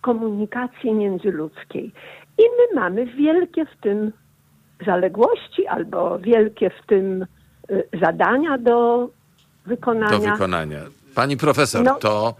[0.00, 1.92] komunikacji międzyludzkiej.
[2.38, 4.12] I my mamy wielkie w tym
[4.86, 7.26] zaległości albo wielkie w tym
[7.70, 9.08] y, zadania do
[9.66, 10.18] wykonania.
[10.18, 10.80] do wykonania.
[11.14, 11.94] Pani profesor, No.
[11.94, 12.34] to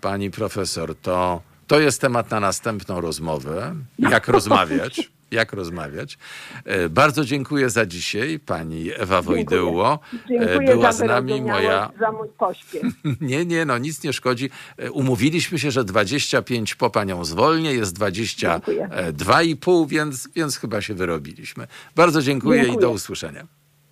[0.00, 3.74] pani profesor, to, to jest temat na następną rozmowę.
[3.98, 5.10] Jak rozmawiać?
[5.30, 6.18] Jak rozmawiać?
[6.64, 9.98] E, Bardzo dziękuję za dzisiaj, pani Ewa Wojdyło.
[10.14, 11.90] E, Dziękuję Była z nami moja.
[12.00, 12.82] za mój pośpiech.
[13.20, 14.50] Nie, nie, no nic nie szkodzi.
[14.78, 21.66] E, Umówiliśmy się, że 25 po panią zwolnię, jest 22,5, więc, więc chyba się wyrobiliśmy.
[21.96, 22.82] Bardzo dziękuję, i Dziękuję.
[22.82, 23.46] do usłyszenia.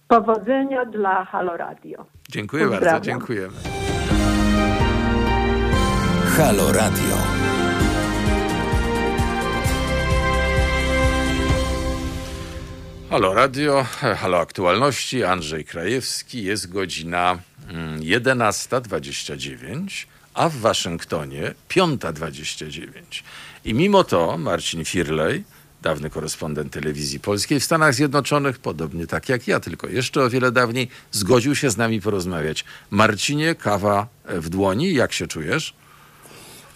[0.08, 2.06] Powodzenia dla Halo Radio.
[2.28, 3.02] Dziękuję bardzo, Pozdrawiam.
[3.04, 3.54] dziękujemy.
[6.36, 7.35] Halo Radio.
[13.10, 17.38] Halo Radio, halo aktualności, Andrzej Krajewski, jest godzina
[17.68, 22.88] mm, 11.29, a w Waszyngtonie 5.29.
[23.64, 25.44] I mimo to Marcin Firlej,
[25.82, 30.52] dawny korespondent telewizji polskiej w Stanach Zjednoczonych, podobnie tak jak ja, tylko jeszcze o wiele
[30.52, 32.64] dawniej, zgodził się z nami porozmawiać.
[32.90, 35.74] Marcinie, kawa w dłoni, jak się czujesz?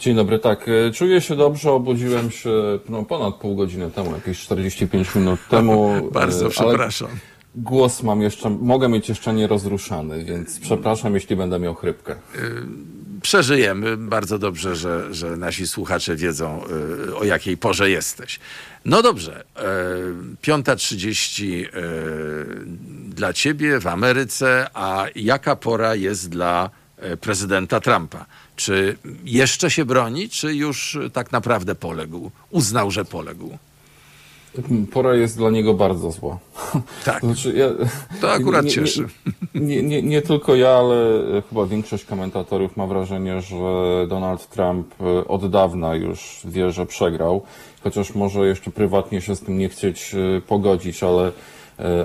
[0.01, 0.66] Dzień dobry, tak.
[0.68, 2.51] e, Czuję się dobrze, obudziłem się
[2.89, 6.09] no, ponad pół godziny temu, jakieś 45 minut temu.
[6.12, 7.09] Bardzo e, przepraszam.
[7.09, 7.18] Ale
[7.55, 12.14] głos mam jeszcze, mogę mieć jeszcze nierozruszany, więc przepraszam, jeśli będę miał chrypkę.
[13.22, 13.97] przeżyjemy.
[13.97, 16.60] Bardzo dobrze, że, że nasi słuchacze wiedzą,
[17.20, 18.40] o jakiej porze jesteś.
[18.85, 19.62] No dobrze, y,
[20.43, 21.66] 5.30 y,
[23.09, 26.70] dla ciebie w Ameryce, a jaka pora jest dla
[27.20, 28.27] prezydenta Trumpa?
[28.61, 32.31] Czy jeszcze się broni, czy już tak naprawdę poległ?
[32.51, 33.59] Uznał, że poległ.
[34.93, 36.39] Pora jest dla niego bardzo zła.
[37.05, 37.20] Tak.
[37.24, 37.87] Znaczy, ja,
[38.20, 39.07] To akurat nie, cieszy.
[39.55, 43.57] Nie, nie, nie, tylko ja, ale chyba większość komentatorów ma wrażenie, że
[44.09, 47.43] Donald Trump e, od dawna już wie, że przegrał,
[47.82, 51.32] chociaż może jeszcze prywatnie się z tym nie chcieć e, pogodzić, ale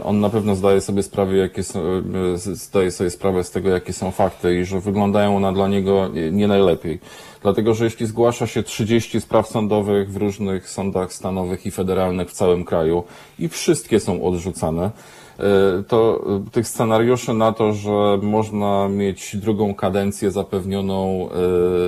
[0.04, 3.70] on na pewno zdaje sobie sprawę, jakie są, e, z- zdaje sobie sprawę z tego,
[3.70, 7.00] jakie są fakty i że wyglądają one dla niego nie- najlepiej.
[7.42, 12.34] Dlatego, że jeśli zgłasza się 30 spraw sądowych w różnych sądach stanowych i federalnych w
[12.34, 13.04] całym kraju
[13.40, 14.92] i wszystkie są odrzucane, e,
[15.88, 21.30] to e, tych scenariuszy na to, że można mieć drugą kadencję zapewnioną,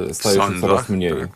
[0.09, 1.13] e, staje się coraz mniej.
[1.19, 1.29] tak.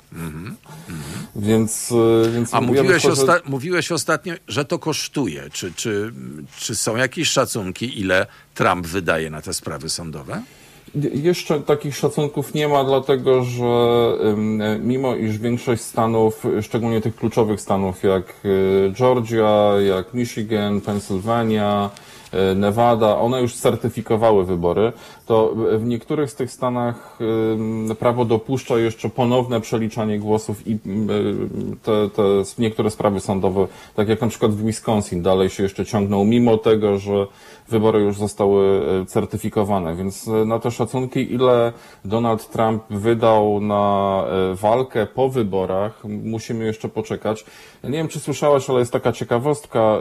[1.35, 1.91] Więc,
[2.25, 5.43] e, więc A ja mówiłeś, myślę, że- osta- mówiłeś ostatnio, że to kosztuje.
[5.53, 6.13] Czy, czy,
[6.59, 8.25] czy są jakieś szacunki, ile
[8.55, 10.41] Trump wydaje na te sprawy sądowe?
[10.95, 13.65] Je- Jeszcze takich szacunków nie ma, dlatego że
[14.83, 21.89] mimo iż większość stanów, szczególnie tych kluczowych stanów jak y, Georgia, jak Michigan, Pennsylvania,
[22.51, 24.93] y, Nevada, one już certyfikowały wybory,
[25.25, 27.17] to w niektórych z tych stanach
[27.99, 30.77] prawo dopuszcza jeszcze ponowne przeliczanie głosów i
[31.83, 32.21] te, te
[32.61, 36.97] niektóre sprawy sądowe, tak jak na przykład w Wisconsin, dalej się jeszcze ciągną, mimo tego,
[36.99, 37.27] że
[37.71, 41.73] wybory już zostały e, certyfikowane, więc e, na te szacunki, ile
[42.05, 47.45] Donald Trump wydał na e, walkę po wyborach, musimy jeszcze poczekać.
[47.83, 49.97] Nie wiem, czy słyszałaś, ale jest taka ciekawostka,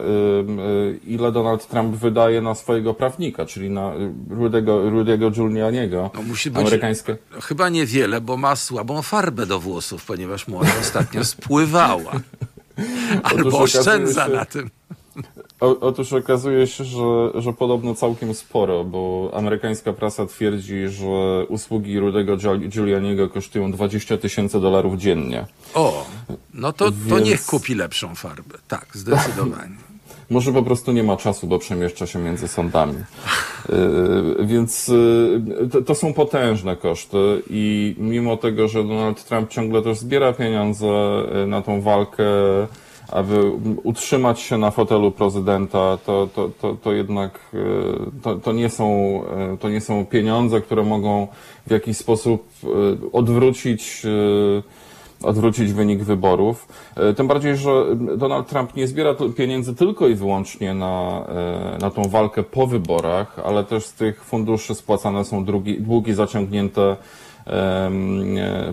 [1.06, 3.92] ile Donald Trump wydaje na swojego prawnika, czyli na
[4.30, 7.16] Rudy'ego, Rudy'ego Giulianiego, No, musi być amerykańskie.
[7.42, 12.12] chyba niewiele, bo ma słabą farbę do włosów, ponieważ mu ona ostatnio spływała.
[13.22, 14.70] Albo oszczędza się- na tym.
[15.60, 21.98] O, otóż okazuje się, że, że podobno całkiem sporo, bo amerykańska prasa twierdzi, że usługi
[21.98, 25.46] Rudego Giul- Giulianiego kosztują 20 tysięcy dolarów dziennie.
[25.74, 26.06] O,
[26.54, 28.58] no to, to Więc- niech kupi lepszą farbę.
[28.68, 29.76] Tak, zdecydowanie.
[30.30, 32.94] Może po prostu nie ma czasu, bo przemieszcza się między sądami.
[33.68, 39.82] Yy, Więc yy, to, to są potężne koszty i mimo tego, że Donald Trump ciągle
[39.82, 40.86] też zbiera pieniądze
[41.34, 42.24] yy, na tą walkę,
[43.12, 43.50] aby
[43.82, 49.20] utrzymać się na fotelu prezydenta, to, to, to, to jednak yy, to, to, nie są,
[49.50, 51.28] yy, to nie są pieniądze, które mogą
[51.66, 54.06] w jakiś sposób yy, odwrócić
[55.22, 56.68] odwrócić wynik wyborów.
[56.96, 57.84] E, Tym bardziej, że
[58.16, 63.38] Donald Trump nie zbiera pieniędzy tylko i wyłącznie na, e, na tą walkę po wyborach,
[63.44, 66.96] ale też z tych funduszy spłacane są długi, długi zaciągnięte e,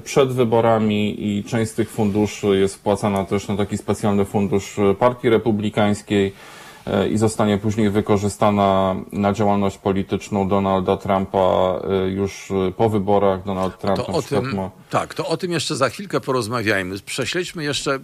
[0.03, 5.29] przed wyborami i część z tych funduszy jest wpłacana też na taki specjalny fundusz Partii
[5.29, 6.33] Republikańskiej.
[6.85, 13.43] e, i zostanie później wykorzystana na działalność polityczną Donalda Trumpa e, już e, po wyborach.
[13.43, 14.69] Donald Trump To o tym, ma...
[14.89, 16.95] tak, to o tym jeszcze za chwilkę porozmawiajmy.
[17.05, 17.99] Prześledźmy jeszcze, y,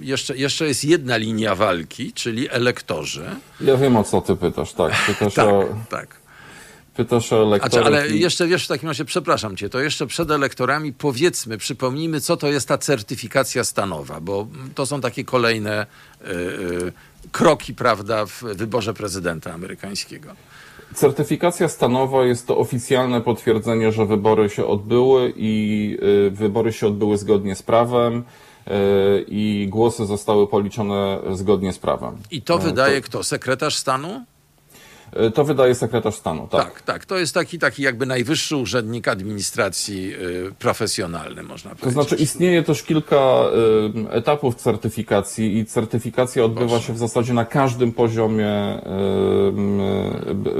[0.00, 3.24] jeszcze, jeszcze jest jedna linia walki, czyli elektorzy.
[3.60, 4.92] Ja wiem o co ty pytasz, tak.
[5.06, 6.19] Pytasz, Tak, o, tak.
[7.04, 7.86] Pytasz o elektorów.
[7.86, 12.20] ale i- jeszcze, wiesz, w takim razie, przepraszam cię, to jeszcze przed elektorami powiedzmy, przypomnijmy,
[12.20, 16.92] co to jest ta certyfikacja stanowa, bo to są takie kolejne y, y,
[17.32, 20.28] kroki, prawda, w wyborze prezydenta amerykańskiego.
[20.94, 25.52] Certyfikacja stanowa jest to oficjalne potwierdzenie, że wybory się odbyły i
[26.26, 28.24] y, wybory się odbyły zgodnie z prawem
[29.28, 32.16] i głosy zostały policzone zgodnie z prawem.
[32.30, 33.24] I to wydaje kto?
[33.24, 34.24] Sekretarz stanu?
[35.26, 36.64] Y, To wydaje sekretarz stanu, tak.
[36.64, 37.04] Tak, tak.
[37.06, 41.92] To jest taki, taki jakby najwyższy urzędnik administracji y, profesjonalny, można To powiedzieć.
[41.94, 43.16] znaczy istnieje też kilka
[44.06, 48.80] y, etapów certyfikacji i certyfikacja odbywa się w zasadzie na każdym poziomie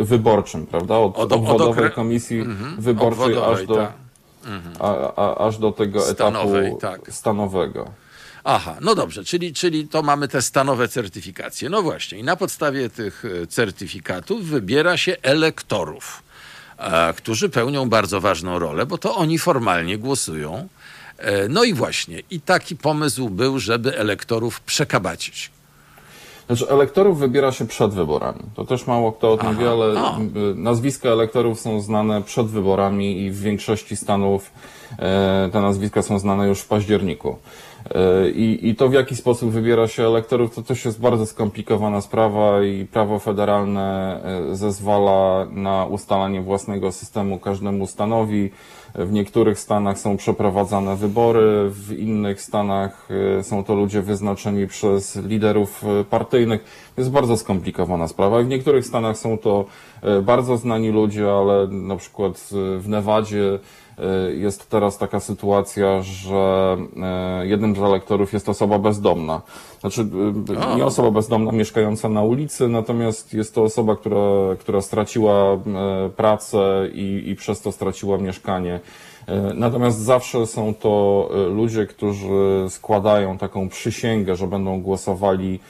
[0.03, 0.97] wyborczym, prawda?
[0.99, 2.45] Od, Od- od obwodowej okre- komisji
[2.79, 3.93] wyborczej Obwodowej, aż do, tak.
[4.81, 7.13] a, a, aż do tego Stanowej, etapu tak.
[7.13, 7.91] stanowego.
[8.45, 11.69] Aha, no dobrze, czyli, czyli to mamy te stanowe certyfikacje.
[11.69, 16.23] No właśnie, i na podstawie tych e, certyfikatów wybiera się elektorów,
[16.79, 20.69] e, którzy pełnią bardzo ważną rolę, bo to oni formalnie głosują.
[21.19, 25.51] E, no i właśnie, i taki pomysł był, żeby elektorów przekabacić.
[26.47, 28.41] Znaczy, elektorów wybiera się przed wyborami.
[28.55, 33.21] To też mało kto o tym wie, ale y, nazwiska elektorów są znane przed wyborami
[33.21, 34.51] i w większości stanów
[35.53, 37.37] te nazwiska są znane już w październiku.
[37.95, 42.01] E, I, I to w jaki sposób wybiera się elektorów, to też jest bardzo skomplikowana
[42.01, 48.51] sprawa i prawo federalne e, zezwala na ustalanie własnego systemu każdemu stanowi.
[48.95, 53.09] W niektórych stanach są przeprowadzane wybory, w innych stanach
[53.39, 56.65] e, są to ludzie wyznaczeni przez liderów partyjnych.
[56.95, 58.43] To jest bardzo skomplikowana sprawa.
[58.43, 59.65] W niektórych stanach są to
[60.23, 63.59] bardzo znani ludzie, ale na przykład w Nevadzie
[64.35, 69.43] jest teraz taka sytuacja, że e, jednym z elektorów jest osoba bezdomna.
[69.81, 70.07] Znaczy,
[70.73, 75.59] e, nie osoba bezdomna mieszkająca na ulicy, natomiast jest to osoba, która, która straciła
[76.17, 78.81] pracę i, i przez to straciła mieszkanie.
[79.55, 85.61] Natomiast zawsze są to ludzie, którzy składają taką przysięgę, że będą głosowali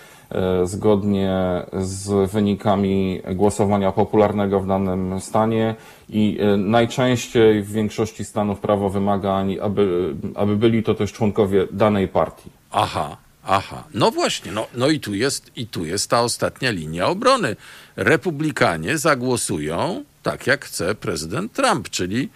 [0.64, 1.32] zgodnie
[1.72, 5.74] z wynikami głosowania popularnego w danym stanie
[6.12, 11.66] i e, najczęściej w większości stanów prawo wymaga, ani- aby, aby byli to też członkowie
[11.72, 12.50] danej partii.
[12.70, 13.84] Aha, aha.
[13.94, 17.56] No właśnie, no, no i, tu jest, i tu jest ta ostatnia linia obrony.
[17.96, 22.28] Republikanie zagłosują tak, jak chce prezydent Trump, czyli,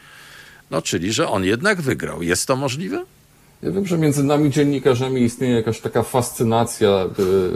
[0.71, 2.23] no, czyli że on jednak wygrał.
[2.23, 3.05] Jest to możliwe?
[3.63, 7.09] Ja wiem, że między nami dziennikarzami istnieje jakaś taka fascynacja e,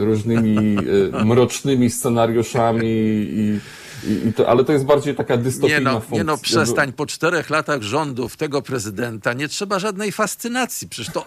[0.04, 0.76] różnymi
[1.14, 3.60] e, mrocznymi scenariuszami i,
[4.04, 6.18] i, i to, ale to jest bardziej taka Nie dystopijna no, funkcja.
[6.18, 6.92] nie no, przestań.
[6.92, 10.88] Po czterech latach rządów tego prezydenta nie trzeba żadnej fascynacji.
[10.88, 11.24] Przecież to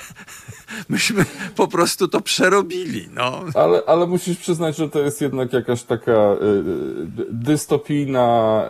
[0.88, 1.24] myśmy
[1.56, 3.08] po prostu to przerobili.
[3.14, 3.44] No.
[3.54, 6.44] Ale, ale musisz przyznać, że to jest jednak jakaś taka y,
[7.20, 8.62] y, dystopijna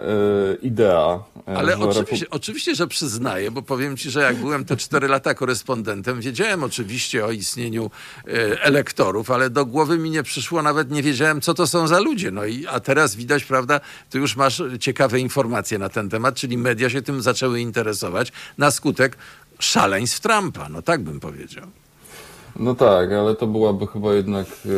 [0.52, 1.20] y, idea.
[1.48, 5.08] y, Ale że oczywiście, oczywiście, że przyznaję, bo powiem ci, że jak byłem te cztery
[5.08, 7.90] lata korespondentem, wiedziałem oczywiście o istnieniu
[8.26, 12.00] e, elektorów, ale do głowy mi nie przyszło, nawet nie wiedziałem, co to są za
[12.00, 12.30] ludzie.
[12.30, 16.58] No i, a teraz widać, prawda, tu już masz ciekawe informacje na ten temat, czyli
[16.58, 19.16] media się tym zaczęły interesować na skutek
[19.58, 21.66] szaleństw Trumpa, no tak bym powiedział.
[22.60, 24.70] No tak, ale to byłaby chyba jednak, e,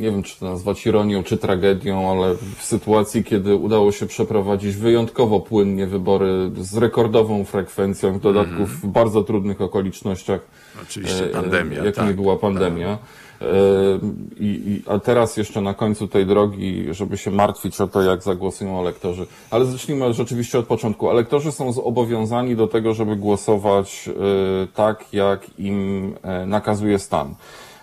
[0.00, 4.76] nie wiem czy to nazwać ironią czy tragedią, ale w sytuacji, kiedy udało się przeprowadzić
[4.76, 10.40] wyjątkowo płynnie wybory z rekordową frekwencją, w dodatku w bardzo trudnych okolicznościach.
[10.82, 12.16] Oczywiście e, pandemia, Jakimi tak.
[12.16, 12.88] była pandemia.
[12.88, 12.98] E,
[14.40, 18.22] I, i, a teraz jeszcze na końcu tej drogi, żeby się martwić o to, jak
[18.22, 19.26] zagłosują elektorzy.
[19.50, 21.10] Ale zacznijmy rzeczywiście od początku.
[21.10, 24.12] Elektorzy są zobowiązani do tego, żeby głosować e,
[24.74, 27.34] tak, jak im e, nakazuje stan.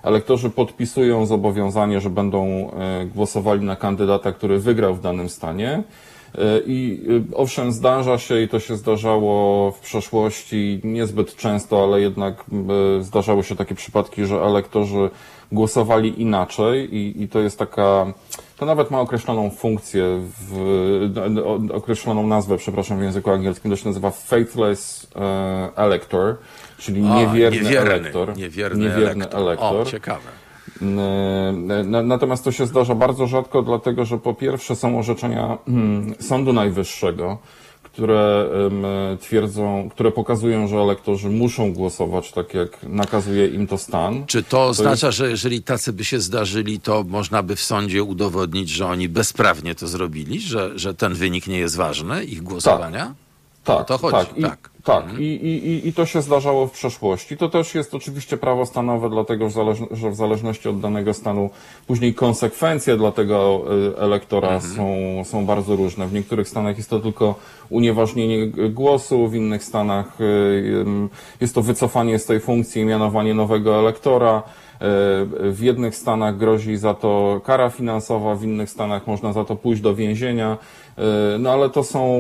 [0.04, 2.72] Elektorzy podpisują zobowiązanie, że będą
[3.16, 5.84] głosowali na kandydata, który wygrał w danym stanie.
[6.66, 7.02] I
[7.36, 12.46] owszem, zdarza się i to się zdarzało w przeszłości niezbyt często, ale jednak
[13.02, 15.10] zdarzały się takie przypadki, że elektorzy
[15.52, 18.06] głosowali inaczej i, i to jest taka,
[18.58, 20.04] to nawet ma określoną funkcję,
[20.40, 26.36] w, o- określoną nazwę, przepraszam, w języku angielskim, to się nazywa faithless e, elector,
[26.78, 28.38] czyli A, niewierny, niewierny, elektor.
[28.84, 29.82] Niewierny, elektor.
[29.82, 30.30] O, ciekawe.
[30.82, 36.16] E, na- Natomiast to się zdarza bardzo rzadko, dlatego że po pierwsze są orzeczenia mm,
[36.20, 37.38] Sądu Najwyższego,
[37.98, 38.50] które
[39.22, 44.26] twierdzą, które pokazują, że elektorzy muszą głosować tak, jak nakazuje im to stan.
[44.26, 48.70] Czy to oznacza, że jeżeli tacy by się zdarzyli, to można by w sądzie udowodnić,
[48.70, 53.06] że oni bezprawnie to zrobili, że, że ten wynik nie jest ważny, ich głosowania?
[53.06, 53.27] Tak,
[53.70, 54.38] O to chodzi, tak.
[54.38, 54.70] I, tak.
[54.84, 55.20] tak.
[55.20, 57.38] I, i, i- I to się zdarzało w przeszłości.
[57.38, 61.50] To też jest oczywiście prawo stanowe, dlatego że, w zależności od danego stanu
[61.88, 63.64] później konsekwencje dla tego
[63.94, 64.74] y, elektora Mhm.
[64.76, 64.86] są,
[65.32, 66.08] są bardzo różne.
[66.08, 67.36] W niektórych stanach jest to tylko
[67.70, 71.10] unieważnienie głosu, w innych stanach ym,
[71.42, 74.44] jest to wycofanie z tej funkcji i mianowanie nowego elektora.
[74.46, 79.56] Y, W jednych stanach grozi za to kara finansowa, w innych stanach można za to
[79.56, 80.58] pójść do więzienia.
[81.36, 82.20] Y, No ale to są,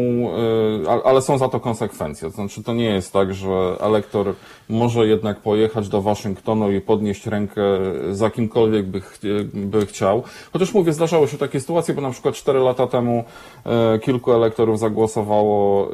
[0.89, 2.29] a- ale są za to konsekwencje.
[2.29, 4.33] To znaczy to nie jest tak, że elektor
[4.69, 7.61] może jednak pojechać do Waszyngtonu i podnieść rękę
[8.11, 9.19] za kimkolwiek by, ch-
[9.53, 10.23] by chciał.
[10.53, 13.23] Chociaż mówię, zdarzały się takie sytuacje, bo na przykład 4 lata temu
[13.95, 15.87] y, kilku elektorów zagłosowało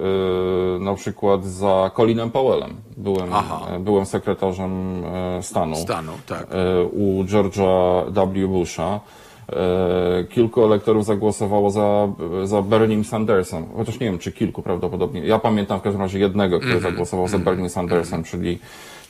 [0.80, 2.76] na przykład za Colinem Powellem.
[2.98, 3.62] Byłem, Aha.
[3.80, 5.04] byłem sekretarzem
[5.42, 6.48] stanu Stanu, tak.
[6.52, 8.04] e, u George'a
[8.44, 8.48] W.
[8.48, 9.00] Busha.
[9.50, 12.08] E, Kilku elektorów zagłosowało za,
[12.44, 15.26] za Bernie Sandersem, chociaż nie wiem, czy kilku prawdopodobnie.
[15.28, 16.92] Ja pamiętam w każdym razie jednego, który Mhm.
[16.94, 18.60] zagłosował za Bernie Sandersem, czyli,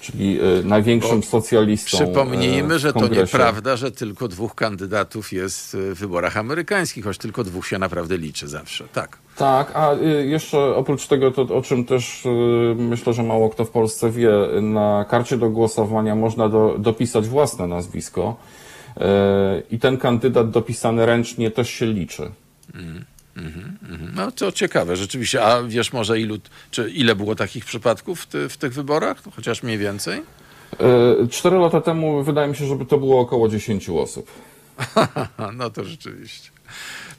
[0.01, 1.97] czyli e, największym socjalistą.
[1.97, 7.17] Przypomnijmy, e, w że to nieprawda, że tylko dwóch kandydatów jest w wyborach amerykańskich, choć
[7.17, 8.83] tylko dwóch się naprawdę liczy zawsze.
[8.93, 9.17] Tak.
[9.37, 9.93] Tak, a
[10.25, 12.27] jeszcze oprócz tego, to, o czym też
[12.75, 14.31] myślę, że mało kto w Polsce wie,
[14.61, 18.35] na karcie do głosowania można do, dopisać własne nazwisko
[19.71, 22.31] i ten kandydat dopisany ręcznie też się liczy.
[24.15, 25.43] No to ciekawe, rzeczywiście.
[25.43, 26.37] A wiesz może ilu,
[26.71, 29.17] czy ile było takich przypadków w, ty, w tych wyborach?
[29.35, 30.21] Chociaż mniej więcej?
[31.23, 34.31] Y, Cztery lata temu wydaje mi się, żeby to było około 10 osób.
[35.57, 36.49] No to rzeczywiście.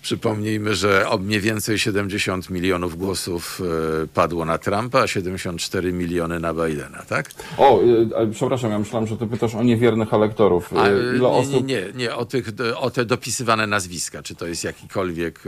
[0.09, 3.60] Przypomnijmy, że o mniej więcej 70 milionów głosów
[4.02, 7.31] e, padło na Trumpa, a 74 miliony na Bidena, tak?
[7.59, 7.81] O,
[8.16, 10.72] a, przepraszam, ja myślałem, że ty pytasz o niewiernych elektorów.
[10.76, 11.66] A, Ile nie, nie, osób...
[11.66, 15.40] nie, nie o, tych, o te dopisywane nazwiska, czy to jest jakikolwiek.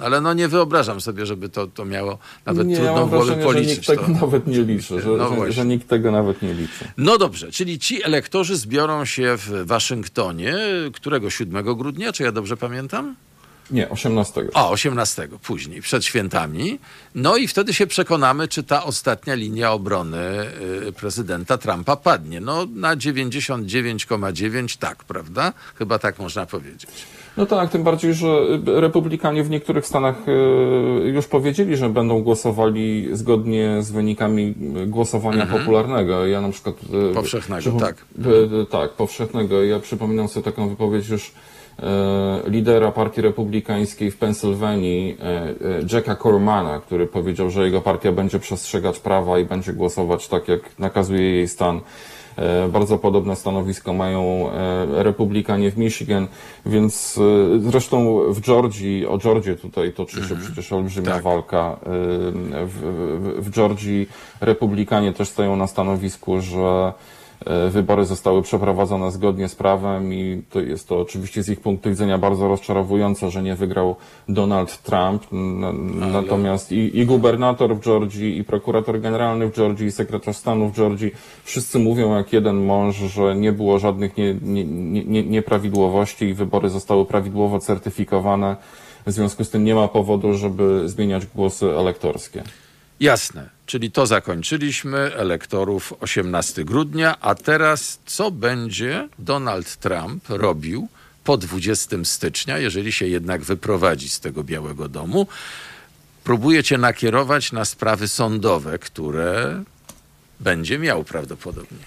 [0.00, 3.16] e, Ale no nie wyobrażam sobie, żeby to, to miało nawet nie, ja mam byłoby
[3.26, 4.08] wrażenie, że policzyć nikt tego to.
[4.26, 6.84] nawet nie liczy, że, No że, że nikt tego nawet nie liczy.
[6.96, 10.54] No dobrze, czyli ci elektorzy zbiorą się w Waszyngtonie,
[10.94, 13.14] którego 7 grudnia, czy ja dobrze pamiętam?
[13.72, 14.48] Nie, 18.
[14.54, 16.78] A, 18, później, przed świętami.
[17.14, 20.18] No i wtedy się przekonamy, czy ta ostatnia linia obrony
[20.88, 22.40] y, prezydenta Trumpa padnie.
[22.40, 25.52] No na 99,9 tak, prawda?
[25.74, 27.06] Chyba tak można powiedzieć.
[27.36, 28.26] No tak, tym bardziej, że
[28.66, 30.32] republikanie w niektórych stanach e,
[31.08, 34.54] już powiedzieli, że będą głosowali zgodnie z wynikami
[34.86, 36.26] głosowania popularnego.
[36.26, 36.76] Ja na przykład...
[36.84, 37.14] Mhm.
[37.14, 37.96] Powszechnego, tak.
[38.70, 39.64] Tak, powszechnego.
[39.64, 41.32] Ja przypominam sobie taką wypowiedź już
[42.46, 45.54] lidera partii republikańskiej w Pensylwanii, e, e,
[45.92, 50.60] Jacka Cormana, który powiedział, że jego partia będzie przestrzegać prawa i będzie głosować tak, jak
[50.78, 51.80] nakazuje jej stan.
[52.36, 56.26] E, Bardzo podobne stanowisko mają e, republikanie w Michigan,
[56.66, 57.18] więc
[57.56, 61.22] e, zresztą w Georgii, o Georgię tutaj toczy się przecież olbrzymia Tak.
[61.22, 61.76] walka.
[61.82, 61.86] E,
[62.66, 62.78] W,
[63.38, 64.08] w, w Georgii
[64.40, 67.21] republikanie też stoją na stanowisku, że e,
[67.70, 72.18] wybory zostały przeprowadzone zgodnie z prawem i to jest to oczywiście z ich punktu widzenia
[72.18, 73.96] bardzo rozczarowujące, że nie wygrał
[74.28, 75.22] Donald Trump.
[76.12, 80.76] Natomiast i, i gubernator w Georgii, i prokurator generalny w Georgii, i sekretarz stanu w
[80.76, 81.10] Georgii,
[81.44, 84.64] wszyscy mówią jak jeden mąż, że nie było żadnych nie, nie,
[85.04, 88.56] nie, nieprawidłowości i wybory zostały prawidłowo certyfikowane.
[89.06, 92.42] W związku z tym nie ma powodu, żeby zmieniać głosy elektorskie.
[93.00, 100.88] Jasne, czyli to zakończyliśmy, elektorów 18 grudnia, a teraz co będzie Donald Trump robił
[101.24, 105.26] po 20 stycznia, jeżeli się jednak wyprowadzi z tego Białego Domu?
[106.24, 109.62] Próbuje cię nakierować na sprawy sądowe, które
[110.40, 111.84] będzie miał prawdopodobnie.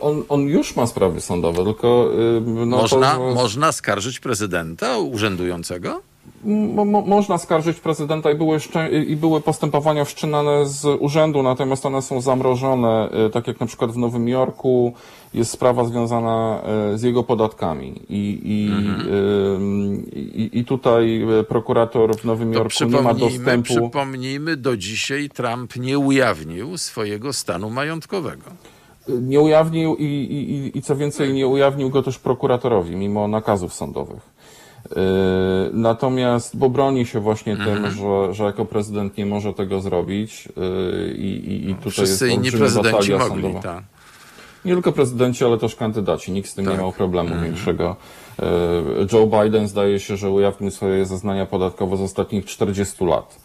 [0.00, 4.98] On, on już ma sprawy sądowe, tylko y, no, można, to, że- można skarżyć prezydenta
[4.98, 6.02] urzędującego?
[6.44, 8.58] Mo, mo, można skarżyć prezydenta i były,
[9.06, 13.90] i były postępowania wszczynane z urzędu, natomiast one są zamrożone, y, tak jak na przykład
[13.92, 14.92] w Nowym Jorku
[15.34, 16.62] jest sprawa związana
[16.94, 18.70] y, z jego podatkami i, i,
[20.14, 23.62] y, i, i tutaj prokurator w Nowym To Jorku nie ma dostępu.
[23.74, 28.42] przypomnijmy, do dzisiaj Trump nie ujawnił swojego stanu majątkowego.
[29.08, 34.39] Nie ujawnił i, i- i co więcej, nie ujawnił go też prokuratorowi, mimo nakazów sądowych.
[34.90, 34.96] Yy,
[35.72, 37.82] Natomiast, bo broni się właśnie Mhm.
[37.82, 42.28] tym, że, że jako prezydent nie może tego zrobić yy, i, i, i tutaj Wszyscy
[42.28, 43.60] jest inni prezydenci mogli, sądowa.
[43.60, 43.84] tak.
[44.64, 46.32] Nie tylko prezydenci, ale też kandydaci.
[46.32, 46.74] Nikt z tym Tak.
[46.74, 47.96] nie miał problemu większego.
[48.38, 48.46] Yy,
[49.12, 53.36] Joe Biden zdaje się, że ujawnił swoje zeznania podatkowe z ostatnich 40 lat.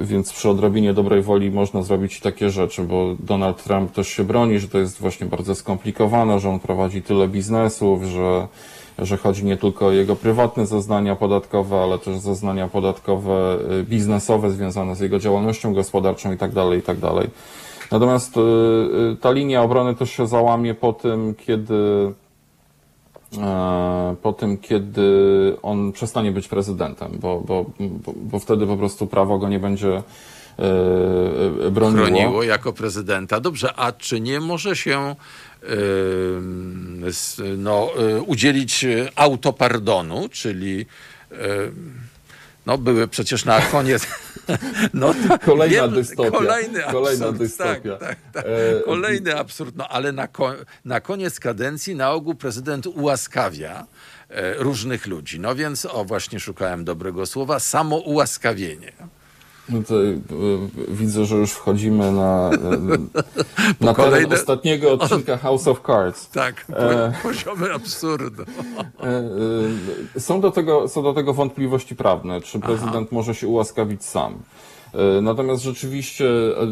[0.00, 4.58] Więc przy odrobinie dobrej woli można zrobić takie rzeczy, bo Donald Trump też się broni,
[4.58, 8.48] że to jest właśnie bardzo skomplikowane, że on prowadzi tyle biznesów, że,
[8.98, 14.96] że chodzi nie tylko o jego prywatne zeznania podatkowe, ale też zeznania podatkowe biznesowe związane
[14.96, 16.54] z jego działalnością gospodarczą itd.
[16.54, 17.00] tak itd.
[17.10, 17.30] Tak
[17.90, 18.34] Natomiast
[19.20, 22.12] ta linia obrony też się załamie po tym, kiedy
[23.38, 25.02] E, po tym, kiedy
[25.62, 27.64] on przestanie być prezydentem, bo, bo,
[28.16, 30.02] bo, wtedy po prostu prawo go nie będzie
[31.70, 32.06] broniło.
[32.06, 33.40] Broniło jako prezydenta.
[33.40, 35.16] Dobrze, a czy nie może się
[37.58, 40.86] no, e, udzielić autopardonu, czyli
[42.66, 44.06] no, były przecież na koniec.
[44.94, 45.14] No,
[45.44, 46.30] kolejna wiem, dystopia.
[46.30, 47.96] Kolejny kolejna absurd, dystopia.
[47.96, 48.44] Tak, tak, tak.
[48.46, 48.80] E...
[48.84, 49.76] Kolejny absurd.
[49.76, 50.28] No, ale na,
[50.84, 53.86] na koniec kadencji na ogół prezydent ułaskawia
[54.28, 55.40] e, różnych ludzi.
[55.40, 58.92] No więc, o właśnie szukałem dobrego słowa, samo ułaskawienie.
[59.68, 60.18] No to y,
[60.88, 62.50] widzę, że już wchodzimy na,
[63.80, 64.34] e, na kolejne...
[64.34, 66.28] ostatniego odcinka House of Cards.
[66.28, 67.12] Tak, e...
[67.22, 68.42] poziomy absurdu.
[70.16, 73.08] E, są, do tego, są do tego wątpliwości prawne, czy prezydent Aha.
[73.10, 74.38] może się ułaskawić sam.
[75.22, 76.26] Natomiast rzeczywiście,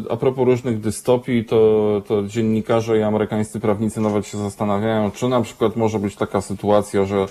[0.09, 5.41] a propos różnych dystopii, to, to dziennikarze i amerykańscy prawnicy nawet się zastanawiają, czy na
[5.41, 7.27] przykład może być taka sytuacja, że E,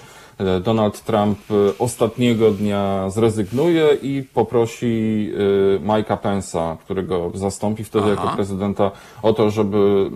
[0.60, 8.22] Donald Trump e, ostatniego dnia zrezygnuje i poprosi e, Mike'a Pence'a, którego zastąpi wtedy Aha.
[8.22, 8.90] jako prezydenta,
[9.22, 10.10] o to, żeby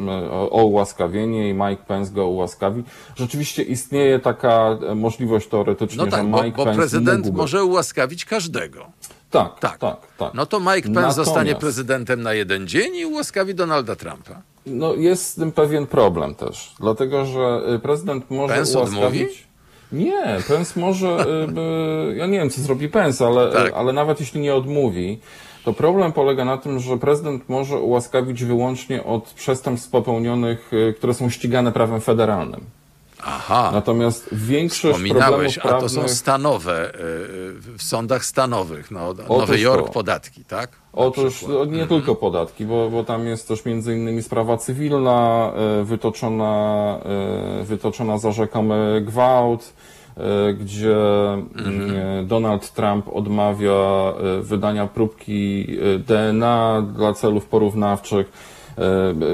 [0.51, 2.83] o ułaskawienie i Mike Pence go ułaskawi.
[3.17, 8.25] Rzeczywiście istnieje taka możliwość teoretycznie, no tak, że Mike bo, bo Pence prezydent może ułaskawić
[8.25, 8.87] każdego.
[9.31, 10.35] Tak, tak, tak, tak.
[10.35, 11.17] No to Mike Pence Natomiast...
[11.17, 14.43] zostanie prezydentem na jeden dzień i ułaskawi Donalda Trumpa.
[14.67, 19.23] No jest z tym pewien problem też, dlatego że prezydent może Pence ułaskawić...
[19.23, 19.44] Odmówi?
[19.95, 21.27] Nie, Pence może,
[22.13, 23.73] y, ja nie wiem co zrobi Pence, ale, tak.
[23.75, 25.19] ale nawet jeśli nie odmówi,
[25.65, 31.15] to problem polega na tym, że prezydent może ułaskawić wyłącznie od przestępstw popełnionych, y, które
[31.15, 32.61] są ścigane prawem federalnym.
[33.27, 33.71] Aha.
[33.73, 35.67] Natomiast większość problemów prawnych...
[35.67, 36.93] a to są stanowe, y,
[37.79, 39.93] w sądach stanowych, no, Nowy Jork to.
[39.93, 40.71] podatki, tak?
[40.93, 41.89] Otóż nie mhm.
[41.89, 45.53] tylko podatki, bo, bo tam jest też między innymi sprawa cywilna,
[45.85, 46.99] wytoczona,
[47.65, 49.73] wytoczona za rzekomy gwałt,
[50.17, 50.97] E, gdzie
[51.33, 51.97] mhm.
[51.97, 55.67] E, Donald Trump odmawia e, wydania próbki
[56.07, 58.54] DNA dla celów porównawczych.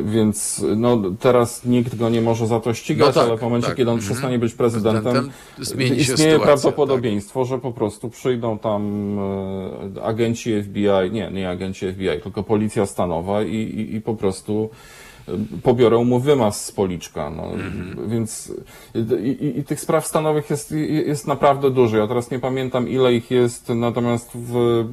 [0.05, 3.69] Więc no, teraz nikt go nie może za to ścigać, no tak, ale w momencie,
[3.69, 3.77] tak.
[3.77, 4.13] kiedy on mhm.
[4.13, 7.49] przestanie być prezydentem, prezydentem istnieje sytuacja, prawdopodobieństwo, tak.
[7.49, 9.19] że po prostu przyjdą tam
[10.03, 14.71] agenci FBI, nie, nie agenci FBI, tylko policja stanowa i, i, i po prostu
[15.63, 17.31] pobiorą mu wymaz z policzka.
[17.31, 17.45] No.
[17.45, 18.09] Mhm.
[18.09, 18.53] Więc
[18.95, 20.73] i, i, i, tych spraw stanowych jest,
[21.07, 21.97] jest naprawdę dużo.
[21.97, 24.85] Ja teraz nie pamiętam ile ich jest, natomiast w,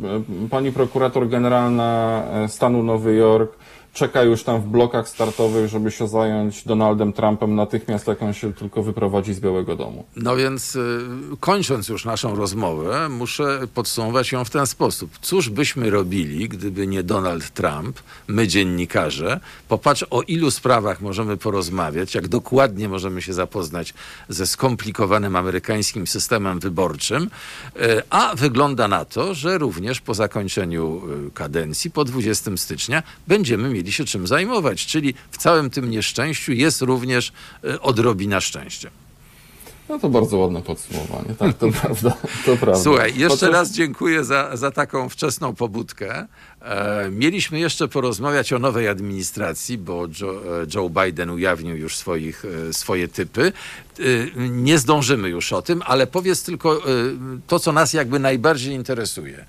[0.49, 3.57] pani prokurator generalna stanu Nowy Jork
[3.97, 8.53] czeka już tam w blokach startowych, żeby się zająć Donaldem Trumpem natychmiast, jak on się
[8.53, 10.05] tylko wyprowadzi z Białego Domu.
[10.15, 10.99] No więc y,
[11.39, 15.11] kończąc już naszą rozmowę, muszę podsumować ją w ten sposób.
[15.21, 19.39] Cóż byśmy robili, gdyby nie Donald Trump, my dziennikarze?
[19.67, 23.93] Popatrz, o ilu sprawach możemy porozmawiać, jak dokładnie możemy się zapoznać
[24.29, 27.29] ze skomplikowanym amerykańskim systemem wyborczym,
[27.75, 33.69] y, a wygląda na to, że również po zakończeniu y, kadencji, po 20 stycznia, będziemy
[33.69, 34.85] mieli mieli się czym zajmować.
[34.85, 37.31] Czyli w całym tym nieszczęściu jest również
[37.63, 38.89] e, odrobina szczęścia.
[39.89, 41.35] No to bardzo ładne podsumowanie.
[41.39, 42.17] Tak, to prawda.
[42.45, 42.83] To prawda.
[42.83, 46.27] Słuchaj, jeszcze raz dziękuję za, za taką wczesną pobudkę.
[46.61, 52.45] E, mieliśmy jeszcze porozmawiać o nowej administracji, bo Joe, e, Joe Biden ujawnił już swoich,
[52.69, 53.51] e, swoje typy.
[53.99, 54.03] E,
[54.49, 56.81] nie zdążymy już o tym, ale powiedz tylko
[57.47, 59.45] to, co nas jakby najbardziej interesuje.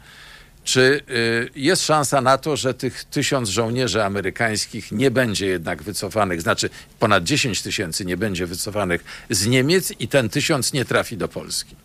[0.68, 6.42] Czy y, jest szansa na to, że tych tysiąc żołnierzy amerykańskich nie będzie jednak wycofanych,
[6.42, 11.28] znaczy ponad 10 tysięcy nie będzie wycofanych z Niemiec i ten tysiąc nie trafi do
[11.28, 11.76] Polski?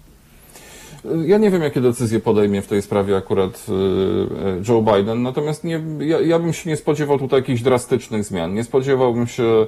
[1.25, 5.63] Ja nie wiem, jakie decyzje podejmie w tej sprawie akurat y, y, Joe Biden, natomiast
[5.63, 8.53] nie, ja, ja bym się nie spodziewał tutaj jakichś drastycznych zmian.
[8.53, 9.67] Nie spodziewałbym się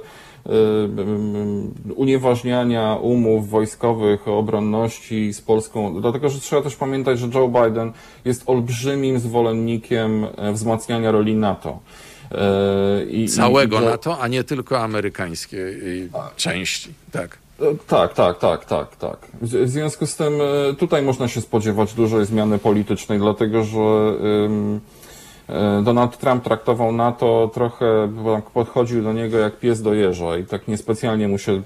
[1.96, 7.92] unieważniania umów wojskowych obronności z Polską, dlatego że trzeba też pamiętać, że Joe Biden
[8.24, 11.78] jest olbrzymim zwolennikiem e, wzmacniania roli NATO.
[12.32, 17.38] E, I, Całego i, NATO, a nie tylko amerykańskiej części, tak.
[17.60, 19.18] E, tak, tak, tak, tak, tak.
[19.42, 20.32] W związku z tym
[20.78, 24.95] tutaj można się spodziewać dużej zmiany politycznej, dlatego że E,
[25.82, 28.08] Donald Trump traktował NATO trochę,
[28.54, 31.62] podchodził do niego jak pies do jeża i tak niespecjalnie mu się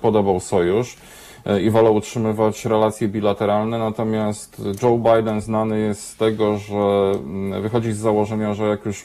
[0.00, 0.96] podobał sojusz.
[1.44, 3.78] e, i wolą utrzymywać relacje bilateralne.
[3.78, 7.12] Natomiast Joe Biden znany jest z tego, że
[7.60, 9.04] wychodzi z założenia, że jak już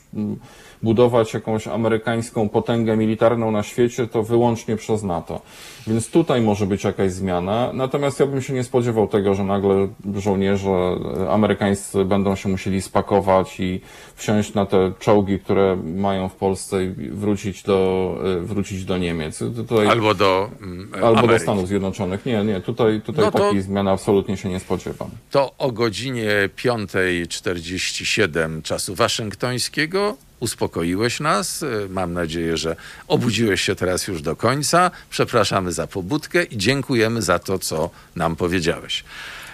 [0.84, 5.42] budować jakąś amerykańską potęgę militarną na świecie, to wyłącznie przez NATO.
[5.88, 7.72] Więc tutaj może być jakaś zmiana.
[7.74, 10.70] Natomiast ja bym się nie spodziewał tego, że nagle żołnierze
[11.30, 13.82] amerykańscy będą się musieli spakować i
[14.16, 19.44] wsiąść na te czołgi, które mają w Polsce i wrócić do, wrócić do Niemiec.
[19.56, 21.40] Tutaj, Albo do mm, albo do.
[21.40, 22.26] Stanów Zjednoczonych.
[22.26, 25.10] Nie, nie, tutaj, tutaj No takiej zmiany absolutnie się nie spodziewam.
[25.32, 31.64] To o godzinie 5.47 czasu waszyngtońskiego uspokoiłeś nas.
[31.64, 32.76] E, Mam nadzieję, że
[33.08, 34.92] obudziłeś się teraz już do końca.
[35.10, 39.04] Przepraszamy za pobudkę i dziękujemy za to, co nam powiedziałeś.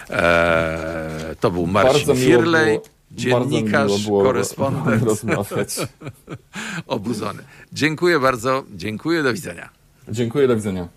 [0.09, 2.79] Eee, to był Marcin Firlej,
[3.11, 5.75] dziennikarz, korespondent rozmawiać.
[6.87, 7.43] obudzony.
[7.73, 8.63] Dziękuję bardzo.
[8.75, 9.23] Dziękuję.
[9.23, 9.69] Do widzenia.
[10.09, 10.87] Dziękuję, do widzenia.